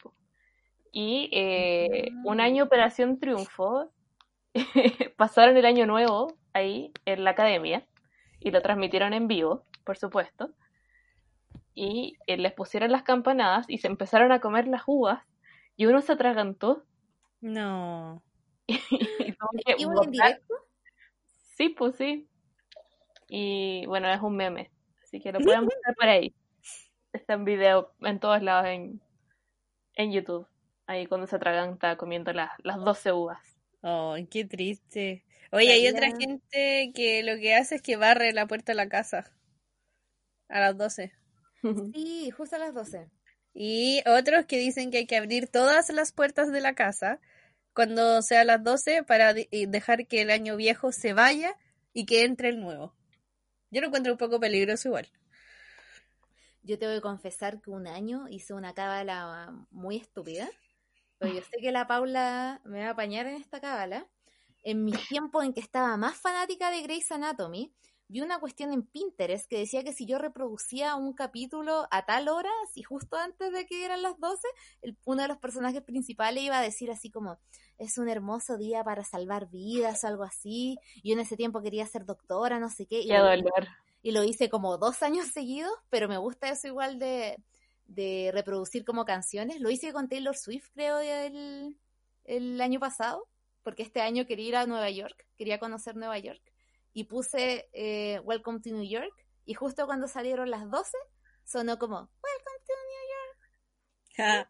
Y 0.92 1.28
eh, 1.32 2.10
un 2.24 2.40
Ah. 2.40 2.44
año 2.44 2.64
Operación 2.64 3.18
Triunfo 3.18 3.90
pasaron 5.16 5.56
el 5.56 5.64
año 5.66 5.86
nuevo 5.86 6.34
ahí 6.52 6.92
en 7.06 7.24
la 7.24 7.30
academia 7.30 7.86
y 8.40 8.50
lo 8.50 8.62
transmitieron 8.62 9.12
en 9.12 9.26
vivo, 9.28 9.64
por 9.84 9.96
supuesto. 9.96 10.50
Y 11.74 12.16
eh, 12.26 12.36
les 12.36 12.52
pusieron 12.52 12.90
las 12.92 13.02
campanadas 13.02 13.66
y 13.68 13.78
se 13.78 13.86
empezaron 13.88 14.32
a 14.32 14.40
comer 14.40 14.66
las 14.68 14.82
uvas 14.86 15.24
y 15.76 15.86
uno 15.86 16.00
se 16.02 16.12
atragantó 16.12 16.84
No. 17.40 18.22
que 19.66 19.74
¿Iba 19.78 20.04
en 20.04 20.10
directo? 20.10 20.54
Sí, 21.56 21.68
pues 21.70 21.96
sí. 21.96 22.28
Y 23.28 23.86
bueno, 23.86 24.12
es 24.12 24.20
un 24.20 24.36
meme. 24.36 24.70
Así 25.02 25.20
que 25.20 25.32
lo 25.32 25.38
pueden 25.60 25.64
buscar 25.64 25.94
por 25.94 26.08
ahí. 26.08 26.34
Está 27.12 27.34
en 27.34 27.44
video 27.44 27.92
en 28.00 28.20
todos 28.20 28.42
lados 28.42 28.66
en, 28.66 29.00
en 29.94 30.12
YouTube. 30.12 30.46
Ahí 30.86 31.06
cuando 31.06 31.26
se 31.26 31.36
atraganta 31.36 31.96
comiendo 31.96 32.32
las, 32.32 32.50
las 32.62 32.78
12 32.78 33.12
uvas. 33.12 33.40
Ay, 33.82 34.26
qué 34.26 34.44
triste. 34.44 35.24
Oye, 35.52 35.72
hay 35.72 35.88
otra 35.88 36.08
gente 36.16 36.92
que 36.94 37.22
lo 37.24 37.36
que 37.36 37.54
hace 37.54 37.76
es 37.76 37.82
que 37.82 37.96
barre 37.96 38.32
la 38.32 38.46
puerta 38.46 38.72
de 38.72 38.76
la 38.76 38.88
casa 38.88 39.32
a 40.48 40.60
las 40.60 40.76
12. 40.76 41.12
Sí, 41.94 42.30
justo 42.30 42.56
a 42.56 42.58
las 42.58 42.72
12. 42.72 43.10
Y 43.52 44.02
otros 44.06 44.46
que 44.46 44.56
dicen 44.58 44.90
que 44.90 44.98
hay 44.98 45.06
que 45.06 45.16
abrir 45.16 45.48
todas 45.48 45.90
las 45.90 46.12
puertas 46.12 46.50
de 46.50 46.60
la 46.60 46.74
casa 46.74 47.20
cuando 47.74 48.22
sea 48.22 48.44
las 48.44 48.62
12 48.62 49.04
para 49.04 49.34
y 49.50 49.66
dejar 49.66 50.06
que 50.06 50.22
el 50.22 50.30
año 50.30 50.56
viejo 50.56 50.92
se 50.92 51.12
vaya 51.12 51.56
y 51.92 52.06
que 52.06 52.24
entre 52.24 52.48
el 52.48 52.60
nuevo. 52.60 52.94
Yo 53.70 53.80
lo 53.80 53.86
encuentro 53.86 54.12
un 54.12 54.18
poco 54.18 54.40
peligroso 54.40 54.88
igual. 54.88 55.08
Yo 56.62 56.78
te 56.78 56.86
voy 56.86 56.96
a 56.96 57.00
confesar 57.00 57.60
que 57.60 57.70
un 57.70 57.86
año 57.86 58.28
hice 58.28 58.52
una 58.52 58.74
cábala 58.74 59.66
muy 59.70 59.96
estúpida, 59.96 60.48
pero 61.18 61.32
yo 61.32 61.40
sé 61.42 61.58
que 61.60 61.72
la 61.72 61.86
Paula 61.86 62.60
me 62.64 62.80
va 62.80 62.88
a 62.88 62.90
apañar 62.90 63.26
en 63.26 63.36
esta 63.36 63.60
cábala. 63.60 64.06
En 64.62 64.84
mis 64.84 65.08
tiempos 65.08 65.44
en 65.44 65.54
que 65.54 65.60
estaba 65.60 65.96
más 65.96 66.18
fanática 66.18 66.70
de 66.70 66.82
Grey's 66.82 67.10
Anatomy, 67.12 67.72
vi 68.10 68.20
una 68.22 68.40
cuestión 68.40 68.72
en 68.72 68.82
Pinterest 68.82 69.48
que 69.48 69.58
decía 69.58 69.84
que 69.84 69.92
si 69.92 70.04
yo 70.04 70.18
reproducía 70.18 70.96
un 70.96 71.12
capítulo 71.12 71.86
a 71.92 72.04
tal 72.06 72.28
hora, 72.28 72.50
si 72.74 72.82
justo 72.82 73.16
antes 73.16 73.52
de 73.52 73.66
que 73.66 73.84
eran 73.84 74.02
las 74.02 74.18
12, 74.18 74.48
el- 74.82 74.96
uno 75.04 75.22
de 75.22 75.28
los 75.28 75.38
personajes 75.38 75.82
principales 75.82 76.42
iba 76.42 76.58
a 76.58 76.62
decir 76.62 76.90
así 76.90 77.10
como, 77.10 77.38
es 77.78 77.98
un 77.98 78.08
hermoso 78.08 78.56
día 78.56 78.82
para 78.82 79.04
salvar 79.04 79.48
vidas 79.48 80.02
o 80.02 80.08
algo 80.08 80.24
así. 80.24 80.76
Yo 81.04 81.12
en 81.12 81.20
ese 81.20 81.36
tiempo 81.36 81.62
quería 81.62 81.86
ser 81.86 82.04
doctora, 82.04 82.58
no 82.58 82.68
sé 82.68 82.86
qué. 82.86 83.00
y 83.00 83.06
Qué 83.06 83.16
lo- 83.18 83.24
dolor. 83.26 83.68
y 84.02 84.10
lo 84.10 84.24
hice 84.24 84.48
como 84.50 84.76
dos 84.76 85.02
años 85.04 85.28
seguidos, 85.28 85.72
pero 85.88 86.08
me 86.08 86.18
gusta 86.18 86.48
eso 86.48 86.66
igual 86.66 86.98
de, 86.98 87.36
de 87.86 88.30
reproducir 88.32 88.84
como 88.84 89.04
canciones. 89.04 89.60
Lo 89.60 89.70
hice 89.70 89.92
con 89.92 90.08
Taylor 90.08 90.36
Swift, 90.36 90.68
creo, 90.74 90.98
el, 90.98 91.76
el 92.24 92.60
año 92.60 92.80
pasado, 92.80 93.28
porque 93.62 93.82
este 93.84 94.00
año 94.00 94.26
quería 94.26 94.48
ir 94.48 94.56
a 94.56 94.66
Nueva 94.66 94.90
York, 94.90 95.26
quería 95.36 95.58
conocer 95.60 95.94
Nueva 95.96 96.18
York. 96.18 96.42
Y 96.92 97.04
puse 97.04 97.68
eh, 97.72 98.20
Welcome 98.20 98.60
to 98.60 98.70
New 98.70 98.88
York, 98.88 99.12
y 99.44 99.54
justo 99.54 99.86
cuando 99.86 100.08
salieron 100.08 100.50
las 100.50 100.70
12, 100.70 100.96
sonó 101.44 101.78
como 101.78 101.96
Welcome 101.96 102.60
to 102.66 102.72
New 104.18 104.36
York. 104.36 104.48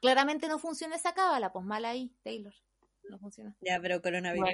Claramente 0.00 0.48
no 0.48 0.58
funciona 0.58 0.96
esa 0.96 1.14
cábala, 1.14 1.52
pues 1.52 1.64
mal 1.64 1.84
ahí, 1.84 2.14
Taylor. 2.22 2.54
No 3.08 3.18
funciona. 3.18 3.56
Ya, 3.60 3.80
pero 3.80 4.00
coronavirus. 4.02 4.50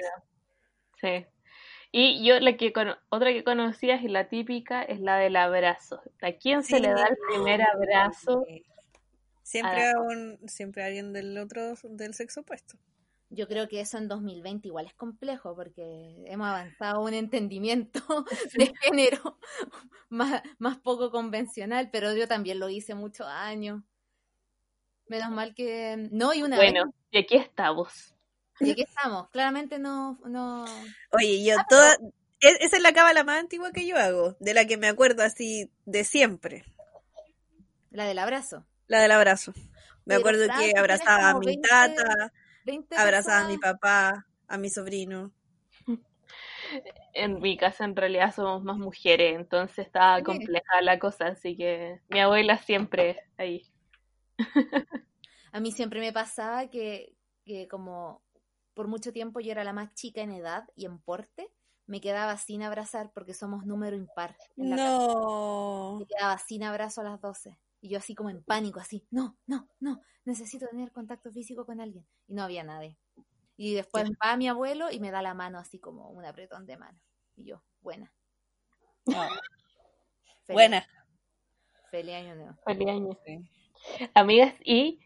sí. 1.01 1.25
Y 1.91 2.23
yo 2.23 2.39
la 2.39 2.55
que 2.55 2.71
otra 3.09 3.33
que 3.33 3.43
conocía 3.43 3.95
es 3.95 4.03
la 4.03 4.29
típica, 4.29 4.83
es 4.83 4.99
la 4.99 5.17
del 5.17 5.35
abrazo. 5.35 6.01
¿A 6.21 6.33
quién 6.33 6.63
se 6.63 6.79
le 6.79 6.89
da 6.89 7.07
el 7.07 7.17
primer 7.27 7.61
abrazo? 7.63 8.45
Siempre 9.41 9.89
a 9.89 9.99
un, 9.99 10.37
siempre 10.47 10.83
a 10.83 10.85
alguien 10.85 11.11
del 11.11 11.35
otro 11.39 11.73
del 11.83 12.13
sexo 12.13 12.41
opuesto. 12.41 12.77
Yo 13.31 13.47
creo 13.47 13.67
que 13.67 13.79
eso 13.79 13.97
en 13.97 14.07
2020 14.07 14.67
igual 14.67 14.87
es 14.87 14.93
complejo 14.95 15.55
porque 15.55 16.23
hemos 16.25 16.47
avanzado 16.47 17.01
un 17.01 17.13
entendimiento 17.13 18.01
de 18.55 18.73
género 18.81 19.37
más, 20.09 20.41
más 20.57 20.77
poco 20.77 21.11
convencional, 21.11 21.89
pero 21.91 22.15
yo 22.15 22.27
también 22.27 22.59
lo 22.59 22.69
hice 22.69 22.95
muchos 22.95 23.27
años. 23.27 23.83
Menos 25.07 25.31
mal 25.31 25.53
que 25.53 26.09
no, 26.11 26.33
y 26.33 26.43
una 26.43 26.55
Bueno, 26.55 26.93
y 27.11 27.19
aquí 27.19 27.35
estamos. 27.35 28.15
Y 28.59 28.71
aquí 28.71 28.81
estamos. 28.81 29.29
Claramente 29.29 29.79
no. 29.79 30.19
no... 30.25 30.65
Oye, 31.11 31.43
yo 31.43 31.55
ah, 31.57 31.65
toda. 31.69 31.93
E, 32.41 32.49
esa 32.59 32.77
es 32.77 32.81
la 32.81 32.93
cábala 32.93 33.23
más 33.23 33.39
antigua 33.39 33.71
que 33.71 33.87
yo 33.87 33.97
hago, 33.97 34.35
de 34.39 34.53
la 34.53 34.65
que 34.65 34.77
me 34.77 34.87
acuerdo 34.87 35.23
así 35.23 35.71
de 35.85 36.03
siempre. 36.03 36.65
La 37.91 38.05
del 38.05 38.19
abrazo. 38.19 38.65
La 38.87 39.01
del 39.01 39.11
abrazo. 39.11 39.53
Me 40.05 40.15
acuerdo 40.15 40.47
que 40.59 40.77
abrazaba 40.77 41.29
a 41.29 41.39
mi 41.39 41.61
tata, 41.61 42.33
abrazaba 42.95 43.45
a 43.45 43.47
mi 43.47 43.57
papá, 43.57 44.25
a 44.47 44.57
mi 44.57 44.69
sobrino. 44.69 45.31
En 47.13 47.39
mi 47.39 47.57
casa 47.57 47.85
en 47.85 47.95
realidad 47.95 48.33
somos 48.33 48.63
más 48.63 48.77
mujeres, 48.77 49.35
entonces 49.35 49.87
estaba 49.87 50.21
compleja 50.23 50.81
la 50.81 50.99
cosa, 50.99 51.27
así 51.27 51.57
que 51.57 52.01
mi 52.09 52.19
abuela 52.19 52.57
siempre 52.57 53.23
ahí. 53.37 53.63
A 55.51 55.59
mí 55.59 55.71
siempre 55.71 55.99
me 55.99 56.13
pasaba 56.13 56.69
que, 56.69 57.15
que 57.43 57.67
como 57.67 58.21
por 58.75 58.87
mucho 58.87 59.11
tiempo 59.11 59.39
yo 59.39 59.51
era 59.51 59.63
la 59.63 59.73
más 59.73 59.93
chica 59.95 60.21
en 60.21 60.31
edad 60.31 60.69
y 60.75 60.85
en 60.85 60.99
porte, 60.99 61.51
me 61.87 61.99
quedaba 61.99 62.37
sin 62.37 62.61
abrazar 62.61 63.11
porque 63.13 63.33
somos 63.33 63.65
número 63.65 63.95
impar. 63.95 64.37
no. 64.55 65.97
Me 65.99 66.05
quedaba 66.05 66.37
sin 66.37 66.63
abrazo 66.63 67.01
a 67.01 67.05
las 67.05 67.19
12. 67.19 67.57
Y 67.81 67.89
yo 67.89 67.97
así 67.97 68.15
como 68.15 68.29
en 68.29 68.43
pánico, 68.43 68.79
así, 68.79 69.07
no, 69.09 69.37
no, 69.47 69.69
no, 69.79 70.01
necesito 70.25 70.67
tener 70.67 70.91
contacto 70.91 71.31
físico 71.31 71.65
con 71.65 71.79
alguien. 71.79 72.05
Y 72.27 72.33
no 72.33 72.43
había 72.43 72.63
nadie. 72.63 72.97
Y 73.55 73.73
después 73.73 74.09
va 74.23 74.37
mi 74.37 74.47
abuelo 74.47 74.91
y 74.91 74.99
me 74.99 75.11
da 75.11 75.21
la 75.21 75.33
mano 75.33 75.59
así 75.59 75.79
como 75.79 76.09
un 76.09 76.25
apretón 76.25 76.65
de 76.65 76.77
mano. 76.77 76.99
Y 77.35 77.45
yo, 77.45 77.61
buena. 77.81 78.13
buena. 80.47 80.85
Feliz 81.91 82.15
año 82.15 82.35
nuevo. 82.35 82.57
Feliz 82.65 82.87
año. 82.87 83.17
Amigas, 84.13 84.53
y 84.63 84.99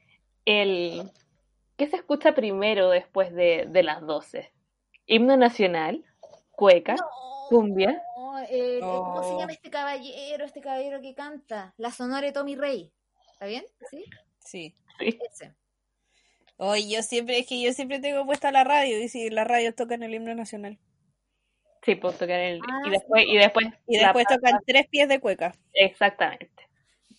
el 0.46 1.12
¿qué 1.78 1.88
se 1.88 1.96
escucha 1.96 2.34
primero 2.34 2.90
después 2.90 3.34
de, 3.34 3.66
de 3.70 3.84
las 3.84 4.02
12? 4.02 4.52
¿Himno 5.06 5.38
nacional? 5.38 6.06
¿Cueca? 6.52 6.96
¿Cumbia? 7.50 8.02
Eh, 8.50 8.80
¿Cómo 8.82 9.24
se 9.24 9.38
llama 9.40 9.52
este 9.54 9.70
caballero, 9.70 10.46
este 10.46 10.62
caballero 10.62 11.02
que 11.02 11.14
canta? 11.14 11.74
La 11.78 11.92
sonora 11.92 12.22
de 12.22 12.32
Tommy 12.32 12.56
Rey. 12.56 12.92
¿Está 13.34 13.46
bien? 13.46 13.66
¿Sí? 13.90 14.06
Sí. 14.40 14.76
Ese. 15.00 15.54
Hoy 16.58 16.90
yo 16.90 17.02
siempre, 17.02 17.40
es 17.40 17.48
que 17.48 17.62
yo 17.62 17.74
siempre 17.74 18.00
tengo 18.00 18.26
puesta 18.26 18.52
la 18.52 18.64
radio 18.64 19.00
y 19.00 19.10
si 19.10 19.30
la 19.30 19.44
radio 19.44 19.74
tocan 19.74 20.04
el 20.04 20.14
himno 20.14 20.36
nacional. 20.36 20.80
Sí, 21.84 21.96
pues 21.96 22.18
tocar 22.18 22.40
el 22.40 22.58
y 22.58 22.62
ah, 22.62 22.90
después 22.90 23.26
y 23.28 23.38
después 23.38 23.66
y 23.88 23.98
después 23.98 24.26
tocan 24.28 24.60
tres 24.66 24.88
pies 24.88 25.10
de 25.10 25.20
cueca. 25.20 25.54
Exactamente. 25.74 26.70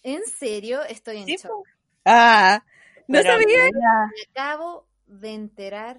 ¿En 0.02 0.24
serio? 0.24 0.82
Estoy 0.84 1.18
en 1.18 1.26
shock. 1.26 1.68
Ah, 2.04 2.64
no 3.06 3.22
sabía. 3.22 3.70
Me 3.70 4.22
acabo 4.30 4.86
de 5.06 5.34
enterar 5.34 5.98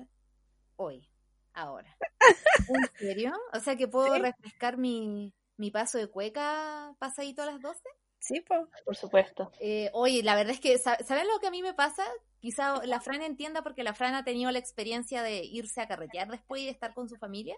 hoy, 0.78 1.07
ahora. 1.56 1.95
¿En 2.70 2.89
serio? 2.97 3.34
O 3.53 3.60
sea 3.60 3.76
que 3.76 3.88
puedo 3.88 4.18
refrescar 4.18 4.78
mi, 4.78 5.34
mi 5.58 5.72
paso 5.72 5.97
de 5.97 6.08
cueca 6.08 6.93
pasadito 6.99 7.41
a 7.41 7.47
las 7.47 7.62
12? 7.62 7.82
Sí, 8.20 8.43
por 8.86 8.95
supuesto. 8.95 9.51
Eh, 9.60 9.91
oye, 9.93 10.24
la 10.24 10.36
verdad 10.36 10.53
es 10.53 10.60
que, 10.60 10.78
¿saben 10.80 11.28
lo 11.28 11.39
que 11.39 11.47
a 11.47 11.51
mí 11.51 11.62
me 11.62 11.76
pasa? 11.76 12.03
Quizá 12.39 12.84
la 12.86 12.99
Fran 12.99 13.22
entienda 13.22 13.62
porque 13.62 13.84
la 13.84 13.93
Fran 13.93 14.16
ha 14.16 14.24
tenido 14.24 14.49
la 14.49 14.58
experiencia 14.58 15.22
de 15.22 15.43
irse 15.43 15.82
a 15.82 15.88
carretear 15.88 16.30
después 16.30 16.62
y 16.62 16.66
de 16.66 16.72
estar 16.72 16.95
con 16.95 17.08
su 17.08 17.18
familia, 17.18 17.56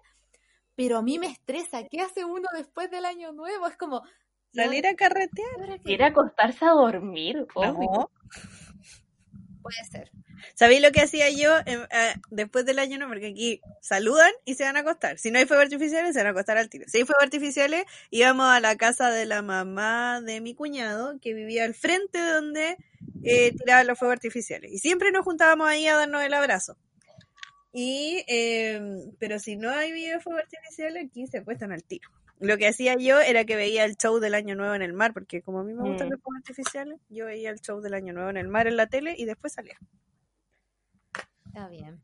pero 0.75 0.97
a 0.97 1.01
mí 1.01 1.19
me 1.19 1.27
estresa. 1.27 1.87
¿Qué 1.89 2.01
hace 2.01 2.25
uno 2.25 2.47
después 2.53 2.91
del 2.91 3.05
año 3.05 3.31
nuevo? 3.31 3.67
Es 3.67 3.77
como... 3.77 4.03
Salir 4.53 4.85
a 4.87 4.95
carretear. 4.95 5.79
Ir 5.85 6.03
a 6.03 6.07
acostarse 6.07 6.65
a 6.65 6.71
dormir. 6.71 7.47
No. 7.55 8.11
Puede 9.67 9.89
ser. 9.91 10.11
¿Sabéis 10.55 10.81
lo 10.81 10.93
que 10.93 11.01
hacía 11.01 11.29
yo 11.29 11.57
em, 11.65 11.81
eh, 11.91 12.13
después 12.29 12.65
del 12.65 12.79
año 12.79 12.97
no? 12.97 13.09
Porque 13.09 13.27
aquí 13.27 13.59
saludan 13.81 14.31
y 14.45 14.55
se 14.55 14.63
van 14.63 14.77
a 14.77 14.79
acostar. 14.79 15.17
Si 15.17 15.29
no 15.29 15.39
hay 15.39 15.45
fuegos 15.45 15.65
artificiales, 15.65 16.13
se 16.13 16.19
van 16.19 16.27
a 16.27 16.29
acostar 16.29 16.57
al 16.57 16.69
tiro. 16.69 16.85
Si 16.87 16.99
hay 16.99 17.03
fuegos 17.03 17.21
artificiales, 17.21 17.83
íbamos 18.09 18.47
a 18.47 18.61
la 18.61 18.77
casa 18.77 19.11
de 19.11 19.25
la 19.25 19.41
mamá 19.41 20.21
de 20.21 20.39
mi 20.39 20.55
cuñado, 20.55 21.19
que 21.19 21.33
vivía 21.33 21.65
al 21.65 21.73
frente 21.73 22.17
de 22.17 22.31
donde 22.31 22.77
eh, 23.25 23.51
tiraban 23.57 23.87
los 23.87 23.99
fuegos 23.99 24.13
artificiales. 24.13 24.71
Y 24.71 24.77
siempre 24.77 25.11
nos 25.11 25.25
juntábamos 25.25 25.67
ahí 25.67 25.85
a 25.87 25.97
darnos 25.97 26.23
el 26.23 26.33
abrazo. 26.33 26.77
Y, 27.73 28.23
em, 28.27 29.11
pero 29.19 29.37
si 29.39 29.57
no 29.57 29.69
hay 29.69 29.91
fuegos 30.21 30.43
artificiales, 30.43 31.07
aquí 31.07 31.27
se 31.27 31.39
acuestan 31.39 31.73
al 31.73 31.83
tiro. 31.83 32.09
Lo 32.39 32.57
que 32.57 32.67
hacía 32.67 32.95
yo 32.97 33.19
era 33.19 33.45
que 33.45 33.55
veía 33.55 33.83
el 33.83 33.97
show 33.97 34.19
del 34.19 34.35
Año 34.35 34.55
Nuevo 34.55 34.75
en 34.75 34.83
el 34.83 34.93
mar, 34.93 35.13
porque 35.13 35.41
como 35.41 35.59
a 35.59 35.63
mí 35.63 35.73
me 35.73 35.89
gustan 35.89 36.07
mm. 36.07 36.11
los 36.11 36.21
fuegos 36.21 36.39
artificiales, 36.41 36.99
yo 37.09 37.25
veía 37.25 37.49
el 37.49 37.59
show 37.59 37.81
del 37.81 37.95
Año 37.95 38.13
Nuevo 38.13 38.29
en 38.29 38.37
el 38.37 38.47
mar 38.47 38.67
en 38.67 38.77
la 38.77 38.87
tele 38.87 39.15
y 39.17 39.25
después 39.25 39.53
salía. 39.53 39.77
Está 41.47 41.67
bien. 41.67 42.01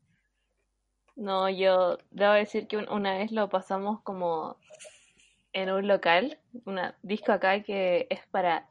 No, 1.14 1.48
yo 1.48 1.98
debo 2.10 2.32
decir 2.32 2.66
que 2.66 2.76
una 2.78 3.18
vez 3.18 3.30
lo 3.30 3.48
pasamos 3.48 4.00
como 4.02 4.58
en 5.52 5.70
un 5.70 5.86
local, 5.86 6.40
un 6.64 6.80
disco 7.02 7.30
acá 7.30 7.62
que 7.62 8.08
es 8.10 8.26
para 8.26 8.68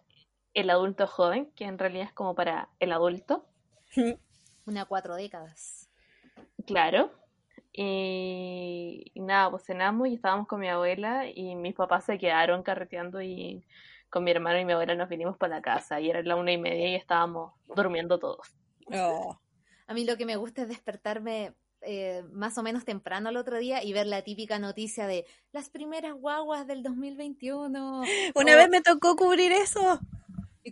el 0.54 0.70
adulto 0.70 1.08
joven, 1.08 1.50
que 1.56 1.64
en 1.64 1.80
realidad 1.80 2.08
es 2.08 2.14
como 2.14 2.36
para 2.36 2.70
el 2.80 2.92
adulto. 2.92 3.46
Una 4.66 4.86
cuatro 4.86 5.16
décadas. 5.16 5.90
Claro. 6.66 7.12
Y, 7.76 9.12
nada, 9.16 9.50
pues 9.50 9.64
cenamos 9.64 10.08
y 10.08 10.14
estábamos 10.14 10.48
con 10.48 10.60
mi 10.60 10.70
abuela 10.70 11.28
y 11.28 11.56
mis 11.56 11.74
papás 11.74 12.06
se 12.06 12.20
quedaron 12.20 12.62
carreteando 12.62 13.22
y 13.22 13.66
con 14.10 14.24
mi 14.24 14.32
hermano 14.32 14.60
y 14.60 14.66
mi 14.66 14.74
abuela 14.74 14.94
nos 14.94 15.10
vinimos 15.10 15.38
para 15.38 15.56
la 15.56 15.62
casa 15.64 16.00
y 16.00 16.10
era 16.10 16.22
la 16.22 16.36
una 16.36 16.52
y 16.52 16.58
media 16.60 16.90
y 16.90 16.96
estábamos 16.96 17.54
durmiendo 17.76 18.20
todos. 18.20 18.54
Oh. 18.94 19.40
A 19.88 19.94
mí 19.96 20.06
lo 20.06 20.18
que 20.18 20.28
me 20.28 20.36
gusta 20.36 20.62
es 20.62 20.68
despertarme 20.68 21.56
eh, 21.82 22.24
más 22.32 22.58
o 22.58 22.64
menos 22.64 22.86
temprano 22.86 23.30
al 23.30 23.38
otro 23.38 23.58
día 23.58 23.84
y 23.84 23.92
ver 23.92 24.06
la 24.08 24.22
típica 24.22 24.60
noticia 24.60 25.08
de 25.08 25.26
las 25.52 25.70
primeras 25.70 26.14
guaguas 26.14 26.68
del 26.68 26.84
2021. 26.84 28.04
Una 28.36 28.56
vez 28.56 28.70
me 28.70 28.82
tocó 28.82 29.16
cubrir 29.16 29.52
eso. 29.52 30.00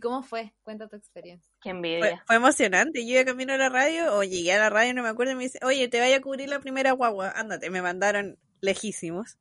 ¿Y 0.01 0.03
cómo 0.03 0.23
fue? 0.23 0.51
Cuenta 0.63 0.87
tu 0.87 0.95
experiencia. 0.95 1.53
Qué 1.61 1.69
envidia. 1.69 2.23
Fue, 2.25 2.35
emocionante. 2.35 3.05
Yo 3.05 3.13
iba 3.13 3.23
camino 3.23 3.53
a 3.53 3.57
la 3.57 3.69
radio, 3.69 4.15
o 4.15 4.23
llegué 4.23 4.51
a 4.51 4.57
la 4.57 4.71
radio, 4.71 4.95
no 4.95 5.03
me 5.03 5.09
acuerdo, 5.09 5.33
y 5.33 5.35
me 5.35 5.43
dice, 5.43 5.59
oye, 5.61 5.87
te 5.89 5.99
vaya 5.99 6.17
a 6.17 6.21
cubrir 6.21 6.49
la 6.49 6.59
primera 6.59 6.91
guagua, 6.93 7.29
ándate. 7.29 7.69
Me 7.69 7.83
mandaron 7.83 8.39
lejísimos. 8.61 9.37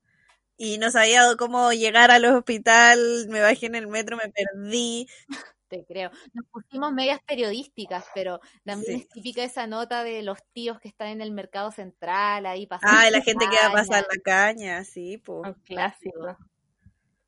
Y 0.59 0.77
no 0.77 0.91
sabía 0.91 1.23
cómo 1.39 1.73
llegar 1.73 2.11
al 2.11 2.27
hospital, 2.27 3.27
me 3.31 3.41
bajé 3.41 3.65
en 3.65 3.75
el 3.75 3.89
metro, 3.89 4.19
me 4.19 4.31
perdí. 4.31 5.09
Te 5.69 5.87
creo. 5.87 6.11
Nos 6.35 6.45
pusimos 6.51 6.93
medias 6.93 7.21
periodísticas, 7.27 8.05
pero 8.15 8.41
también 8.63 8.99
es 8.99 9.09
típica 9.09 9.43
esa 9.43 9.67
nota 9.67 10.05
de 10.05 10.21
los 10.21 10.45
tíos 10.53 10.79
que 10.79 10.89
están 10.89 11.09
en 11.09 11.23
el 11.23 11.31
mercado 11.31 11.71
central, 11.71 12.45
ahí 12.45 12.67
pasando. 12.67 12.99
Ah, 13.01 13.09
la 13.09 13.23
gente 13.23 13.47
que 13.49 13.57
va 13.57 13.69
a 13.69 13.73
pasar 13.73 14.05
la 14.13 14.21
caña, 14.23 14.85
sí, 14.85 15.17
pues. 15.17 15.41
Un 15.47 15.55
clásico. 15.63 16.37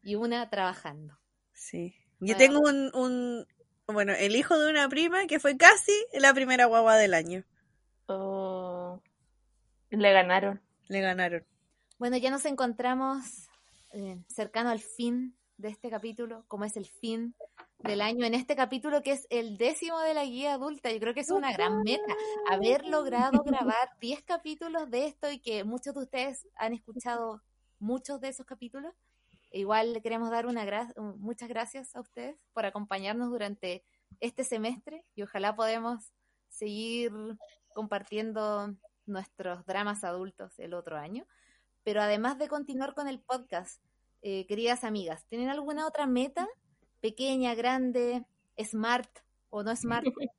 Y 0.02 0.16
una 0.16 0.50
trabajando. 0.50 1.18
Sí. 1.52 2.01
Yo 2.24 2.36
tengo 2.36 2.60
un, 2.60 2.90
un, 2.94 3.46
bueno, 3.88 4.12
el 4.12 4.36
hijo 4.36 4.56
de 4.56 4.70
una 4.70 4.88
prima 4.88 5.26
que 5.26 5.40
fue 5.40 5.56
casi 5.56 5.92
la 6.12 6.32
primera 6.32 6.66
guagua 6.66 6.96
del 6.96 7.14
año. 7.14 7.44
Oh, 8.06 9.00
le 9.90 10.12
ganaron. 10.12 10.60
Le 10.88 11.00
ganaron. 11.00 11.44
Bueno, 11.98 12.16
ya 12.16 12.30
nos 12.30 12.44
encontramos 12.44 13.48
eh, 13.92 14.18
cercano 14.28 14.70
al 14.70 14.78
fin 14.78 15.36
de 15.56 15.68
este 15.68 15.90
capítulo, 15.90 16.44
como 16.46 16.64
es 16.64 16.76
el 16.76 16.86
fin 16.86 17.34
del 17.78 18.00
año, 18.00 18.24
en 18.24 18.34
este 18.34 18.54
capítulo 18.54 19.02
que 19.02 19.12
es 19.12 19.26
el 19.30 19.56
décimo 19.56 19.98
de 20.00 20.14
la 20.14 20.24
guía 20.24 20.54
adulta. 20.54 20.92
Yo 20.92 21.00
creo 21.00 21.14
que 21.14 21.20
es 21.20 21.30
una 21.30 21.52
gran 21.52 21.82
meta 21.82 22.14
haber 22.50 22.86
logrado 22.86 23.42
grabar 23.44 23.90
10 24.00 24.22
capítulos 24.22 24.90
de 24.90 25.06
esto 25.06 25.30
y 25.30 25.40
que 25.40 25.64
muchos 25.64 25.94
de 25.94 26.02
ustedes 26.02 26.46
han 26.56 26.72
escuchado 26.72 27.42
muchos 27.80 28.20
de 28.20 28.28
esos 28.28 28.46
capítulos. 28.46 28.94
Igual 29.52 30.00
queremos 30.02 30.30
dar 30.30 30.46
una 30.46 30.64
muchas 30.96 31.48
gracias 31.48 31.94
a 31.94 32.00
ustedes 32.00 32.36
por 32.52 32.66
acompañarnos 32.66 33.30
durante 33.30 33.84
este 34.20 34.44
semestre 34.44 35.04
y 35.14 35.22
ojalá 35.22 35.54
podamos 35.54 36.12
seguir 36.48 37.12
compartiendo 37.74 38.74
nuestros 39.06 39.64
dramas 39.66 40.04
adultos 40.04 40.58
el 40.58 40.74
otro 40.74 40.96
año. 40.96 41.26
Pero 41.84 42.00
además 42.00 42.38
de 42.38 42.48
continuar 42.48 42.94
con 42.94 43.08
el 43.08 43.20
podcast, 43.20 43.82
eh, 44.22 44.46
queridas 44.46 44.84
amigas, 44.84 45.26
¿tienen 45.26 45.48
alguna 45.48 45.86
otra 45.86 46.06
meta, 46.06 46.48
pequeña, 47.00 47.54
grande, 47.54 48.24
smart 48.62 49.10
o 49.50 49.62
no 49.62 49.74
smart, 49.74 50.04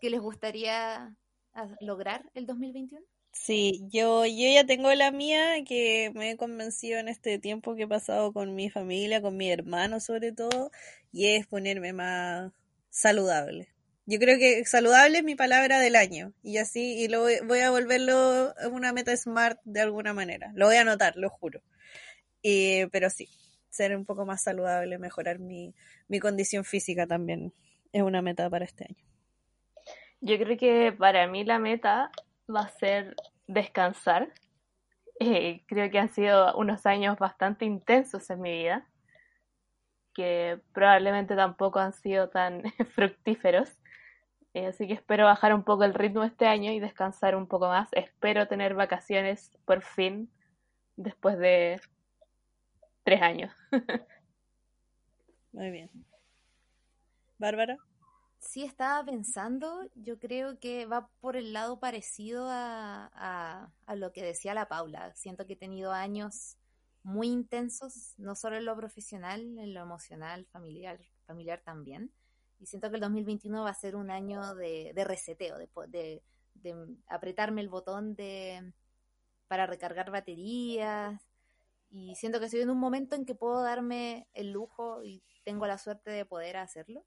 que 0.00 0.10
les 0.10 0.20
gustaría 0.20 1.14
ah, 1.52 1.76
lograr 1.80 2.30
el 2.34 2.46
2021? 2.46 3.04
Sí, 3.38 3.86
yo, 3.92 4.26
yo 4.26 4.48
ya 4.54 4.66
tengo 4.66 4.92
la 4.94 5.12
mía 5.12 5.62
que 5.64 6.10
me 6.14 6.30
he 6.32 6.36
convencido 6.36 6.98
en 6.98 7.06
este 7.06 7.38
tiempo 7.38 7.76
que 7.76 7.82
he 7.84 7.88
pasado 7.88 8.32
con 8.32 8.54
mi 8.56 8.70
familia, 8.70 9.22
con 9.22 9.36
mi 9.36 9.50
hermano 9.50 10.00
sobre 10.00 10.32
todo, 10.32 10.70
y 11.12 11.28
es 11.36 11.46
ponerme 11.46 11.92
más 11.92 12.52
saludable. 12.88 13.68
Yo 14.06 14.18
creo 14.18 14.38
que 14.38 14.64
saludable 14.64 15.18
es 15.18 15.24
mi 15.24 15.36
palabra 15.36 15.78
del 15.78 15.96
año 15.96 16.32
y 16.42 16.56
así, 16.58 16.98
y 16.98 17.08
lo 17.08 17.22
voy 17.22 17.60
a 17.60 17.70
volverlo 17.70 18.52
una 18.72 18.92
meta 18.92 19.16
smart 19.16 19.60
de 19.64 19.80
alguna 19.80 20.12
manera. 20.12 20.50
Lo 20.54 20.66
voy 20.66 20.76
a 20.76 20.80
anotar, 20.80 21.16
lo 21.16 21.28
juro. 21.28 21.60
pero 22.42 23.10
sí, 23.10 23.28
ser 23.68 23.96
un 23.96 24.06
poco 24.06 24.26
más 24.26 24.42
saludable, 24.42 24.98
mejorar 24.98 25.38
mi, 25.38 25.74
mi 26.08 26.20
condición 26.20 26.64
física 26.64 27.06
también 27.06 27.52
es 27.92 28.02
una 28.02 28.22
meta 28.22 28.50
para 28.50 28.64
este 28.64 28.84
año. 28.84 29.04
Yo 30.20 30.38
creo 30.38 30.56
que 30.56 30.92
para 30.98 31.28
mí 31.28 31.44
la 31.44 31.58
meta 31.58 32.10
va 32.54 32.60
a 32.60 32.68
ser 32.68 33.14
descansar. 33.46 34.32
Eh, 35.20 35.64
creo 35.66 35.90
que 35.90 35.98
han 35.98 36.10
sido 36.10 36.56
unos 36.56 36.86
años 36.86 37.18
bastante 37.18 37.64
intensos 37.64 38.28
en 38.30 38.40
mi 38.40 38.52
vida, 38.52 38.86
que 40.14 40.60
probablemente 40.72 41.36
tampoco 41.36 41.78
han 41.78 41.92
sido 41.92 42.28
tan 42.28 42.62
fructíferos. 42.94 43.70
Eh, 44.54 44.66
así 44.66 44.86
que 44.86 44.94
espero 44.94 45.24
bajar 45.24 45.52
un 45.54 45.64
poco 45.64 45.84
el 45.84 45.94
ritmo 45.94 46.24
este 46.24 46.46
año 46.46 46.72
y 46.72 46.80
descansar 46.80 47.36
un 47.36 47.46
poco 47.46 47.68
más. 47.68 47.88
Espero 47.92 48.48
tener 48.48 48.74
vacaciones 48.74 49.50
por 49.66 49.82
fin 49.82 50.30
después 50.96 51.38
de 51.38 51.80
tres 53.04 53.22
años. 53.22 53.54
Muy 55.52 55.70
bien. 55.70 55.90
Bárbara. 57.38 57.85
Sí, 58.46 58.62
estaba 58.64 59.04
pensando, 59.04 59.90
yo 59.96 60.18
creo 60.20 60.58
que 60.60 60.86
va 60.86 61.08
por 61.20 61.36
el 61.36 61.52
lado 61.52 61.80
parecido 61.80 62.46
a, 62.48 63.10
a, 63.86 63.96
lo 63.96 64.12
que 64.12 64.22
decía 64.22 64.54
la 64.54 64.68
Paula. 64.68 65.12
Siento 65.16 65.46
que 65.46 65.54
he 65.54 65.56
tenido 65.56 65.92
años 65.92 66.56
muy 67.02 67.28
intensos, 67.28 68.14
no 68.18 68.36
solo 68.36 68.56
en 68.56 68.64
lo 68.64 68.76
profesional, 68.76 69.40
en 69.58 69.74
lo 69.74 69.80
emocional, 69.82 70.46
familiar, 70.46 71.00
familiar 71.26 71.60
también. 71.64 72.12
Y 72.60 72.66
siento 72.66 72.88
que 72.88 72.96
el 72.96 73.00
2021 73.02 73.64
va 73.64 73.70
a 73.70 73.74
ser 73.74 73.96
un 73.96 74.10
año 74.10 74.54
de, 74.54 74.92
de 74.94 75.04
reseteo, 75.04 75.58
de, 75.58 76.22
de, 76.54 76.76
apretarme 77.08 77.62
el 77.62 77.68
botón 77.68 78.14
de, 78.14 78.72
para 79.48 79.66
recargar 79.66 80.10
baterías. 80.12 81.20
Y 81.90 82.14
siento 82.14 82.38
que 82.38 82.46
estoy 82.46 82.60
en 82.60 82.70
un 82.70 82.78
momento 82.78 83.16
en 83.16 83.26
que 83.26 83.34
puedo 83.34 83.60
darme 83.62 84.28
el 84.34 84.52
lujo 84.52 85.02
y 85.02 85.22
tengo 85.44 85.66
la 85.66 85.78
suerte 85.78 86.10
de 86.10 86.24
poder 86.24 86.56
hacerlo. 86.58 87.04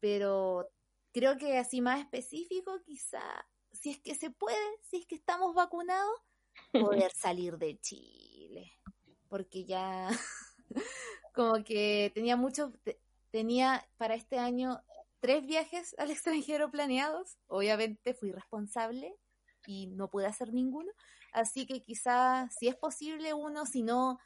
Pero 0.00 0.68
creo 1.12 1.36
que 1.36 1.58
así 1.58 1.80
más 1.80 2.00
específico, 2.00 2.80
quizá, 2.84 3.22
si 3.72 3.90
es 3.90 3.98
que 3.98 4.14
se 4.14 4.30
puede, 4.30 4.56
si 4.82 4.98
es 4.98 5.06
que 5.06 5.14
estamos 5.14 5.54
vacunados, 5.54 6.20
poder 6.72 7.12
salir 7.14 7.58
de 7.58 7.78
Chile. 7.80 8.72
Porque 9.28 9.64
ya 9.64 10.08
como 11.34 11.64
que 11.64 12.10
tenía 12.14 12.36
mucho, 12.36 12.72
tenía 13.30 13.86
para 13.96 14.14
este 14.14 14.38
año 14.38 14.82
tres 15.20 15.46
viajes 15.46 15.94
al 15.98 16.10
extranjero 16.10 16.70
planeados. 16.70 17.36
Obviamente 17.46 18.14
fui 18.14 18.32
responsable 18.32 19.14
y 19.66 19.88
no 19.88 20.08
pude 20.08 20.26
hacer 20.26 20.52
ninguno. 20.52 20.90
Así 21.32 21.66
que 21.66 21.82
quizá, 21.82 22.48
si 22.50 22.68
es 22.68 22.76
posible 22.76 23.34
uno, 23.34 23.66
si 23.66 23.82
no, 23.82 24.18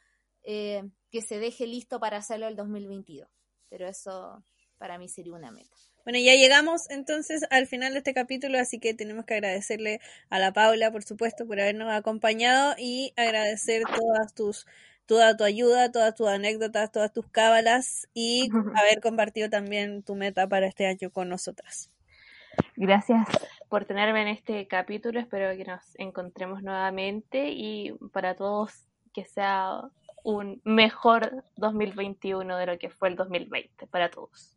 eh, 0.43 0.89
que 1.11 1.21
se 1.23 1.39
deje 1.39 1.67
listo 1.67 1.99
para 1.99 2.19
hacerlo 2.19 2.47
el 2.47 2.57
2022. 2.57 3.29
Pero 3.69 3.89
eso 3.89 4.45
para 4.83 4.99
mí 4.99 5.09
sería 5.09 5.33
una 5.35 5.53
meta. 5.53 5.77
Bueno, 6.03 6.19
ya 6.19 6.35
llegamos 6.35 6.91
entonces 6.91 7.47
al 7.51 7.69
final 7.69 7.93
de 7.93 7.99
este 7.99 8.13
capítulo, 8.13 8.59
así 8.59 8.81
que 8.81 8.95
tenemos 8.95 9.25
que 9.25 9.35
agradecerle 9.35 10.01
a 10.29 10.41
la 10.41 10.53
Paula, 10.53 10.91
por 10.91 11.05
supuesto, 11.05 11.47
por 11.47 11.61
habernos 11.61 11.89
acompañado 11.93 12.75
y 12.77 13.13
agradecer 13.17 13.85
todas 13.85 14.35
tus 14.35 14.67
toda 15.07 15.37
tu 15.37 15.45
ayuda, 15.45 15.93
todas 15.93 16.17
tus 16.17 16.27
anécdotas, 16.27 16.91
todas 16.91 17.13
tus 17.13 17.29
cábalas 17.29 18.09
y 18.13 18.49
haber 18.75 19.01
compartido 19.01 19.49
también 19.49 20.03
tu 20.03 20.17
meta 20.17 20.49
para 20.49 20.67
este 20.67 20.89
año 20.89 21.13
con 21.13 21.29
nosotras. 21.29 21.89
Gracias 22.75 23.29
por 23.69 23.85
tenerme 23.85 24.23
en 24.23 24.29
este 24.29 24.67
capítulo, 24.67 25.21
espero 25.21 25.57
que 25.57 25.65
nos 25.65 25.81
encontremos 25.95 26.61
nuevamente 26.65 27.51
y 27.51 27.93
para 28.13 28.35
todos 28.35 28.89
que 29.15 29.27
sea 29.27 29.83
un 30.23 30.61
mejor 30.65 31.45
2021 31.57 32.57
de 32.57 32.67
lo 32.67 32.79
que 32.79 32.89
fue 32.91 33.09
el 33.09 33.17
2020 33.17 33.87
para 33.87 34.11
todos. 34.11 34.57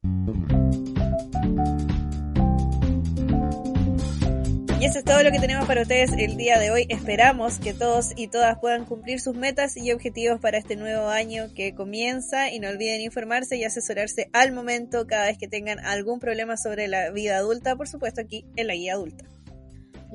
Y 4.79 4.85
eso 4.85 4.99
es 4.99 5.05
todo 5.05 5.23
lo 5.23 5.31
que 5.31 5.39
tenemos 5.39 5.65
para 5.65 5.81
ustedes 5.81 6.11
el 6.11 6.35
día 6.35 6.59
de 6.59 6.69
hoy. 6.69 6.85
Esperamos 6.89 7.59
que 7.59 7.73
todos 7.73 8.11
y 8.15 8.27
todas 8.27 8.59
puedan 8.59 8.85
cumplir 8.85 9.19
sus 9.19 9.33
metas 9.33 9.77
y 9.77 9.91
objetivos 9.91 10.39
para 10.41 10.57
este 10.57 10.75
nuevo 10.75 11.07
año 11.07 11.45
que 11.55 11.73
comienza 11.73 12.51
y 12.51 12.59
no 12.59 12.69
olviden 12.69 13.01
informarse 13.01 13.57
y 13.57 13.63
asesorarse 13.63 14.29
al 14.33 14.51
momento 14.51 15.07
cada 15.07 15.25
vez 15.25 15.37
que 15.37 15.47
tengan 15.47 15.79
algún 15.79 16.19
problema 16.19 16.57
sobre 16.57 16.87
la 16.87 17.09
vida 17.11 17.37
adulta, 17.37 17.75
por 17.75 17.87
supuesto 17.87 18.21
aquí 18.21 18.45
en 18.57 18.67
la 18.67 18.75
guía 18.75 18.93
adulta. 18.93 19.25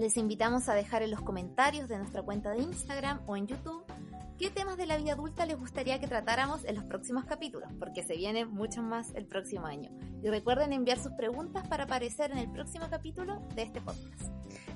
Les 0.01 0.17
invitamos 0.17 0.71
a 0.71 0.75
dejar 0.75 1.03
en 1.03 1.11
los 1.11 1.21
comentarios 1.21 1.87
de 1.87 1.99
nuestra 1.99 2.23
cuenta 2.23 2.53
de 2.53 2.63
Instagram 2.63 3.21
o 3.27 3.37
en 3.37 3.47
YouTube 3.47 3.85
qué 4.39 4.49
temas 4.49 4.79
de 4.79 4.87
la 4.87 4.97
vida 4.97 5.13
adulta 5.13 5.45
les 5.45 5.59
gustaría 5.59 6.01
que 6.01 6.07
tratáramos 6.07 6.65
en 6.65 6.77
los 6.77 6.85
próximos 6.85 7.27
capítulos, 7.27 7.69
porque 7.79 8.03
se 8.03 8.17
viene 8.17 8.47
mucho 8.47 8.81
más 8.81 9.09
el 9.15 9.27
próximo 9.27 9.67
año. 9.67 9.91
Y 10.23 10.31
recuerden 10.31 10.73
enviar 10.73 10.99
sus 10.99 11.13
preguntas 11.13 11.69
para 11.69 11.85
aparecer 11.85 12.31
en 12.31 12.39
el 12.39 12.51
próximo 12.51 12.87
capítulo 12.89 13.43
de 13.55 13.65
este 13.65 13.83
podcast. 13.83 14.23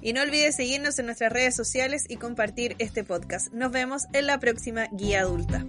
Y 0.03 0.13
no 0.13 0.21
olviden 0.21 0.53
seguirnos 0.53 0.99
en 0.99 1.07
nuestras 1.07 1.33
redes 1.33 1.57
sociales 1.57 2.05
y 2.07 2.17
compartir 2.17 2.77
este 2.79 3.03
podcast. 3.03 3.51
Nos 3.55 3.73
vemos 3.73 4.03
en 4.13 4.27
la 4.27 4.39
próxima 4.39 4.89
Guía 4.93 5.21
Adulta. 5.21 5.65